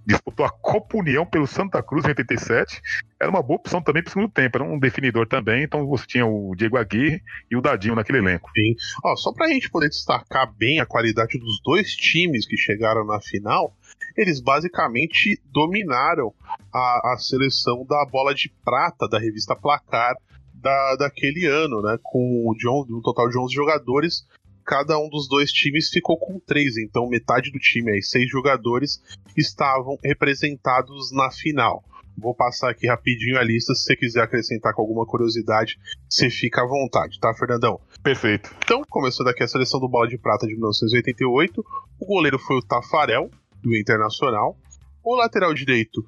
disputou 0.04 0.44
a 0.44 0.50
Copa 0.50 0.96
União 0.96 1.24
pelo 1.24 1.46
Santa 1.46 1.82
Cruz 1.82 2.04
em 2.04 2.08
87. 2.08 2.80
Era 3.20 3.30
uma 3.30 3.42
boa 3.42 3.58
opção 3.58 3.80
também 3.80 4.02
para 4.02 4.10
o 4.10 4.12
segundo 4.12 4.30
tempo, 4.30 4.58
era 4.58 4.64
um 4.64 4.78
definidor 4.78 5.26
também. 5.26 5.62
Então 5.62 5.86
você 5.86 6.06
tinha 6.06 6.26
o 6.26 6.54
Diego 6.56 6.76
Aguirre 6.76 7.22
e 7.50 7.56
o 7.56 7.60
Dadinho 7.60 7.94
naquele 7.94 8.18
elenco. 8.18 8.50
Sim. 8.54 8.74
Ó, 9.04 9.16
só 9.16 9.32
para 9.32 9.46
a 9.46 9.48
gente 9.48 9.70
poder 9.70 9.88
destacar 9.88 10.52
bem 10.52 10.80
a 10.80 10.86
qualidade 10.86 11.38
dos 11.38 11.60
dois 11.62 11.94
times 11.94 12.46
que 12.46 12.56
chegaram 12.56 13.04
na 13.04 13.20
final, 13.20 13.74
eles 14.16 14.40
basicamente 14.40 15.40
dominaram 15.46 16.34
a, 16.72 17.12
a 17.12 17.16
seleção 17.18 17.84
da 17.86 18.04
bola 18.04 18.34
de 18.34 18.52
prata 18.64 19.08
da 19.08 19.18
revista 19.18 19.54
Placar 19.54 20.16
da, 20.54 20.96
daquele 20.96 21.46
ano, 21.46 21.82
né? 21.82 21.98
Com 22.02 22.54
de 22.56 22.68
um 22.68 23.00
total 23.02 23.28
de 23.28 23.38
11 23.38 23.54
jogadores, 23.54 24.26
cada 24.64 24.98
um 24.98 25.08
dos 25.08 25.28
dois 25.28 25.50
times 25.50 25.88
ficou 25.88 26.18
com 26.18 26.40
três, 26.40 26.76
então 26.76 27.08
metade 27.08 27.50
do 27.50 27.58
time, 27.58 27.92
aí, 27.92 28.02
seis 28.02 28.28
jogadores, 28.28 29.00
estavam 29.36 29.98
representados 30.02 31.12
na 31.12 31.30
final. 31.30 31.84
Vou 32.16 32.34
passar 32.34 32.70
aqui 32.70 32.86
rapidinho 32.86 33.38
a 33.38 33.42
lista, 33.42 33.74
se 33.74 33.84
você 33.84 33.96
quiser 33.96 34.22
acrescentar 34.22 34.74
com 34.74 34.82
alguma 34.82 35.06
curiosidade, 35.06 35.78
você 36.08 36.28
fica 36.28 36.62
à 36.62 36.66
vontade, 36.66 37.18
tá, 37.18 37.32
Fernandão? 37.34 37.80
Perfeito. 38.02 38.54
Então, 38.64 38.82
começou 38.88 39.24
daqui 39.24 39.42
a 39.42 39.48
seleção 39.48 39.80
do 39.80 39.88
Bola 39.88 40.08
de 40.08 40.18
Prata 40.18 40.46
de 40.46 40.52
1988. 40.52 41.64
O 41.98 42.06
goleiro 42.06 42.38
foi 42.38 42.56
o 42.56 42.62
Tafarel, 42.62 43.30
do 43.62 43.76
Internacional. 43.76 44.56
O 45.02 45.16
lateral 45.16 45.54
direito 45.54 46.04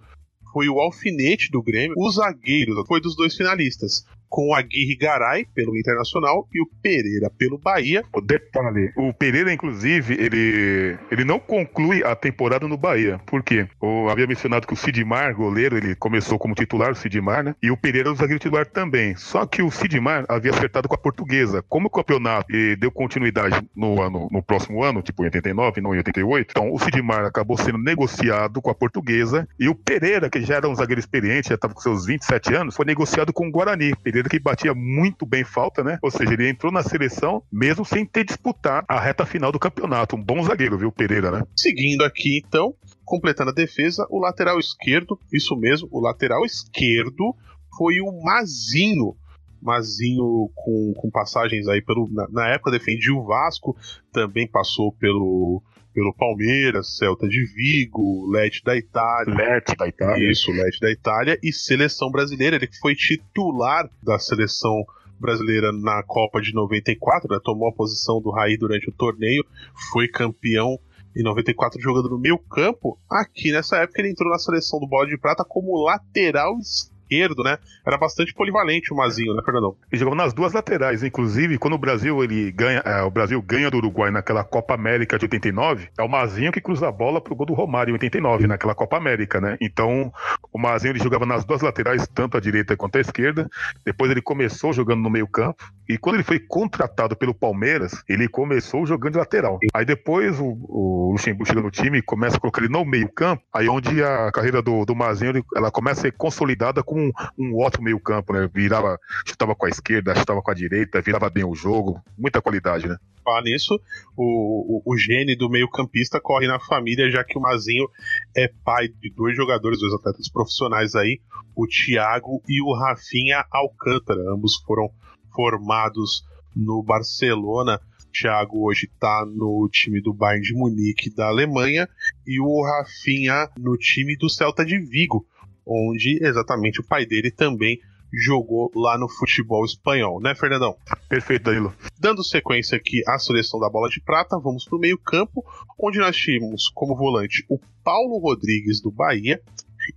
foi 0.53 0.69
o 0.69 0.79
Alfinete, 0.79 1.51
do 1.51 1.63
Grêmio. 1.63 1.95
O 1.97 2.11
zagueiro 2.11 2.85
foi 2.87 3.01
dos 3.01 3.17
dois 3.17 3.35
finalistas 3.35 4.05
com 4.35 4.49
o 4.49 4.55
Aguirre 4.55 4.97
Garay 4.97 5.47
pelo 5.55 5.79
Internacional 5.79 6.49
e 6.53 6.61
o 6.61 6.67
Pereira 6.83 7.31
pelo 7.39 7.57
Bahia. 7.57 8.03
O 8.13 8.21
detalhe, 8.21 8.93
o 8.97 9.15
Pereira, 9.15 9.53
inclusive, 9.53 10.15
ele, 10.15 10.99
ele 11.09 11.25
não 11.25 11.39
conclui 11.39 12.03
a 12.03 12.17
temporada 12.17 12.67
no 12.67 12.77
Bahia. 12.77 13.21
Por 13.27 13.45
quê? 13.45 13.69
Eu 13.81 14.09
havia 14.09 14.27
mencionado 14.27 14.67
que 14.67 14.73
o 14.73 14.77
Sidmar, 14.77 15.37
goleiro, 15.37 15.77
ele 15.77 15.95
começou 15.95 16.37
como 16.37 16.53
titular, 16.53 16.91
o 16.91 16.97
Sidmar, 16.97 17.45
né? 17.45 17.55
E 17.63 17.71
o 17.71 17.77
Pereira 17.77 18.11
o 18.11 18.17
zagueiro 18.17 18.41
titular 18.41 18.67
também. 18.67 19.15
Só 19.15 19.47
que 19.47 19.63
o 19.63 19.71
Sidmar 19.71 20.25
havia 20.29 20.51
acertado 20.51 20.89
com 20.89 20.97
a 20.97 20.99
portuguesa. 20.99 21.65
Como 21.69 21.87
o 21.87 21.91
campeonato 21.91 22.49
deu 22.77 22.91
continuidade 22.91 23.65
no 23.73 24.03
ano, 24.03 24.29
no 24.33 24.43
próximo 24.43 24.83
ano, 24.83 25.01
tipo 25.01 25.23
em 25.23 25.27
89, 25.27 25.81
não 25.81 25.95
em 25.95 25.99
88, 25.99 26.49
então 26.51 26.73
o 26.73 26.79
Sidmar 26.81 27.25
acabou 27.25 27.57
sendo 27.57 27.79
negociado 27.79 28.61
com 28.61 28.69
a 28.69 28.75
portuguesa 28.75 29.49
e 29.61 29.69
o 29.69 29.77
Pereira, 29.77 30.29
que 30.29 30.43
já 30.43 30.57
era 30.57 30.69
um 30.69 30.75
zagueiro 30.75 30.99
experiente, 30.99 31.51
já 31.51 31.55
estava 31.55 31.73
com 31.73 31.81
seus 31.81 32.05
27 32.05 32.53
anos, 32.53 32.75
foi 32.75 32.85
negociado 32.85 33.33
com 33.33 33.47
o 33.47 33.51
Guarani. 33.53 33.95
Pereira 34.03 34.24
que 34.29 34.39
batia 34.39 34.75
muito 34.75 35.27
bem 35.27 35.45
falta, 35.45 35.83
né? 35.83 35.99
Ou 36.03 36.11
seja, 36.11 36.33
ele 36.33 36.49
entrou 36.49 36.73
na 36.73 36.83
seleção 36.83 37.43
mesmo 37.53 37.85
sem 37.85 38.05
ter 38.05 38.25
disputado 38.25 38.85
a 38.89 39.01
reta 39.01 39.25
final 39.25 39.51
do 39.51 39.59
campeonato. 39.59 40.17
Um 40.17 40.23
bom 40.23 40.43
zagueiro, 40.43 40.79
viu, 40.79 40.93
Pereira, 40.93 41.31
né? 41.31 41.43
Seguindo 41.57 42.03
aqui, 42.05 42.43
então, 42.45 42.75
completando 43.05 43.51
a 43.51 43.55
defesa, 43.55 44.07
o 44.11 44.21
lateral 44.21 44.59
esquerdo, 44.59 45.19
isso 45.33 45.57
mesmo, 45.57 45.89
o 45.91 46.01
lateral 46.01 46.45
esquerdo 46.45 47.35
foi 47.77 48.01
o 48.01 48.23
Mazinho. 48.23 49.17
Mazinho 49.61 50.51
com, 50.55 50.93
com 50.95 51.11
passagens 51.11 51.67
aí 51.69 51.81
pelo. 51.81 52.09
Na, 52.13 52.29
na 52.31 52.49
época 52.49 52.71
defendia 52.71 53.15
o 53.15 53.25
Vasco, 53.25 53.77
também 54.13 54.47
passou 54.47 54.93
pelo 54.93 55.63
pelo 55.95 56.13
Palmeiras, 56.13 56.97
Celta 56.99 57.29
de 57.29 57.47
Vigo, 57.47 58.29
Lete 58.31 58.63
da 58.65 58.77
Itália. 58.77 59.35
Lete 59.35 59.77
da 59.77 59.87
Itália. 59.87 60.31
Isso, 60.31 60.51
Lete 60.51 60.81
da 60.81 60.91
Itália 60.91 61.39
e 61.43 61.53
seleção 61.53 62.11
brasileira. 62.11 62.57
Ele 62.57 62.69
foi 62.81 62.97
titular 62.97 63.89
da 64.03 64.19
seleção 64.19 64.85
brasileira 65.19 65.73
na 65.73 66.03
Copa 66.03 66.41
de 66.41 66.53
94, 66.53 67.29
né? 67.31 67.39
tomou 67.43 67.69
a 67.69 67.73
posição 67.73 68.21
do 68.21 68.31
Raí 68.31 68.57
durante 68.59 68.89
o 68.91 68.93
torneio, 68.93 69.45
foi 69.93 70.09
campeão 70.09 70.79
em 71.17 71.23
94 71.23 71.81
jogando 71.81 72.11
no 72.11 72.19
meio 72.19 72.39
campo. 72.39 72.99
Aqui 73.09 73.53
nessa 73.53 73.77
época 73.77 74.01
ele 74.01 74.11
entrou 74.11 74.31
na 74.31 74.39
seleção 74.39 74.81
do 74.81 74.89
Bola 74.89 75.07
de 75.07 75.17
Prata 75.17 75.45
como 75.45 75.85
lateral 75.85 76.59
esquerdo 76.59 76.94
esquerdo, 77.05 77.43
né? 77.43 77.59
Era 77.87 77.97
bastante 77.97 78.35
polivalente 78.35 78.93
o 78.93 78.97
Mazinho, 78.97 79.35
né, 79.35 79.43
Fernandão? 79.45 79.77
Ele 79.91 79.99
jogava 79.99 80.17
nas 80.17 80.33
duas 80.33 80.53
laterais, 80.53 81.03
inclusive 81.03 81.59
quando 81.59 81.75
o 81.75 81.79
Brasil 81.79 82.23
ele 82.25 82.51
ganha, 82.51 82.81
é, 82.85 83.03
o 83.03 83.11
Brasil 83.11 83.41
ganha 83.43 83.71
do 83.71 83.77
Uruguai 83.77 84.11
naquela 84.11 84.45
Copa 84.45 84.75
América 84.75 85.19
de 85.19 85.25
89, 85.25 85.89
é 85.99 86.03
o 86.03 86.09
Mazinho 86.09 86.53
que 86.53 86.61
cruza 86.61 86.89
a 86.89 86.93
bola 86.93 87.21
pro 87.21 87.35
gol 87.35 87.47
do 87.47 87.55
Romário 87.55 87.91
em 87.91 87.95
89, 87.95 88.47
naquela 88.47 88.75
Copa 88.75 88.97
América, 88.97 89.41
né? 89.41 89.57
Então, 89.61 90.13
o 90.53 90.59
Mazinho 90.59 90.93
ele 90.93 91.03
jogava 91.03 91.27
nas 91.27 91.45
duas 91.45 91.61
laterais, 91.61 92.09
tanto 92.13 92.37
a 92.37 92.41
direita 92.41 92.77
quanto 92.77 92.97
a 92.97 93.01
esquerda. 93.01 93.49
Depois 93.85 94.11
ele 94.11 94.23
começou 94.23 94.73
jogando 94.73 95.03
no 95.03 95.11
meio-campo 95.11 95.65
e 95.89 95.99
quando 95.99 96.17
ele 96.17 96.25
foi 96.25 96.39
contratado 96.39 97.15
pelo 97.15 97.35
Palmeiras, 97.35 98.03
ele 98.09 98.29
começou 98.29 98.87
jogando 98.87 99.13
de 99.13 99.19
lateral. 99.19 99.59
Aí 99.73 99.85
depois 99.85 100.41
o, 100.41 100.57
o 100.69 101.11
Luxemburgo 101.13 101.47
chega 101.47 101.61
no 101.61 101.71
time 101.71 101.99
e 101.99 102.03
começa 102.03 102.37
a 102.37 102.41
colocar 102.41 102.63
ele 102.63 102.73
no 102.73 102.85
meio-campo, 102.85 103.43
aí 103.53 103.69
onde 103.69 104.03
a 104.03 104.31
carreira 104.33 104.63
do, 104.63 104.85
do 104.85 104.95
Mazinho 104.95 105.45
ela 105.55 105.71
começa 105.71 106.01
a 106.01 106.03
ser 106.03 106.13
consolidada 106.13 106.83
com 106.83 106.94
um, 106.95 107.11
um 107.39 107.57
ótimo 107.59 107.85
meio-campo, 107.85 108.33
né? 108.33 108.49
Virava, 108.53 108.99
chutava 109.27 109.55
com 109.55 109.67
a 109.67 109.69
esquerda, 109.69 110.15
chutava 110.15 110.41
com 110.43 110.51
a 110.51 110.55
direita, 110.55 111.01
virava 111.01 111.29
bem 111.29 111.45
o 111.45 111.55
jogo, 111.55 112.01
muita 112.17 112.41
qualidade, 112.41 112.89
né? 112.89 112.97
Falar 113.25 113.43
nisso, 113.43 113.81
o, 114.17 114.83
o, 114.87 114.93
o 114.93 114.99
gene 114.99 115.35
do 115.35 115.49
meio-campista 115.49 116.21
corre 116.21 116.47
na 116.47 116.61
família, 116.61 117.11
já 117.11 117.25
que 117.25 117.39
o 117.39 117.41
Mazinho 117.41 117.89
é 118.37 118.49
pai 118.65 118.89
de 118.89 119.11
dois 119.11 119.35
jogadores, 119.35 119.81
dois 119.81 119.95
atletas 119.95 120.29
profissionais 120.31 120.95
aí, 120.95 121.21
o 121.57 121.67
Thiago 121.67 122.43
e 122.49 122.61
o 122.63 122.75
Rafinha 122.75 123.45
Alcântara. 123.51 124.21
Ambos 124.33 124.57
foram 124.67 124.91
formados 125.35 126.25
no 126.55 126.83
Barcelona. 126.83 127.81
Thiago 128.13 128.69
hoje 128.69 128.87
está 128.87 129.27
no 129.27 129.69
time 129.73 130.01
do 130.01 130.15
Bayern 130.15 130.43
de 130.43 130.55
Munique 130.55 131.13
da 131.13 131.27
Alemanha 131.27 131.89
e 132.25 132.41
o 132.41 132.63
Rafinha 132.63 133.49
no 133.59 133.77
time 133.77 134.17
do 134.17 134.31
Celta 134.31 134.65
de 134.65 134.79
Vigo, 134.79 135.27
onde 135.67 136.19
exatamente 136.23 136.81
o 136.81 136.85
pai 136.85 137.07
dele 137.07 137.31
também 137.31 137.79
jogou 138.13 138.71
lá 138.75 138.97
no 138.97 139.09
futebol 139.09 139.65
espanhol, 139.65 140.21
né, 140.21 140.35
Fernandão? 140.35 140.77
Perfeito, 141.09 141.45
Danilo. 141.45 141.75
Dando 141.99 142.23
sequência 142.23 142.77
aqui 142.77 143.03
à 143.09 143.19
seleção 143.19 143.59
da 143.59 143.69
bola 143.69 143.89
de 143.89 144.01
prata, 144.01 144.39
vamos 144.39 144.65
para 144.65 144.77
o 144.77 144.81
meio-campo, 144.81 145.45
onde 145.79 145.99
nós 145.99 146.17
tínhamos 146.17 146.71
como 146.75 146.97
volante 146.97 147.45
o 147.49 147.59
Paulo 147.83 148.19
Rodrigues 148.19 148.81
do 148.81 148.91
Bahia 148.91 149.41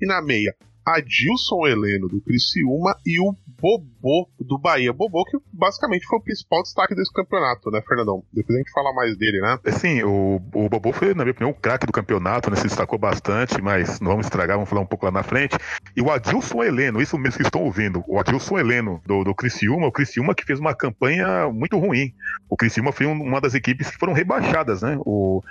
e 0.02 0.06
na 0.06 0.22
meia 0.22 0.56
Adilson 0.86 1.68
Heleno 1.68 2.08
do 2.08 2.22
Criciúma 2.22 2.98
e 3.06 3.20
o 3.20 3.36
Bobô 3.60 4.30
do 4.40 4.58
Bahia. 4.58 4.94
Bobô 4.94 5.24
que 5.26 5.38
basicamente 5.52 6.06
foi 6.06 6.20
o 6.20 6.22
principal 6.22 6.62
destaque 6.62 6.96
desse 6.96 7.12
campeonato, 7.12 7.72
né, 7.72 7.82
Fernandão? 7.88 8.24
Depois 8.32 8.56
a 8.56 8.60
gente 8.60 8.72
fala 8.72 8.94
mais 8.94 9.18
dele, 9.18 9.42
né? 9.42 9.60
É, 9.64 9.72
sim, 9.72 10.04
o, 10.04 10.42
o 10.54 10.70
Bobô 10.70 10.92
foi, 10.94 11.14
na 11.14 11.24
minha 11.24 11.32
opinião, 11.32 11.52
o 11.52 11.54
craque 11.54 11.86
do 11.86 11.92
campeonato, 11.92 12.50
né? 12.50 12.56
Se 12.58 12.64
destacou 12.64 13.00
bastante, 13.00 13.62
mas 13.62 14.00
não 14.00 14.12
vamos 14.12 14.28
estragar, 14.28 14.58
vamos 14.58 14.70
falar 14.70 14.82
um 14.82 14.86
pouco 14.86 15.06
lá 15.06 15.12
na 15.12 15.24
frente. 15.24 15.58
E 15.96 16.02
o 16.02 16.12
Adilson 16.12 16.64
Heleno, 16.64 17.02
isso 17.02 17.18
mesmo 17.18 17.38
que 17.38 17.44
estão 17.44 17.64
ouvindo, 17.64 18.04
o 18.08 18.20
Adilson 18.20 18.60
Heleno 18.60 19.02
do, 19.06 19.24
do 19.24 19.36
Criciúma, 19.36 19.88
o 19.88 19.92
Criciúma 19.92 20.36
que 20.36 20.46
fez 20.46 20.60
uma 20.60 20.76
campanha 20.76 21.50
muito 21.52 21.78
ruim. 21.78 22.14
O 22.50 22.56
Criciúma 22.56 22.92
foi 22.92 23.06
uma 23.06 23.42
das 23.42 23.54
equipes 23.54 23.90
que 23.90 23.98
foram 23.98 24.14
rebaixadas, 24.14 24.82
né? 24.82 24.98
O, 25.06 25.44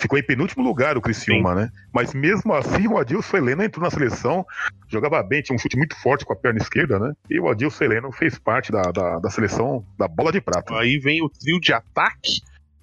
ficou 0.00 0.18
em 0.18 0.22
penúltimo 0.22 0.64
lugar 0.64 0.96
o 0.96 1.00
Criciúma, 1.00 1.50
Sim. 1.50 1.56
né? 1.56 1.70
Mas 1.92 2.14
mesmo 2.14 2.54
assim 2.54 2.88
o 2.88 2.96
Adilson 2.96 3.36
Heleno 3.36 3.62
entrou 3.62 3.84
na 3.84 3.90
seleção, 3.90 4.44
jogava 4.88 5.22
bem, 5.22 5.42
tinha 5.42 5.54
um 5.54 5.58
chute 5.58 5.76
muito 5.76 5.94
forte 6.00 6.24
com 6.24 6.32
a 6.32 6.36
perna 6.36 6.58
esquerda, 6.58 6.98
né? 6.98 7.12
E 7.28 7.38
o 7.38 7.48
Adilson 7.48 7.84
Heleno 7.84 8.10
fez 8.10 8.38
parte 8.38 8.72
da, 8.72 8.82
da, 8.82 9.18
da 9.18 9.30
seleção 9.30 9.84
da 9.98 10.08
bola 10.08 10.32
de 10.32 10.40
prata. 10.40 10.74
Aí 10.74 10.98
vem 10.98 11.22
o 11.22 11.28
trio 11.28 11.60
de 11.60 11.72
ataque, 11.72 12.40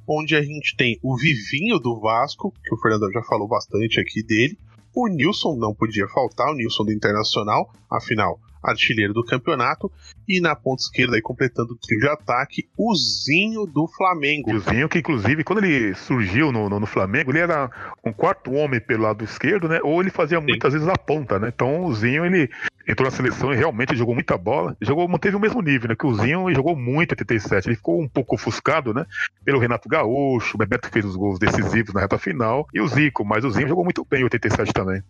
onde 0.07 0.35
a 0.35 0.41
gente 0.41 0.75
tem 0.77 0.99
o 1.01 1.17
Vivinho 1.17 1.79
do 1.79 1.99
Vasco, 1.99 2.53
que 2.63 2.73
o 2.73 2.77
Fernando 2.77 3.11
já 3.11 3.23
falou 3.23 3.47
bastante 3.47 3.99
aqui 3.99 4.23
dele. 4.23 4.57
O 4.95 5.07
Nilson 5.07 5.55
não 5.57 5.73
podia 5.73 6.07
faltar, 6.07 6.47
o 6.49 6.55
Nilson 6.55 6.85
do 6.85 6.93
Internacional, 6.93 7.71
afinal, 7.91 8.39
artilheiro 8.71 9.13
do 9.13 9.23
campeonato, 9.23 9.91
e 10.27 10.41
na 10.41 10.55
ponta 10.55 10.81
esquerda, 10.81 11.15
aí, 11.15 11.21
completando 11.21 11.73
o 11.73 11.77
trio 11.77 11.99
de 11.99 12.07
ataque, 12.07 12.67
o 12.77 12.93
Zinho 12.95 13.65
do 13.65 13.87
Flamengo. 13.87 14.53
O 14.53 14.59
Zinho, 14.59 14.89
que 14.89 14.99
inclusive, 14.99 15.43
quando 15.43 15.63
ele 15.63 15.93
surgiu 15.95 16.51
no, 16.51 16.69
no, 16.69 16.79
no, 16.79 16.85
Flamengo, 16.85 17.31
ele 17.31 17.39
era 17.39 17.69
um 18.03 18.11
quarto 18.11 18.51
homem 18.51 18.79
pelo 18.79 19.03
lado 19.03 19.23
esquerdo, 19.23 19.67
né? 19.69 19.79
Ou 19.83 20.01
ele 20.01 20.09
fazia 20.09 20.39
Sim. 20.39 20.45
muitas 20.45 20.73
vezes 20.73 20.87
a 20.87 20.97
ponta, 20.97 21.39
né? 21.39 21.51
Então 21.53 21.85
o 21.85 21.93
Zinho, 21.93 22.25
ele 22.25 22.49
entrou 22.87 23.09
na 23.09 23.15
seleção 23.15 23.53
e 23.53 23.57
realmente 23.57 23.95
jogou 23.95 24.13
muita 24.13 24.37
bola. 24.37 24.75
Jogou, 24.81 25.07
manteve 25.07 25.35
o 25.35 25.39
mesmo 25.39 25.61
nível, 25.61 25.89
né? 25.89 25.95
Que 25.95 26.05
o 26.05 26.13
Zinho 26.13 26.53
jogou 26.53 26.75
muito 26.75 27.11
em 27.11 27.15
87. 27.15 27.67
Ele 27.67 27.75
ficou 27.75 28.01
um 28.01 28.07
pouco 28.07 28.35
ofuscado, 28.35 28.93
né? 28.93 29.05
Pelo 29.43 29.59
Renato 29.59 29.89
Gaúcho, 29.89 30.55
o 30.55 30.57
Bebeto 30.57 30.89
fez 30.89 31.05
os 31.05 31.15
gols 31.15 31.37
decisivos 31.37 31.93
na 31.93 32.01
reta 32.01 32.17
final, 32.17 32.67
e 32.73 32.79
o 32.79 32.87
Zico, 32.87 33.25
mas 33.25 33.43
o 33.43 33.51
Zinho 33.51 33.67
jogou 33.67 33.83
muito 33.83 34.05
bem 34.09 34.21
em 34.21 34.23
87 34.23 34.73
também. 34.73 35.01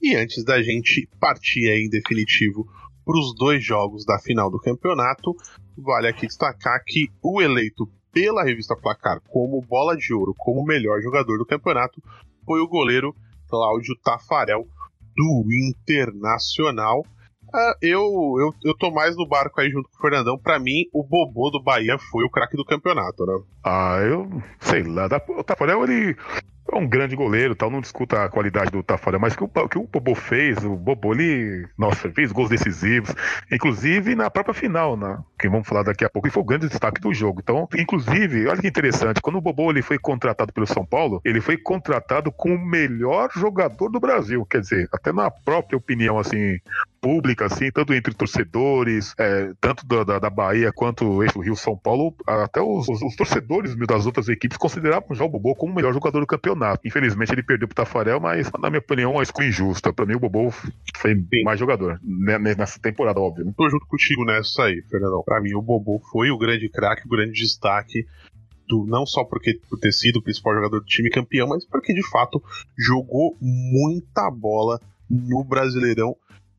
E 0.00 0.14
antes 0.16 0.44
da 0.44 0.62
gente 0.62 1.08
partir 1.20 1.68
aí 1.68 1.84
em 1.84 1.90
definitivo 1.90 2.68
para 3.08 3.18
os 3.18 3.34
dois 3.34 3.64
jogos 3.64 4.04
da 4.04 4.18
final 4.18 4.50
do 4.50 4.60
campeonato, 4.60 5.34
vale 5.78 6.08
aqui 6.08 6.26
destacar 6.26 6.84
que 6.84 7.08
o 7.22 7.40
eleito 7.40 7.88
pela 8.12 8.44
revista 8.44 8.76
Placar 8.76 9.18
como 9.30 9.62
bola 9.62 9.96
de 9.96 10.12
ouro, 10.12 10.34
como 10.36 10.62
melhor 10.62 11.00
jogador 11.00 11.38
do 11.38 11.46
campeonato, 11.46 12.02
foi 12.44 12.60
o 12.60 12.68
goleiro 12.68 13.16
Cláudio 13.48 13.96
Tafarel, 14.04 14.66
do 15.16 15.46
Internacional. 15.70 17.00
Uh, 17.44 17.74
eu, 17.80 18.02
eu, 18.40 18.52
eu 18.62 18.76
tô 18.76 18.90
mais 18.90 19.16
no 19.16 19.26
barco 19.26 19.58
aí 19.58 19.70
junto 19.70 19.88
com 19.88 19.96
o 19.96 20.00
Fernandão. 20.02 20.38
Pra 20.38 20.58
mim, 20.58 20.84
o 20.92 21.02
Bobô 21.02 21.48
do 21.48 21.62
Bahia 21.62 21.96
foi 21.98 22.24
o 22.24 22.30
craque 22.30 22.58
do 22.58 22.64
campeonato, 22.64 23.24
né? 23.24 23.40
Ah, 23.64 24.00
eu 24.02 24.28
sei 24.60 24.82
lá. 24.82 25.06
O 25.28 25.42
Tafarel, 25.42 25.82
ele 25.84 26.14
é 26.70 26.76
um 26.76 26.86
grande 26.86 27.16
goleiro, 27.16 27.54
tal, 27.54 27.70
não 27.70 27.80
discuta 27.80 28.24
a 28.24 28.28
qualidade 28.28 28.70
do 28.70 28.82
Tafarel, 28.82 29.20
mas 29.20 29.34
que 29.34 29.42
o, 29.42 29.48
que 29.48 29.78
o 29.78 29.86
Bobo 29.86 30.14
fez, 30.14 30.62
o 30.64 30.76
Bobo 30.76 31.14
ele, 31.14 31.66
nossa, 31.78 32.10
fez 32.10 32.30
gols 32.30 32.50
decisivos, 32.50 33.14
inclusive 33.50 34.14
na 34.14 34.30
própria 34.30 34.54
final, 34.54 34.96
né, 34.96 35.18
que 35.38 35.48
vamos 35.48 35.66
falar 35.66 35.82
daqui 35.82 36.04
a 36.04 36.10
pouco, 36.10 36.28
e 36.28 36.30
foi 36.30 36.42
o 36.42 36.46
grande 36.46 36.68
destaque 36.68 37.00
do 37.00 37.12
jogo. 37.12 37.40
Então, 37.42 37.68
inclusive, 37.76 38.46
olha 38.46 38.60
que 38.60 38.68
interessante, 38.68 39.20
quando 39.20 39.36
o 39.36 39.40
Bobo 39.40 39.70
ele 39.70 39.82
foi 39.82 39.98
contratado 39.98 40.52
pelo 40.52 40.66
São 40.66 40.84
Paulo, 40.84 41.20
ele 41.24 41.40
foi 41.40 41.56
contratado 41.56 42.30
como 42.30 42.54
o 42.54 42.66
melhor 42.66 43.30
jogador 43.34 43.88
do 43.88 44.00
Brasil, 44.00 44.44
quer 44.44 44.60
dizer, 44.60 44.88
até 44.92 45.12
na 45.12 45.30
própria 45.30 45.76
opinião 45.76 46.18
assim 46.18 46.58
pública, 47.00 47.46
assim, 47.46 47.70
tanto 47.70 47.94
entre 47.94 48.14
torcedores, 48.14 49.14
é, 49.18 49.52
tanto 49.60 49.86
da, 49.86 50.04
da, 50.04 50.18
da, 50.18 50.30
Bahia 50.30 50.72
quanto 50.72 51.22
esse 51.22 51.38
Rio 51.38 51.56
São 51.56 51.76
Paulo, 51.76 52.14
até 52.26 52.60
os, 52.60 52.88
os, 52.88 53.02
os 53.02 53.16
torcedores 53.16 53.76
das 53.76 54.06
outras 54.06 54.28
equipes 54.28 54.56
consideravam 54.56 55.14
já 55.14 55.24
o 55.24 55.28
Bobo 55.28 55.54
como 55.54 55.72
o 55.72 55.76
melhor 55.76 55.92
jogador 55.92 56.20
do 56.20 56.26
campeonato. 56.26 56.86
Infelizmente 56.86 57.32
ele 57.32 57.42
perdeu 57.42 57.68
pro 57.68 57.74
Tafarel, 57.74 58.20
mas 58.20 58.50
na 58.58 58.70
minha 58.70 58.80
opinião 58.80 59.12
é 59.12 59.14
uma 59.14 59.22
escolha 59.22 59.48
injusta. 59.48 59.92
Pra 59.92 60.06
mim 60.06 60.14
o 60.14 60.20
Bobo 60.20 60.50
foi 60.96 61.14
Sim. 61.14 61.42
mais 61.44 61.58
jogador 61.58 62.00
né, 62.02 62.38
nessa 62.38 62.78
temporada, 62.78 63.20
óbvio. 63.20 63.44
Né? 63.44 63.52
Tô 63.56 63.68
junto 63.68 63.86
contigo 63.86 64.24
nessa 64.24 64.64
aí, 64.64 64.82
Fernandão. 64.82 65.22
Pra 65.24 65.40
mim 65.40 65.54
o 65.54 65.62
Bobo 65.62 66.00
foi 66.10 66.30
o 66.30 66.38
grande 66.38 66.68
craque, 66.68 67.06
o 67.06 67.10
grande 67.10 67.32
destaque 67.32 68.06
do, 68.68 68.84
não 68.86 69.06
só 69.06 69.24
porque 69.24 69.58
por 69.68 69.78
ter 69.78 69.92
sido 69.92 70.18
o 70.18 70.22
principal 70.22 70.54
jogador 70.54 70.80
do 70.80 70.86
time 70.86 71.10
campeão, 71.10 71.48
mas 71.48 71.64
porque 71.64 71.94
de 71.94 72.06
fato 72.08 72.42
jogou 72.76 73.36
muita 73.40 74.30
bola 74.30 74.80
no 75.08 75.42
Brasileirão 75.42 76.14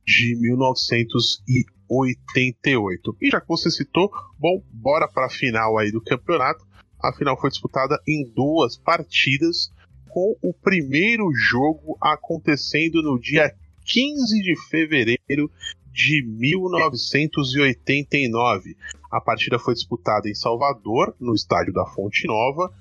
de 0.09 0.35
1988. 0.35 3.17
E 3.21 3.29
já 3.29 3.39
que 3.39 3.47
você 3.47 3.69
citou, 3.69 4.09
bom, 4.39 4.63
bora 4.73 5.07
para 5.07 5.27
a 5.27 5.29
final 5.29 5.77
aí 5.77 5.91
do 5.91 6.01
campeonato. 6.01 6.67
A 6.99 7.13
final 7.13 7.39
foi 7.39 7.51
disputada 7.51 7.95
em 8.07 8.27
duas 8.33 8.75
partidas, 8.75 9.71
com 10.09 10.35
o 10.41 10.51
primeiro 10.51 11.31
jogo 11.35 11.95
acontecendo 12.01 13.03
no 13.03 13.19
dia 13.19 13.53
15 13.85 14.41
de 14.41 14.55
fevereiro 14.67 15.51
de 15.93 16.25
1989. 16.25 18.75
A 19.11 19.21
partida 19.21 19.59
foi 19.59 19.75
disputada 19.75 20.27
em 20.27 20.33
Salvador, 20.33 21.15
no 21.19 21.35
estádio 21.35 21.71
da 21.71 21.85
Fonte 21.85 22.25
Nova. 22.25 22.73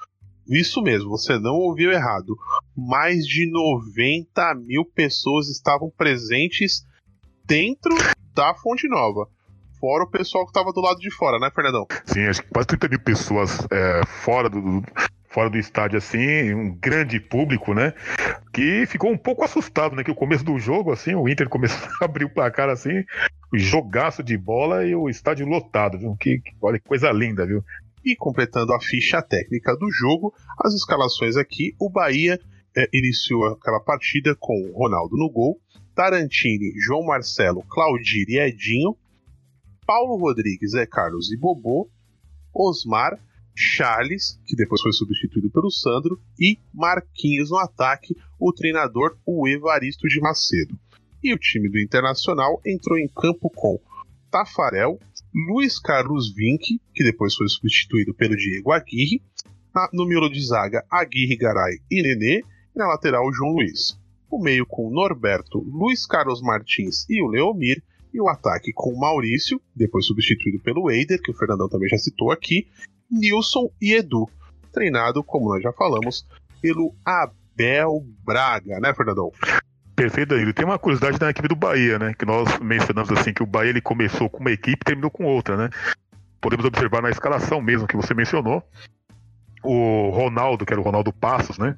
Isso 0.47 0.81
mesmo, 0.81 1.09
você 1.09 1.39
não 1.39 1.55
ouviu 1.55 1.91
errado. 1.91 2.37
Mais 2.75 3.25
de 3.25 3.49
90 3.49 4.55
mil 4.55 4.85
pessoas 4.85 5.49
estavam 5.49 5.89
presentes 5.89 6.85
dentro 7.45 7.95
da 8.33 8.53
Fonte 8.53 8.87
Nova. 8.87 9.27
Fora 9.79 10.03
o 10.03 10.09
pessoal 10.09 10.45
que 10.45 10.51
estava 10.51 10.71
do 10.71 10.81
lado 10.81 10.99
de 10.99 11.11
fora, 11.11 11.39
né, 11.39 11.49
Fernandão? 11.53 11.85
Sim, 12.05 12.21
acho 12.21 12.41
que 12.41 12.49
quase 12.49 12.67
30 12.67 12.87
mil 12.87 12.99
pessoas 12.99 13.59
é, 13.69 14.05
fora 14.05 14.49
do, 14.49 14.81
fora 15.33 15.49
do 15.49 15.57
estádio 15.57 15.97
assim, 15.97 16.53
um 16.53 16.75
grande 16.75 17.19
público, 17.19 17.73
né? 17.73 17.93
Que 18.53 18.85
ficou 18.85 19.11
um 19.11 19.17
pouco 19.17 19.43
assustado, 19.43 19.95
né? 19.95 20.03
Que 20.03 20.11
o 20.11 20.15
começo 20.15 20.43
do 20.43 20.59
jogo, 20.59 20.91
assim, 20.91 21.15
o 21.15 21.27
Inter 21.27 21.49
começou 21.49 21.89
a 21.99 22.05
abrir 22.05 22.25
o 22.25 22.29
placar 22.29 22.69
assim, 22.69 23.03
jogaço 23.51 24.21
de 24.23 24.37
bola 24.37 24.85
e 24.85 24.95
o 24.95 25.09
estádio 25.09 25.47
lotado, 25.47 25.97
viu? 25.97 26.15
Que, 26.15 26.39
que 26.39 26.53
olha 26.61 26.79
que 26.79 26.87
coisa 26.87 27.11
linda, 27.11 27.45
viu? 27.45 27.63
E 28.05 28.15
completando 28.15 28.73
a 28.73 28.79
ficha 28.79 29.21
técnica 29.21 29.75
do 29.75 29.89
jogo, 29.91 30.33
as 30.59 30.73
escalações 30.75 31.35
aqui, 31.35 31.73
o 31.79 31.89
Bahia 31.89 32.39
é, 32.77 32.87
iniciou 32.93 33.45
aquela 33.45 33.79
partida 33.79 34.35
com 34.39 34.71
Ronaldo 34.75 35.17
no 35.17 35.29
gol, 35.31 35.59
Tarantini, 35.95 36.73
João 36.85 37.03
Marcelo, 37.05 37.63
Claudir 37.69 38.25
e 38.29 38.39
Edinho, 38.39 38.95
Paulo 39.85 40.15
Rodrigues, 40.17 40.71
Zé 40.71 40.85
Carlos 40.85 41.31
e 41.31 41.37
Bobô, 41.37 41.89
Osmar, 42.53 43.17
Charles, 43.55 44.39
que 44.45 44.55
depois 44.55 44.81
foi 44.81 44.91
substituído 44.91 45.49
pelo 45.49 45.69
Sandro, 45.69 46.19
e 46.39 46.57
Marquinhos 46.73 47.49
no 47.49 47.57
ataque, 47.57 48.15
o 48.39 48.51
treinador, 48.51 49.17
o 49.25 49.47
Evaristo 49.47 50.07
de 50.07 50.19
Macedo. 50.19 50.77
E 51.23 51.33
o 51.33 51.37
time 51.37 51.69
do 51.69 51.79
Internacional 51.79 52.59
entrou 52.65 52.97
em 52.97 53.07
campo 53.07 53.49
com 53.49 53.79
Tafarel, 54.29 54.99
Luiz 55.33 55.79
Carlos 55.79 56.33
Vinck, 56.33 56.79
que 56.93 57.03
depois 57.03 57.35
foi 57.35 57.47
substituído 57.47 58.13
pelo 58.13 58.35
Diego 58.35 58.71
Aguirre, 58.71 59.21
na, 59.73 59.89
no 59.93 60.05
miolo 60.05 60.29
de 60.29 60.45
zaga 60.45 60.83
Aguirre 60.89 61.35
Garay 61.35 61.79
e 61.89 62.01
Nenê, 62.01 62.39
e 62.39 62.43
na 62.77 62.87
lateral 62.87 63.31
João 63.33 63.53
Luiz. 63.53 63.97
O 64.29 64.41
meio 64.41 64.65
com 64.65 64.89
Norberto, 64.89 65.59
Luiz 65.59 66.05
Carlos 66.05 66.41
Martins 66.41 67.07
e 67.09 67.21
o 67.21 67.27
Leomir, 67.27 67.81
e 68.13 68.21
o 68.21 68.29
ataque 68.29 68.71
com 68.73 68.95
Maurício, 68.95 69.59
depois 69.75 70.05
substituído 70.05 70.59
pelo 70.59 70.91
Eider, 70.91 71.21
que 71.21 71.31
o 71.31 71.33
Fernandão 71.33 71.67
também 71.67 71.89
já 71.89 71.97
citou 71.97 72.31
aqui, 72.31 72.67
Nilson 73.13 73.69
e 73.81 73.93
Edu, 73.93 74.29
treinado, 74.71 75.23
como 75.23 75.53
nós 75.53 75.61
já 75.61 75.71
falamos, 75.71 76.25
pelo 76.61 76.93
Abel 77.05 78.03
Braga, 78.25 78.79
né, 78.79 78.93
Fernandão? 78.93 79.31
Perfeito, 79.95 80.29
Danilo. 80.29 80.53
Tem 80.53 80.65
uma 80.65 80.79
curiosidade 80.79 81.19
da 81.19 81.29
equipe 81.29 81.47
do 81.47 81.55
Bahia, 81.55 81.99
né? 81.99 82.13
Que 82.17 82.25
nós 82.25 82.57
mencionamos 82.59 83.11
assim 83.11 83.31
que 83.31 83.43
o 83.43 83.45
Bahia 83.45 83.69
ele 83.69 83.81
começou 83.81 84.29
com 84.29 84.39
uma 84.39 84.51
equipe 84.51 84.81
e 84.81 84.85
terminou 84.85 85.11
com 85.11 85.25
outra, 85.25 85.55
né? 85.55 85.69
Podemos 86.41 86.65
observar 86.65 87.01
na 87.01 87.11
escalação 87.11 87.61
mesmo 87.61 87.87
que 87.87 87.95
você 87.95 88.13
mencionou. 88.13 88.63
O 89.63 90.09
Ronaldo, 90.09 90.65
que 90.65 90.73
era 90.73 90.81
o 90.81 90.83
Ronaldo 90.83 91.13
Passos, 91.13 91.57
né? 91.59 91.77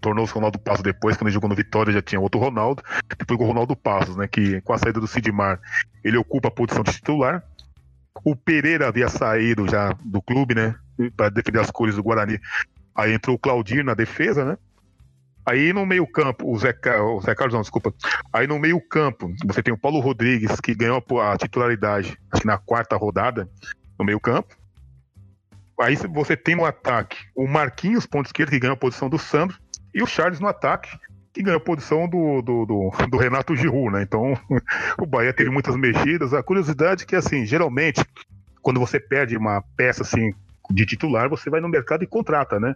Tornou-se 0.00 0.32
Ronaldo 0.32 0.58
Passos 0.58 0.82
depois, 0.82 1.16
quando 1.16 1.28
ele 1.28 1.34
jogou 1.34 1.48
no 1.48 1.56
Vitória 1.56 1.92
já 1.92 2.00
tinha 2.00 2.20
outro 2.20 2.38
Ronaldo. 2.38 2.82
Depois 3.18 3.40
o 3.40 3.44
Ronaldo 3.44 3.74
Passos, 3.74 4.14
né? 4.14 4.28
Que 4.28 4.60
com 4.60 4.72
a 4.72 4.78
saída 4.78 5.00
do 5.00 5.08
Sidmar 5.08 5.60
ele 6.04 6.16
ocupa 6.16 6.48
a 6.48 6.52
posição 6.52 6.84
de 6.84 6.92
titular. 6.92 7.42
O 8.24 8.34
Pereira 8.36 8.88
havia 8.88 9.08
saído 9.08 9.68
já 9.68 9.92
do 10.04 10.20
clube, 10.20 10.54
né? 10.54 10.74
Para 11.16 11.28
defender 11.28 11.60
as 11.60 11.70
cores 11.70 11.96
do 11.96 12.02
Guarani. 12.02 12.38
Aí 12.94 13.12
entrou 13.12 13.36
o 13.36 13.38
Claudir 13.38 13.84
na 13.84 13.94
defesa, 13.94 14.44
né? 14.44 14.58
Aí 15.46 15.72
no 15.72 15.86
meio-campo, 15.86 16.52
o 16.52 16.58
Zé, 16.58 16.74
o 17.00 17.20
Zé 17.22 17.34
Carlos, 17.34 17.54
não, 17.54 17.62
desculpa. 17.62 17.94
Aí 18.32 18.46
no 18.46 18.58
meio-campo, 18.58 19.34
você 19.44 19.62
tem 19.62 19.72
o 19.72 19.78
Paulo 19.78 19.98
Rodrigues, 19.98 20.60
que 20.60 20.74
ganhou 20.74 21.02
a 21.20 21.36
titularidade, 21.36 22.18
acho 22.30 22.42
que 22.42 22.46
na 22.46 22.58
quarta 22.58 22.96
rodada, 22.96 23.48
no 23.98 24.04
meio-campo. 24.04 24.54
Aí 25.80 25.96
você 25.96 26.36
tem 26.36 26.54
no 26.54 26.64
ataque 26.64 27.16
o 27.34 27.48
Marquinhos, 27.48 28.04
ponto 28.04 28.26
esquerdo, 28.26 28.50
que 28.50 28.60
ganhou 28.60 28.74
a 28.74 28.78
posição 28.78 29.08
do 29.08 29.18
Sandro, 29.18 29.58
e 29.94 30.02
o 30.02 30.06
Charles 30.06 30.40
no 30.40 30.46
ataque, 30.46 30.90
que 31.32 31.42
ganhou 31.42 31.58
a 31.58 31.64
posição 31.64 32.08
do, 32.08 32.42
do, 32.42 32.66
do, 32.66 32.90
do 33.08 33.16
Renato 33.16 33.54
Giroud, 33.54 33.92
né? 33.92 34.02
Então, 34.02 34.38
o 34.98 35.06
Bahia 35.06 35.32
teve 35.32 35.50
muitas 35.50 35.76
mexidas. 35.76 36.34
A 36.34 36.42
curiosidade 36.42 37.04
é 37.04 37.06
que, 37.06 37.16
assim, 37.16 37.44
geralmente, 37.44 38.04
quando 38.62 38.80
você 38.80 38.98
perde 38.98 39.36
uma 39.36 39.62
peça, 39.76 40.02
assim, 40.02 40.32
de 40.70 40.86
titular, 40.86 41.28
você 41.28 41.50
vai 41.50 41.60
no 41.60 41.68
mercado 41.68 42.02
e 42.02 42.06
contrata, 42.06 42.58
né? 42.58 42.74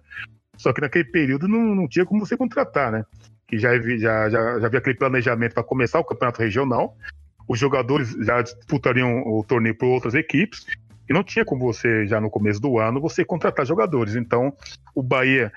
Só 0.57 0.73
que 0.73 0.81
naquele 0.81 1.05
período 1.05 1.49
não, 1.49 1.75
não 1.75 1.89
tinha 1.89 2.07
como 2.07 2.25
você 2.25 2.37
contratar, 2.37 2.93
né? 2.93 3.05
Que 3.47 3.59
já, 3.59 3.77
já, 3.79 4.31
já, 4.31 4.61
já 4.61 4.67
havia 4.67 4.79
aquele 4.79 4.97
planejamento 4.97 5.55
para 5.55 5.65
começar 5.65 5.99
o 5.99 6.05
campeonato 6.05 6.41
regional, 6.41 6.97
os 7.47 7.59
jogadores 7.59 8.11
já 8.21 8.41
disputariam 8.41 9.23
o 9.27 9.45
torneio 9.45 9.75
por 9.75 9.87
outras 9.87 10.15
equipes, 10.15 10.67
e 11.09 11.13
não 11.13 11.23
tinha 11.23 11.45
como 11.45 11.61
você, 11.61 12.07
já 12.07 12.21
no 12.21 12.31
começo 12.31 12.61
do 12.61 12.79
ano, 12.79 13.01
você 13.01 13.25
contratar 13.25 13.67
jogadores. 13.67 14.17
Então, 14.17 14.55
o 14.95 15.03
Bahia 15.03 15.53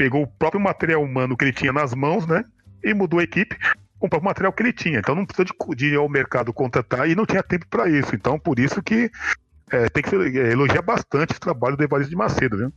pegou 0.00 0.22
o 0.22 0.26
próprio 0.26 0.58
material 0.58 1.02
humano 1.02 1.36
que 1.36 1.44
ele 1.44 1.52
tinha 1.52 1.74
nas 1.74 1.94
mãos, 1.94 2.26
né? 2.26 2.42
E 2.82 2.94
mudou 2.94 3.20
a 3.20 3.22
equipe 3.22 3.54
com 3.98 4.06
o 4.06 4.08
próprio 4.08 4.30
material 4.30 4.50
que 4.50 4.62
ele 4.62 4.72
tinha. 4.72 4.98
Então 4.98 5.14
não 5.14 5.26
precisou 5.26 5.74
de, 5.74 5.88
ir 5.88 5.96
ao 5.96 6.08
mercado 6.08 6.54
contratar 6.54 7.06
e 7.06 7.14
não 7.14 7.26
tinha 7.26 7.42
tempo 7.42 7.66
para 7.68 7.86
isso. 7.86 8.14
Então, 8.14 8.38
por 8.38 8.58
isso 8.58 8.82
que 8.82 9.10
é, 9.70 9.90
tem 9.90 10.02
que 10.02 10.16
é, 10.16 10.52
elogiar 10.52 10.80
bastante 10.80 11.36
o 11.36 11.40
trabalho 11.40 11.76
do 11.76 11.84
Evaristo 11.84 12.08
de 12.08 12.16
Macedo, 12.16 12.56
viu? 12.56 12.72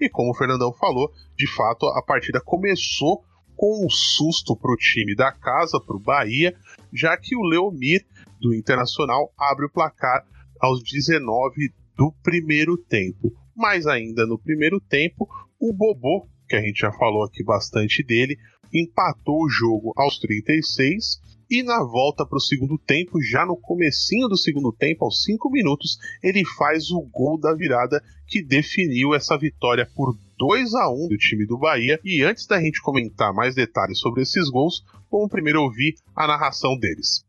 E 0.00 0.08
como 0.08 0.32
o 0.32 0.34
Fernandão 0.34 0.72
falou, 0.72 1.12
de 1.38 1.46
fato 1.46 1.86
a 1.86 2.02
partida 2.02 2.40
começou 2.44 3.22
com 3.54 3.86
um 3.86 3.88
susto 3.88 4.56
para 4.56 4.72
o 4.72 4.76
time 4.76 5.14
da 5.14 5.30
casa, 5.30 5.78
para 5.78 5.94
o 5.94 6.00
Bahia, 6.00 6.56
já 6.92 7.16
que 7.16 7.36
o 7.36 7.42
Leomir 7.42 8.04
do 8.40 8.52
Internacional 8.52 9.32
abre 9.38 9.66
o 9.66 9.70
placar 9.70 10.26
aos 10.60 10.82
19 10.82 11.72
do 11.96 12.12
primeiro 12.20 12.76
tempo. 12.76 13.32
Mais 13.54 13.86
ainda 13.86 14.26
no 14.26 14.36
primeiro 14.36 14.80
tempo, 14.80 15.28
o 15.60 15.72
Bobô, 15.72 16.26
que 16.48 16.56
a 16.56 16.60
gente 16.60 16.80
já 16.80 16.92
falou 16.92 17.24
aqui 17.24 17.42
bastante 17.42 18.02
dele, 18.02 18.36
empatou 18.72 19.44
o 19.44 19.48
jogo 19.48 19.92
aos 19.96 20.18
36 20.18 21.20
e 21.50 21.62
na 21.62 21.84
volta 21.84 22.26
para 22.26 22.38
o 22.38 22.40
segundo 22.40 22.78
tempo, 22.78 23.22
já 23.22 23.44
no 23.44 23.56
comecinho 23.56 24.28
do 24.28 24.36
segundo 24.36 24.72
tempo, 24.72 25.04
aos 25.04 25.22
5 25.22 25.50
minutos, 25.50 25.98
ele 26.22 26.44
faz 26.44 26.90
o 26.90 27.00
gol 27.02 27.38
da 27.38 27.54
virada 27.54 28.02
que 28.26 28.42
definiu 28.42 29.14
essa 29.14 29.36
vitória 29.36 29.88
por 29.94 30.16
2 30.38 30.74
a 30.74 30.90
1 30.90 31.08
do 31.08 31.16
time 31.16 31.46
do 31.46 31.58
Bahia. 31.58 32.00
E 32.02 32.22
antes 32.22 32.46
da 32.46 32.60
gente 32.60 32.80
comentar 32.80 33.32
mais 33.32 33.54
detalhes 33.54 34.00
sobre 34.00 34.22
esses 34.22 34.48
gols, 34.48 34.84
vamos 35.10 35.30
primeiro 35.30 35.62
ouvir 35.62 35.94
a 36.16 36.26
narração 36.26 36.76
deles. 36.78 37.24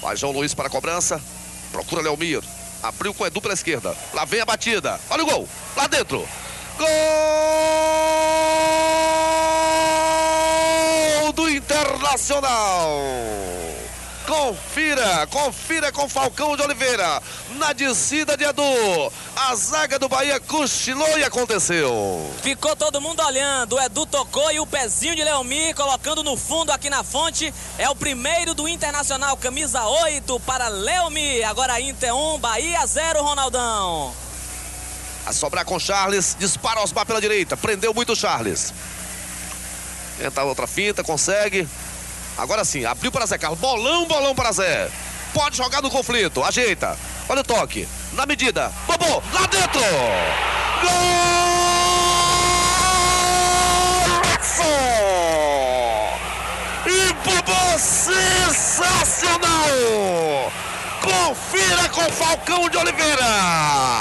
Vai 0.00 0.16
João 0.16 0.32
Luiz 0.32 0.54
para 0.54 0.68
a 0.68 0.70
cobrança. 0.70 1.20
Procura 1.70 2.00
Leomir. 2.00 2.42
Abriu 2.88 3.12
com 3.14 3.26
Edu 3.26 3.40
pela 3.40 3.54
esquerda. 3.54 3.96
Lá 4.12 4.24
vem 4.24 4.40
a 4.40 4.44
batida. 4.44 5.00
Olha 5.10 5.22
o 5.22 5.26
gol. 5.26 5.48
Lá 5.76 5.86
dentro. 5.86 6.26
Gol 6.78 6.92
do 11.32 11.48
Internacional. 11.48 13.00
Confira, 14.26 15.26
confira 15.28 15.92
com 15.92 16.08
Falcão 16.08 16.56
de 16.56 16.62
Oliveira. 16.62 17.22
Na 17.56 17.72
descida 17.72 18.36
de 18.36 18.44
Edu. 18.44 18.62
A 19.38 19.54
zaga 19.54 19.98
do 19.98 20.08
Bahia 20.08 20.40
cochilou 20.40 21.18
e 21.18 21.22
aconteceu. 21.22 22.34
Ficou 22.42 22.74
todo 22.74 23.02
mundo 23.02 23.22
olhando. 23.22 23.76
O 23.76 23.80
Edu 23.80 24.06
tocou 24.06 24.50
e 24.50 24.58
o 24.58 24.66
pezinho 24.66 25.14
de 25.14 25.22
Leomir 25.22 25.74
colocando 25.74 26.24
no 26.24 26.38
fundo 26.38 26.72
aqui 26.72 26.88
na 26.88 27.04
fonte. 27.04 27.52
É 27.76 27.86
o 27.90 27.94
primeiro 27.94 28.54
do 28.54 28.66
Internacional, 28.66 29.36
camisa 29.36 29.84
8 29.84 30.40
para 30.40 30.68
Leomir. 30.68 31.46
Agora 31.46 31.78
Inter 31.78 32.16
1, 32.16 32.38
Bahia 32.38 32.86
0, 32.86 33.22
Ronaldão. 33.22 34.14
A 35.26 35.34
sobrar 35.34 35.66
com 35.66 35.78
Charles, 35.78 36.34
dispara 36.38 36.80
Osmar 36.80 37.04
pela 37.04 37.20
direita. 37.20 37.58
Prendeu 37.58 37.92
muito 37.92 38.14
o 38.14 38.16
Charles. 38.16 38.72
Tenta 40.16 40.44
outra 40.44 40.66
finta, 40.66 41.04
consegue. 41.04 41.68
Agora 42.38 42.64
sim, 42.64 42.86
abriu 42.86 43.12
para 43.12 43.26
Zé 43.26 43.36
Carlos. 43.36 43.60
Bolão, 43.60 44.06
bolão 44.06 44.34
para 44.34 44.50
Zé. 44.52 44.90
Pode 45.36 45.58
jogar 45.58 45.82
no 45.82 45.90
conflito. 45.90 46.42
Ajeita. 46.42 46.96
Olha 47.28 47.42
o 47.42 47.44
toque. 47.44 47.86
Na 48.14 48.24
medida. 48.24 48.72
Bobô, 48.86 49.22
lá 49.34 49.46
dentro. 49.46 49.82
Gol! 50.80 51.36
E 56.86 57.12
Bobô 57.22 57.78
sensacional! 57.78 59.46
Confira 61.06 61.88
com 61.90 62.02
Falcão 62.10 62.68
de 62.68 62.76
Oliveira. 62.76 63.24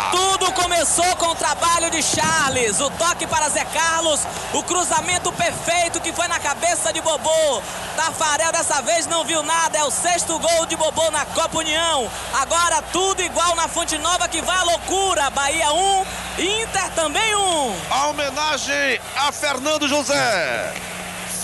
Tudo 0.10 0.52
começou 0.54 1.16
com 1.18 1.28
o 1.28 1.36
trabalho 1.36 1.92
de 1.92 2.02
Charles. 2.02 2.82
O 2.82 2.90
toque 2.90 3.28
para 3.28 3.48
Zé 3.48 3.64
Carlos. 3.66 4.22
O 4.54 4.64
cruzamento 4.64 5.32
perfeito 5.32 6.02
que 6.02 6.12
foi 6.12 6.28
na 6.28 6.40
cabeça 6.40 6.92
de 6.92 7.00
Bobô. 7.02 7.62
Tafarel 7.96 8.52
dessa 8.52 8.82
vez 8.82 9.06
não 9.06 9.24
viu 9.24 9.44
nada. 9.44 9.78
É 9.78 9.84
o 9.84 9.92
sexto 9.92 10.40
gol 10.40 10.66
de 10.66 10.76
Bobô 10.76 11.12
na 11.12 11.26
Copa 11.26 11.60
União. 11.60 12.10
Agora 12.42 12.82
tudo 12.92 13.22
igual 13.22 13.56
na 13.56 13.68
Fonte 13.68 14.00
Nova 14.00 14.28
que 14.28 14.42
vai 14.42 14.58
à 14.58 14.64
loucura. 14.64 15.30
Bahia 15.30 15.72
1, 15.72 16.06
Inter 16.40 16.90
também 16.96 17.36
1. 17.36 17.76
A 17.92 18.08
homenagem 18.08 19.00
a 19.16 19.32
Fernando 19.32 19.88
José 19.88 20.74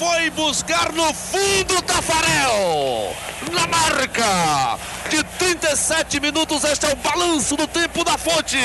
foi 0.01 0.31
buscar 0.31 0.91
no 0.93 1.13
fundo 1.13 1.79
Tafarel. 1.83 3.15
Na 3.51 3.67
marca 3.67 4.79
de 5.07 5.23
37 5.23 6.19
minutos, 6.19 6.63
este 6.63 6.87
é 6.87 6.89
o 6.91 6.95
balanço 6.95 7.55
do 7.55 7.67
tempo 7.67 8.03
da 8.03 8.17
fonte. 8.17 8.57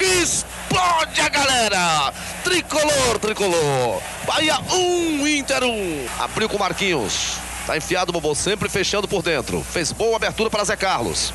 Explode 0.00 1.20
a 1.20 1.28
galera. 1.28 2.10
Tricolor, 2.42 3.18
tricolor. 3.20 4.00
Bahia 4.26 4.58
1, 4.72 5.28
Inter 5.28 5.62
1. 5.62 6.06
Abriu 6.20 6.48
com 6.48 6.56
Marquinhos. 6.56 7.36
Tá 7.66 7.76
enfiado 7.76 8.08
o 8.08 8.12
Bobô, 8.14 8.34
sempre 8.34 8.70
fechando 8.70 9.06
por 9.06 9.22
dentro. 9.22 9.62
Fez 9.62 9.92
boa 9.92 10.16
abertura 10.16 10.48
para 10.48 10.64
Zé 10.64 10.76
Carlos. 10.76 11.34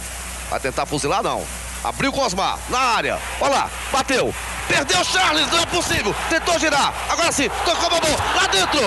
Vai 0.49 0.59
tentar 0.59 0.87
fuzilar, 0.87 1.21
não. 1.21 1.45
Abriu 1.83 2.11
com 2.11 2.21
Osmar, 2.21 2.57
na 2.69 2.79
área. 2.79 3.19
Olha 3.39 3.53
lá, 3.53 3.71
bateu. 3.91 4.33
Perdeu 4.71 5.03
Charles, 5.03 5.51
não 5.51 5.59
é 5.59 5.65
possível. 5.65 6.15
Tentou 6.29 6.57
girar. 6.57 6.93
Agora 7.11 7.29
sim, 7.33 7.49
tocou 7.65 7.87
o 7.87 7.89
Bobô. 7.89 8.07
Lá 8.37 8.47
dentro. 8.47 8.79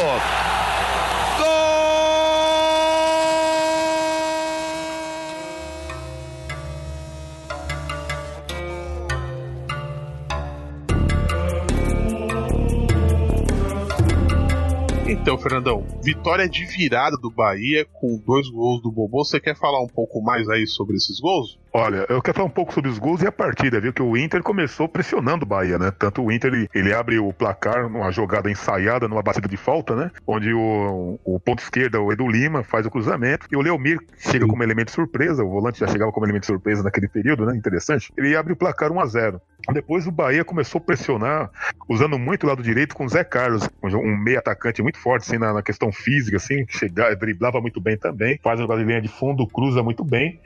Então, 15.07 15.37
Fernandão, 15.37 15.87
vitória 16.03 16.49
de 16.49 16.65
virada 16.65 17.19
do 17.19 17.31
Bahia 17.31 17.87
com 17.93 18.17
dois 18.17 18.49
gols 18.49 18.81
do 18.81 18.91
Bobô. 18.91 19.23
Você 19.23 19.39
quer 19.39 19.55
falar 19.55 19.83
um 19.83 19.89
pouco 19.89 20.23
mais 20.23 20.49
aí 20.49 20.67
sobre 20.67 20.97
esses 20.97 21.21
gols? 21.21 21.59
Olha, 21.77 22.07
eu 22.09 22.23
quero 22.23 22.37
falar 22.37 22.47
um 22.47 22.53
pouco 22.53 22.73
sobre 22.73 22.89
os 22.89 23.01
gols 23.01 23.21
e 23.21 23.27
a 23.27 23.33
partida, 23.33 23.81
viu? 23.81 23.93
Que 23.93 24.01
o 24.01 24.17
Inter 24.17 24.45
começou 24.45 24.89
pressionando 24.89 25.45
o 25.45 25.49
Bahia, 25.49 25.77
né? 25.77 25.91
Tanto 25.91 26.23
o 26.23 26.31
Inter, 26.31 26.55
ele, 26.55 26.69
ele 26.73 26.95
abre 26.95 27.19
o 27.19 27.33
placar 27.33 27.89
numa 27.89 28.13
jogada 28.13 28.49
ensaiada, 28.49 29.09
numa 29.09 29.25
batida 29.25 29.49
de 29.49 29.57
falta, 29.57 29.97
né? 29.97 30.09
Onde 30.25 30.55
o, 30.55 31.19
o 31.25 31.41
ponto 31.41 31.65
esquerda, 31.65 32.01
o 32.01 32.13
Edu 32.13 32.29
Lima, 32.29 32.63
faz 32.63 32.87
o 32.87 32.91
cruzamento 32.93 33.49
e 33.51 33.57
o 33.57 33.61
Leomir 33.61 33.99
chega 34.17 34.47
como 34.47 34.63
elemento 34.63 34.93
surpresa, 34.93 35.43
o 35.43 35.51
volante 35.51 35.81
já 35.81 35.89
chegava 35.89 36.13
como 36.13 36.25
elemento 36.25 36.47
surpresa 36.47 36.81
naquele 36.85 37.09
período, 37.09 37.45
né? 37.45 37.57
Interessante. 37.57 38.13
Ele 38.17 38.37
abre 38.37 38.53
o 38.53 38.57
placar 38.57 38.93
1 38.93 39.01
a 39.01 39.07
0 39.07 39.41
Depois 39.73 40.07
o 40.07 40.13
Bahia 40.13 40.45
começou 40.45 40.79
a 40.79 40.85
pressionar, 40.85 41.51
usando 41.89 42.17
muito 42.21 42.45
o 42.45 42.47
lado 42.47 42.63
direito 42.63 42.95
com 42.95 43.05
o 43.05 43.09
Zé 43.09 43.25
Carlos, 43.25 43.69
um 43.83 44.17
meio 44.17 44.39
atacante 44.39 44.81
muito 44.81 44.99
forte, 44.99 45.23
assim, 45.23 45.39
na, 45.39 45.53
na 45.53 45.63
questão 45.63 45.91
física, 45.91 46.37
assim, 46.37 46.65
chegava, 46.69 47.17
driblava 47.17 47.61
muito 47.61 47.81
bem 47.81 47.97
também, 47.97 48.39
faz 48.41 48.61
a 48.61 48.63
jogada 48.63 48.81
de 48.81 48.87
linha 48.87 49.03
de 49.03 49.09
fundo, 49.09 49.45
cruza 49.45 49.83
muito 49.83 50.05
bem. 50.05 50.41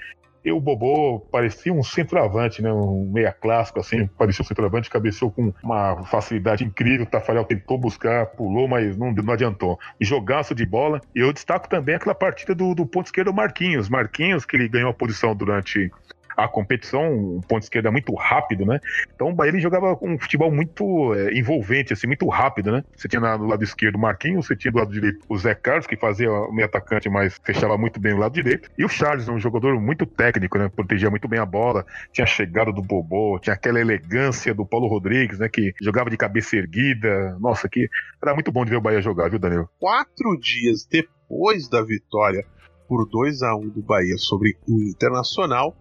E 0.49 0.51
o 0.51 0.59
Bobô 0.59 1.21
parecia 1.31 1.71
um 1.71 1.83
centroavante, 1.83 2.63
né? 2.63 2.73
Um 2.73 3.11
meia 3.13 3.31
clássico, 3.31 3.81
assim, 3.81 4.07
parecia 4.07 4.43
um 4.43 4.47
centroavante, 4.47 4.89
cabeceou 4.89 5.31
com 5.31 5.53
uma 5.63 6.03
facilidade 6.05 6.65
incrível. 6.65 7.05
O 7.05 7.07
Tafarel 7.07 7.45
tentou 7.45 7.77
buscar, 7.77 8.25
pulou, 8.29 8.67
mas 8.67 8.97
não, 8.97 9.13
não 9.13 9.35
adiantou. 9.35 9.79
Jogaço 10.01 10.55
de 10.55 10.65
bola. 10.65 11.03
E 11.15 11.21
eu 11.21 11.35
destaco 11.35 11.69
também 11.69 11.97
aquela 11.97 12.15
partida 12.15 12.55
do, 12.55 12.75
do 12.75 12.87
ponto 12.87 13.05
esquerdo 13.05 13.31
Marquinhos. 13.31 13.91
Marquinhos, 13.91 14.47
que 14.47 14.57
ele 14.57 14.71
ganhou 14.71 14.89
a 14.89 14.95
posição 14.95 15.37
durante 15.37 15.91
a 16.39 16.47
competição, 16.47 17.13
um 17.13 17.41
ponto 17.41 17.65
esquerda 17.65 17.91
muito 17.91 18.15
rápido, 18.15 18.65
né? 18.65 18.79
Então 19.13 19.31
o 19.31 19.35
Bahia 19.35 19.51
ele 19.51 19.59
jogava 19.59 19.99
um 20.01 20.17
futebol 20.17 20.53
muito 20.53 21.13
é, 21.13 21.37
envolvente, 21.37 21.93
assim, 21.93 22.07
muito 22.07 22.29
rápido, 22.29 22.71
né? 22.71 22.85
Você 22.97 23.09
tinha 23.09 23.37
do 23.37 23.45
lado 23.45 23.65
esquerdo 23.65 23.97
o 23.97 23.99
Marquinhos, 23.99 24.47
você 24.47 24.55
tinha 24.55 24.71
do 24.71 24.79
lado 24.79 24.93
direito 24.93 25.19
o 25.29 25.37
Zé 25.37 25.53
Carlos, 25.53 25.89
que 25.89 25.97
fazia 25.97 26.31
o 26.31 26.53
meio 26.53 26.67
atacante, 26.67 27.09
mas 27.09 27.41
fechava 27.43 27.77
muito 27.77 27.99
bem 27.99 28.15
o 28.15 28.19
lado 28.19 28.35
direito, 28.35 28.71
e 28.79 28.85
o 28.85 28.89
Charles, 28.89 29.29
um 29.29 29.39
jogador 29.39 29.81
muito 29.81 30.07
técnico, 30.07 30.57
né? 30.59 30.69
Protegia 30.69 31.11
muito 31.11 31.27
bem 31.27 31.41
a 31.41 31.47
bola, 31.47 31.85
tinha 32.13 32.23
a 32.23 32.29
chegada 32.29 32.73
do 32.73 32.83
Bobô, 32.83 33.41
tinha 33.41 33.55
aquela 33.55 33.81
elegância 33.81 34.55
do 34.55 34.65
Paulo 34.65 34.87
Rodrigues, 34.87 35.41
né? 35.41 35.49
Que 35.49 35.75
jogava 35.83 36.09
de 36.09 36.17
cabeça 36.17 36.55
erguida. 36.55 37.37
Nossa, 37.41 37.69
que 37.69 37.89
era 38.23 38.33
muito 38.33 38.53
bom 38.53 38.65
de 38.65 38.71
ver 38.71 38.77
o 38.77 38.81
Bahia 38.81 39.03
jogar, 39.03 39.29
viu, 39.29 39.41
Daniel? 39.41 39.69
Quatro 39.81 40.39
dias 40.39 40.87
depois 40.89 41.69
da 41.69 41.83
vitória 41.83 42.45
por 42.87 43.09
2 43.09 43.43
a 43.43 43.57
1 43.57 43.69
do 43.71 43.83
Bahia 43.83 44.17
sobre 44.17 44.57
o 44.67 44.81
Internacional, 44.83 45.77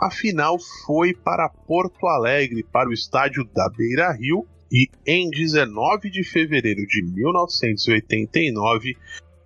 a 0.00 0.10
final 0.10 0.58
foi 0.86 1.12
para 1.12 1.50
Porto 1.50 2.06
Alegre, 2.06 2.64
para 2.64 2.88
o 2.88 2.92
estádio 2.92 3.44
da 3.44 3.68
Beira 3.68 4.10
Rio, 4.12 4.46
e 4.72 4.88
em 5.06 5.28
19 5.28 6.08
de 6.08 6.24
fevereiro 6.24 6.86
de 6.86 7.02
1989 7.02 8.96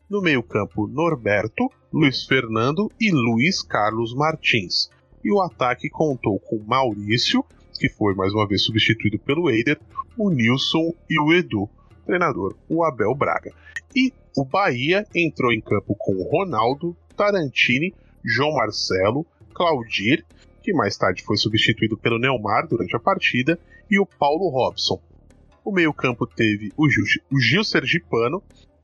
No 0.09 0.21
meio-campo, 0.21 0.85
Norberto, 0.85 1.69
Luiz 1.93 2.25
Fernando 2.25 2.91
e 2.99 3.09
Luiz 3.09 3.61
Carlos 3.61 4.13
Martins. 4.13 4.89
E 5.23 5.31
o 5.31 5.41
ataque 5.41 5.89
contou 5.89 6.37
com 6.39 6.59
Maurício, 6.59 7.41
que 7.79 7.87
foi 7.87 8.13
mais 8.15 8.33
uma 8.33 8.45
vez 8.45 8.65
substituído 8.65 9.17
pelo 9.17 9.49
Eider, 9.49 9.79
o 10.17 10.29
Nilson 10.29 10.93
e 11.09 11.17
o 11.17 11.33
Edu, 11.33 11.69
treinador 12.05 12.53
o 12.67 12.83
Abel 12.83 13.15
Braga. 13.15 13.53
E 13.95 14.11
o 14.35 14.43
Bahia 14.43 15.05
entrou 15.15 15.53
em 15.53 15.61
campo 15.61 15.95
com 15.97 16.21
Ronaldo, 16.23 16.97
Tarantini, 17.15 17.93
João 18.25 18.55
Marcelo, 18.55 19.25
Claudir, 19.53 20.25
que 20.61 20.73
mais 20.73 20.97
tarde 20.97 21.23
foi 21.23 21.37
substituído 21.37 21.97
pelo 21.97 22.19
Neymar 22.19 22.67
durante 22.67 22.93
a 22.93 22.99
partida, 22.99 23.57
e 23.89 23.99
o 23.99 24.05
Paulo 24.05 24.49
Robson. 24.49 25.01
O 25.63 25.71
meio-campo 25.71 26.25
teve 26.25 26.71
o 26.77 26.89
Gil, 26.89 27.03
o 27.31 27.39
Gil 27.39 27.63
Sergipano, 27.63 28.41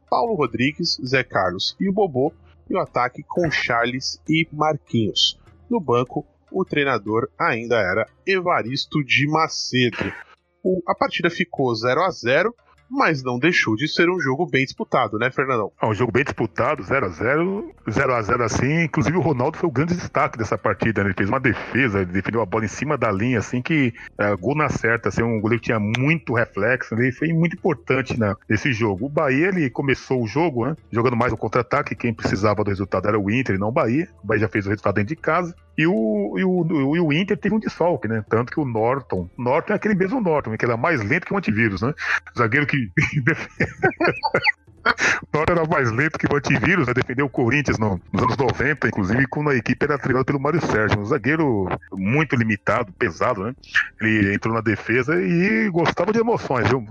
Paulo 0.10 0.36
Rodrigues, 0.36 0.99
Zé 1.06 1.24
Carlos 1.24 1.76
e 1.80 1.89
o 1.89 1.93
Bobô, 1.93 2.34
e 2.70 2.76
o 2.76 2.80
ataque 2.80 3.24
com 3.24 3.49
Charles 3.49 4.22
e 4.28 4.47
Marquinhos. 4.51 5.39
No 5.70 5.80
banco, 5.80 6.26
o 6.51 6.64
treinador 6.64 7.30
ainda 7.39 7.78
era 7.78 8.08
Evaristo 8.26 9.04
de 9.04 9.28
Macedo. 9.28 10.14
O, 10.64 10.82
a 10.88 10.95
partida 10.95 11.30
ficou 11.30 11.74
0 11.74 12.04
a 12.04 12.10
0 12.10 12.56
mas 12.94 13.24
não 13.24 13.39
deixou 13.39 13.76
de 13.76 13.88
ser 13.88 14.08
um 14.08 14.20
jogo 14.20 14.46
bem 14.46 14.64
disputado, 14.64 15.18
né, 15.18 15.32
Fernandão? 15.32 15.72
É 15.82 15.86
um 15.88 15.94
jogo 15.96 16.12
bem 16.12 16.24
disputado, 16.24 16.84
0 16.84 17.06
a 17.08 17.10
0 17.10 17.72
0 17.89 18.14
a 18.14 18.22
0 18.22 18.44
assim. 18.44 18.84
Inclusive 18.84 19.18
o 19.18 19.22
Ronaldo 19.22 19.58
foi 19.58 19.68
o 19.68 19.72
grande 19.72 19.96
destaque 19.96 20.38
dessa 20.38 20.58
partida, 20.58 21.02
né? 21.02 21.10
Ele 21.10 21.16
fez 21.18 21.28
uma 21.28 21.39
defesa, 21.39 22.02
ele 22.02 22.12
defendeu 22.12 22.41
a 22.41 22.46
bola 22.46 22.66
em 22.66 22.68
cima 22.70 22.96
da 22.96 23.12
linha, 23.12 23.39
assim, 23.39 23.62
que 23.62 23.94
é, 24.18 24.36
gol 24.36 24.56
na 24.56 24.70
certa, 24.70 25.10
assim, 25.10 25.24
um 25.24 25.41
goleiro 25.41 25.62
que 25.62 25.68
tinha 25.68 25.80
muito 25.80 26.34
reflexo, 26.34 26.94
ele 26.94 27.12
foi 27.12 27.34
muito 27.34 27.56
importante 27.56 28.20
né, 28.20 28.36
nesse 28.48 28.72
jogo. 28.72 29.08
O 29.08 29.10
Bahia, 29.10 29.48
ele 29.48 29.70
começou 29.72 30.22
o 30.22 30.28
jogo, 30.28 30.68
né? 30.68 30.76
Jogando 30.91 31.18
mais 31.18 31.32
no 31.32 31.38
contra-ataque, 31.38 31.96
quem 31.96 32.14
precisava 32.14 32.64
do 32.64 32.70
resultado 32.70 33.08
era 33.08 33.20
o 33.20 33.32
Inter 33.32 33.58
não 33.58 33.70
o 33.70 33.72
Bahia. 33.72 34.08
O 34.24 34.28
Bahia 34.28 34.41
já 34.41 34.48
fez 34.48 34.68
o 34.68 34.70
resultado 34.70 34.96
dentro 34.96 35.16
de 35.16 35.22
casa. 35.22 35.56
E 35.78 35.88
o, 35.88 36.36
e 36.38 36.43
o, 36.43 36.95
e 36.95 36.99
o 36.99 37.13
Inter 37.13 37.38
teve 37.38 37.55
um 37.55 37.59
desfalque, 37.59 38.07
né? 38.07 38.24
Tanto 38.30 38.51
que 38.51 38.59
o 38.59 38.65
Norton. 38.65 39.30
Norton 39.38 39.74
é 39.74 39.76
aquele 39.76 39.95
mesmo 39.95 40.21
Norton, 40.21 40.55
que 40.55 40.65
ele 40.65 40.74
é 40.74 40.78
mais 40.78 41.01
lento 41.03 41.26
que 41.26 41.34
o 41.34 41.38
antivírus, 41.38 41.82
né? 41.82 41.93
Zagueiro 42.38 42.67
que. 42.67 42.78
o 43.17 43.24
Norton 45.34 45.53
era 45.53 45.65
mais 45.65 45.91
lento 45.91 46.19
que 46.19 46.32
o 46.32 46.36
antivírus, 46.36 46.88
né? 46.88 46.93
Defendeu 46.93 47.26
o 47.26 47.30
Corinthians 47.30 47.80
no, 47.80 47.99
nos 48.11 48.24
anos 48.24 48.38
90, 48.38 48.88
inclusive, 48.88 49.28
quando 49.28 49.49
a 49.49 49.55
equipe 49.55 49.84
era 49.84 49.97
treinada 49.97 50.26
pelo 50.26 50.39
Mário 50.39 50.61
Sérgio. 50.61 50.99
Um 50.99 51.05
zagueiro 51.05 51.67
muito 51.91 52.36
limitado, 52.36 52.91
pesado, 52.93 53.43
né? 53.43 53.55
Ele 53.99 54.36
entrou 54.36 54.53
na 54.53 54.61
defesa 54.61 55.19
e 55.19 55.69
gostava 55.71 56.11
de 56.11 56.19
emoções, 56.19 56.67
viu? 56.69 56.86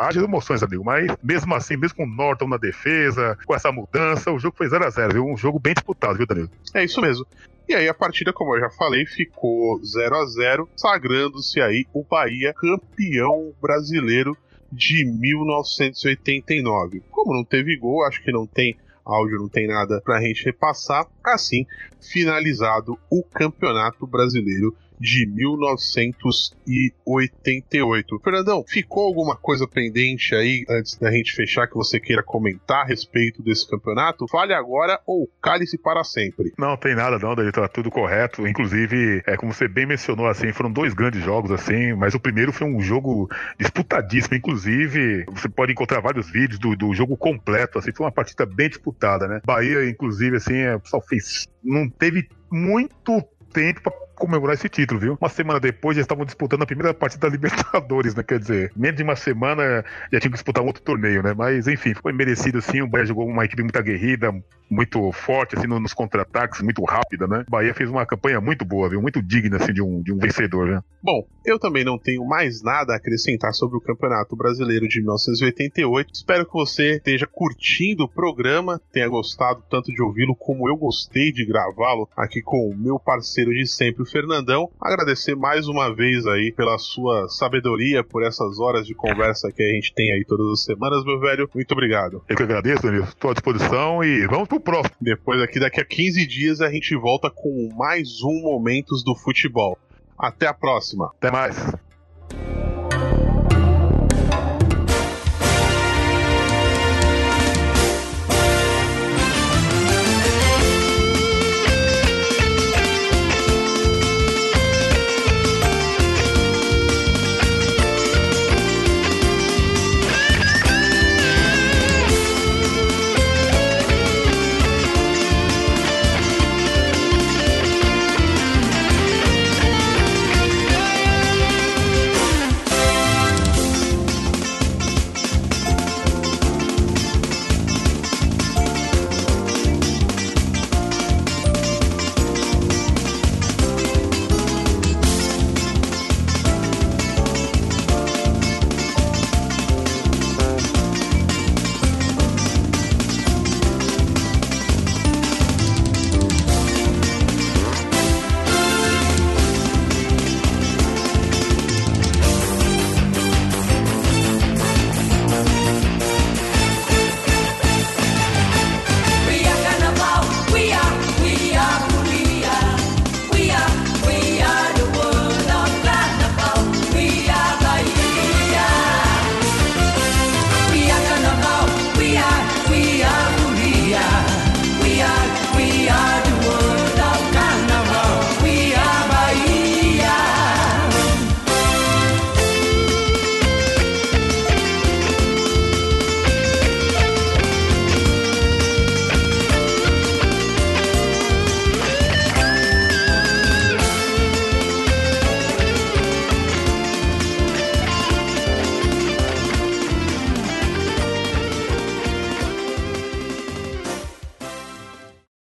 Haja 0.00 0.20
emoções, 0.20 0.62
amigo. 0.62 0.84
Mas 0.84 1.16
mesmo 1.22 1.54
assim, 1.54 1.76
mesmo 1.76 1.96
com 1.96 2.04
o 2.04 2.06
Norton 2.06 2.48
na 2.48 2.56
defesa, 2.56 3.38
com 3.46 3.54
essa 3.54 3.72
mudança, 3.72 4.30
o 4.30 4.38
jogo 4.38 4.56
foi 4.56 4.68
0x0, 4.68 5.12
viu? 5.12 5.24
Um 5.24 5.36
jogo 5.36 5.58
bem 5.58 5.74
disputado, 5.74 6.16
viu, 6.16 6.26
Danilo? 6.26 6.50
É 6.74 6.84
isso 6.84 7.00
mesmo. 7.00 7.26
E 7.68 7.74
aí 7.74 7.86
a 7.86 7.92
partida, 7.92 8.32
como 8.32 8.56
eu 8.56 8.60
já 8.60 8.70
falei, 8.70 9.04
ficou 9.04 9.78
0 9.84 10.16
a 10.16 10.24
0 10.24 10.66
sagrando-se 10.74 11.60
aí 11.60 11.84
o 11.92 12.02
Bahia 12.02 12.54
campeão 12.54 13.52
brasileiro 13.60 14.34
de 14.72 15.04
1989. 15.04 17.02
Como 17.10 17.34
não 17.34 17.44
teve 17.44 17.76
gol, 17.76 18.06
acho 18.06 18.22
que 18.22 18.32
não 18.32 18.46
tem 18.46 18.74
áudio, 19.04 19.36
não 19.38 19.50
tem 19.50 19.66
nada 19.66 20.00
pra 20.02 20.22
gente 20.22 20.46
repassar. 20.46 21.06
Assim, 21.22 21.66
finalizado 22.00 22.98
o 23.10 23.22
Campeonato 23.22 24.06
Brasileiro 24.06 24.74
de 25.00 25.26
1988. 25.26 28.20
Fernandão, 28.22 28.62
ficou 28.66 29.06
alguma 29.06 29.36
coisa 29.36 29.66
pendente 29.66 30.34
aí 30.34 30.66
antes 30.68 30.96
da 30.96 31.10
gente 31.10 31.34
fechar 31.34 31.66
que 31.66 31.74
você 31.74 31.98
queira 32.00 32.22
comentar 32.22 32.82
a 32.82 32.86
respeito 32.86 33.42
desse 33.42 33.66
campeonato? 33.68 34.26
Fale 34.28 34.54
agora 34.54 35.00
ou 35.06 35.28
cale-se 35.42 35.76
para 35.78 36.04
sempre. 36.04 36.52
Não, 36.58 36.76
tem 36.76 36.94
nada 36.94 37.18
não, 37.18 37.34
David, 37.34 37.52
tá 37.52 37.66
tudo 37.68 37.90
correto. 37.90 38.46
Inclusive, 38.46 39.22
é 39.26 39.36
como 39.36 39.52
você 39.52 39.68
bem 39.68 39.86
mencionou 39.86 40.26
assim, 40.26 40.52
foram 40.52 40.70
dois 40.70 40.94
grandes 40.94 41.22
jogos 41.22 41.50
assim, 41.50 41.92
mas 41.94 42.14
o 42.14 42.20
primeiro 42.20 42.52
foi 42.52 42.66
um 42.66 42.80
jogo 42.80 43.28
disputadíssimo, 43.58 44.36
inclusive, 44.36 45.24
você 45.30 45.48
pode 45.48 45.72
encontrar 45.72 46.00
vários 46.00 46.30
vídeos 46.30 46.58
do, 46.58 46.76
do 46.76 46.92
jogo 46.94 47.16
completo, 47.16 47.78
assim, 47.78 47.92
foi 47.92 48.06
uma 48.06 48.12
partida 48.12 48.46
bem 48.46 48.68
disputada, 48.68 49.26
né? 49.26 49.40
Bahia, 49.44 49.88
inclusive, 49.88 50.36
assim, 50.36 50.56
é, 50.56 50.76
o 50.76 50.80
pessoal 50.80 51.02
fez 51.02 51.48
não 51.62 51.88
teve 51.88 52.28
muito 52.50 53.22
tempo 53.52 53.82
para 53.82 53.92
comemorar 54.18 54.54
esse 54.54 54.68
título, 54.68 55.00
viu? 55.00 55.18
Uma 55.20 55.28
semana 55.28 55.60
depois 55.60 55.96
já 55.96 56.02
estavam 56.02 56.24
disputando 56.24 56.62
a 56.62 56.66
primeira 56.66 56.92
partida 56.92 57.26
da 57.26 57.32
Libertadores, 57.32 58.14
né? 58.14 58.22
Quer 58.22 58.38
dizer, 58.38 58.72
menos 58.76 58.96
de 58.96 59.02
uma 59.02 59.16
semana 59.16 59.84
já 60.12 60.20
tinham 60.20 60.30
que 60.30 60.36
disputar 60.36 60.62
um 60.62 60.66
outro 60.66 60.82
torneio, 60.82 61.22
né? 61.22 61.34
Mas 61.36 61.66
enfim, 61.66 61.94
foi 61.94 62.12
merecido 62.12 62.60
sim. 62.60 62.82
O 62.82 62.88
Bahia 62.88 63.06
jogou 63.06 63.26
uma 63.26 63.44
equipe 63.44 63.62
muito 63.62 63.78
aguerrida, 63.78 64.32
muito 64.70 65.10
forte, 65.12 65.56
assim, 65.56 65.66
nos 65.66 65.94
contra-ataques, 65.94 66.60
muito 66.60 66.84
rápida, 66.84 67.26
né? 67.26 67.44
O 67.48 67.50
Bahia 67.50 67.74
fez 67.74 67.88
uma 67.88 68.04
campanha 68.04 68.40
muito 68.40 68.64
boa, 68.64 68.88
viu? 68.88 69.00
Muito 69.00 69.22
digna, 69.22 69.56
assim, 69.56 69.72
de 69.72 69.82
um, 69.82 70.02
de 70.02 70.12
um 70.12 70.18
vencedor, 70.18 70.68
né? 70.68 70.82
Bom, 71.02 71.26
eu 71.44 71.58
também 71.58 71.84
não 71.84 71.98
tenho 71.98 72.24
mais 72.26 72.62
nada 72.62 72.92
a 72.92 72.96
acrescentar 72.96 73.52
sobre 73.54 73.78
o 73.78 73.80
Campeonato 73.80 74.36
Brasileiro 74.36 74.86
de 74.86 75.00
1988. 75.00 76.12
Espero 76.12 76.44
que 76.44 76.52
você 76.52 76.96
esteja 76.96 77.26
curtindo 77.26 78.04
o 78.04 78.08
programa, 78.08 78.80
tenha 78.92 79.08
gostado 79.08 79.62
tanto 79.70 79.92
de 79.92 80.02
ouvi-lo 80.02 80.34
como 80.36 80.68
eu 80.68 80.76
gostei 80.76 81.32
de 81.32 81.46
gravá-lo 81.46 82.08
aqui 82.16 82.42
com 82.42 82.68
o 82.68 82.76
meu 82.76 82.98
parceiro 82.98 83.52
de 83.52 83.66
sempre, 83.66 84.02
Fernandão. 84.10 84.70
Agradecer 84.80 85.34
mais 85.34 85.68
uma 85.68 85.94
vez 85.94 86.26
aí 86.26 86.52
pela 86.52 86.78
sua 86.78 87.28
sabedoria, 87.28 88.02
por 88.02 88.22
essas 88.22 88.58
horas 88.58 88.86
de 88.86 88.94
conversa 88.94 89.50
que 89.52 89.62
a 89.62 89.74
gente 89.74 89.92
tem 89.94 90.12
aí 90.12 90.24
todas 90.26 90.52
as 90.52 90.64
semanas, 90.64 91.04
meu 91.04 91.20
velho. 91.20 91.48
Muito 91.54 91.72
obrigado. 91.72 92.22
Eu 92.28 92.36
que 92.36 92.42
agradeço, 92.42 92.82
Danilo. 92.82 93.04
Estou 93.04 93.30
à 93.30 93.34
disposição 93.34 94.02
e 94.02 94.26
vamos 94.26 94.48
pro 94.48 94.60
próximo. 94.60 94.96
Depois 95.00 95.40
aqui, 95.40 95.60
daqui 95.60 95.80
a 95.80 95.84
15 95.84 96.26
dias, 96.26 96.60
a 96.60 96.70
gente 96.70 96.94
volta 96.96 97.30
com 97.30 97.68
mais 97.76 98.22
um 98.22 98.42
Momentos 98.42 99.02
do 99.04 99.14
Futebol. 99.14 99.78
Até 100.18 100.46
a 100.46 100.54
próxima. 100.54 101.10
Até 101.16 101.30
mais. 101.30 101.56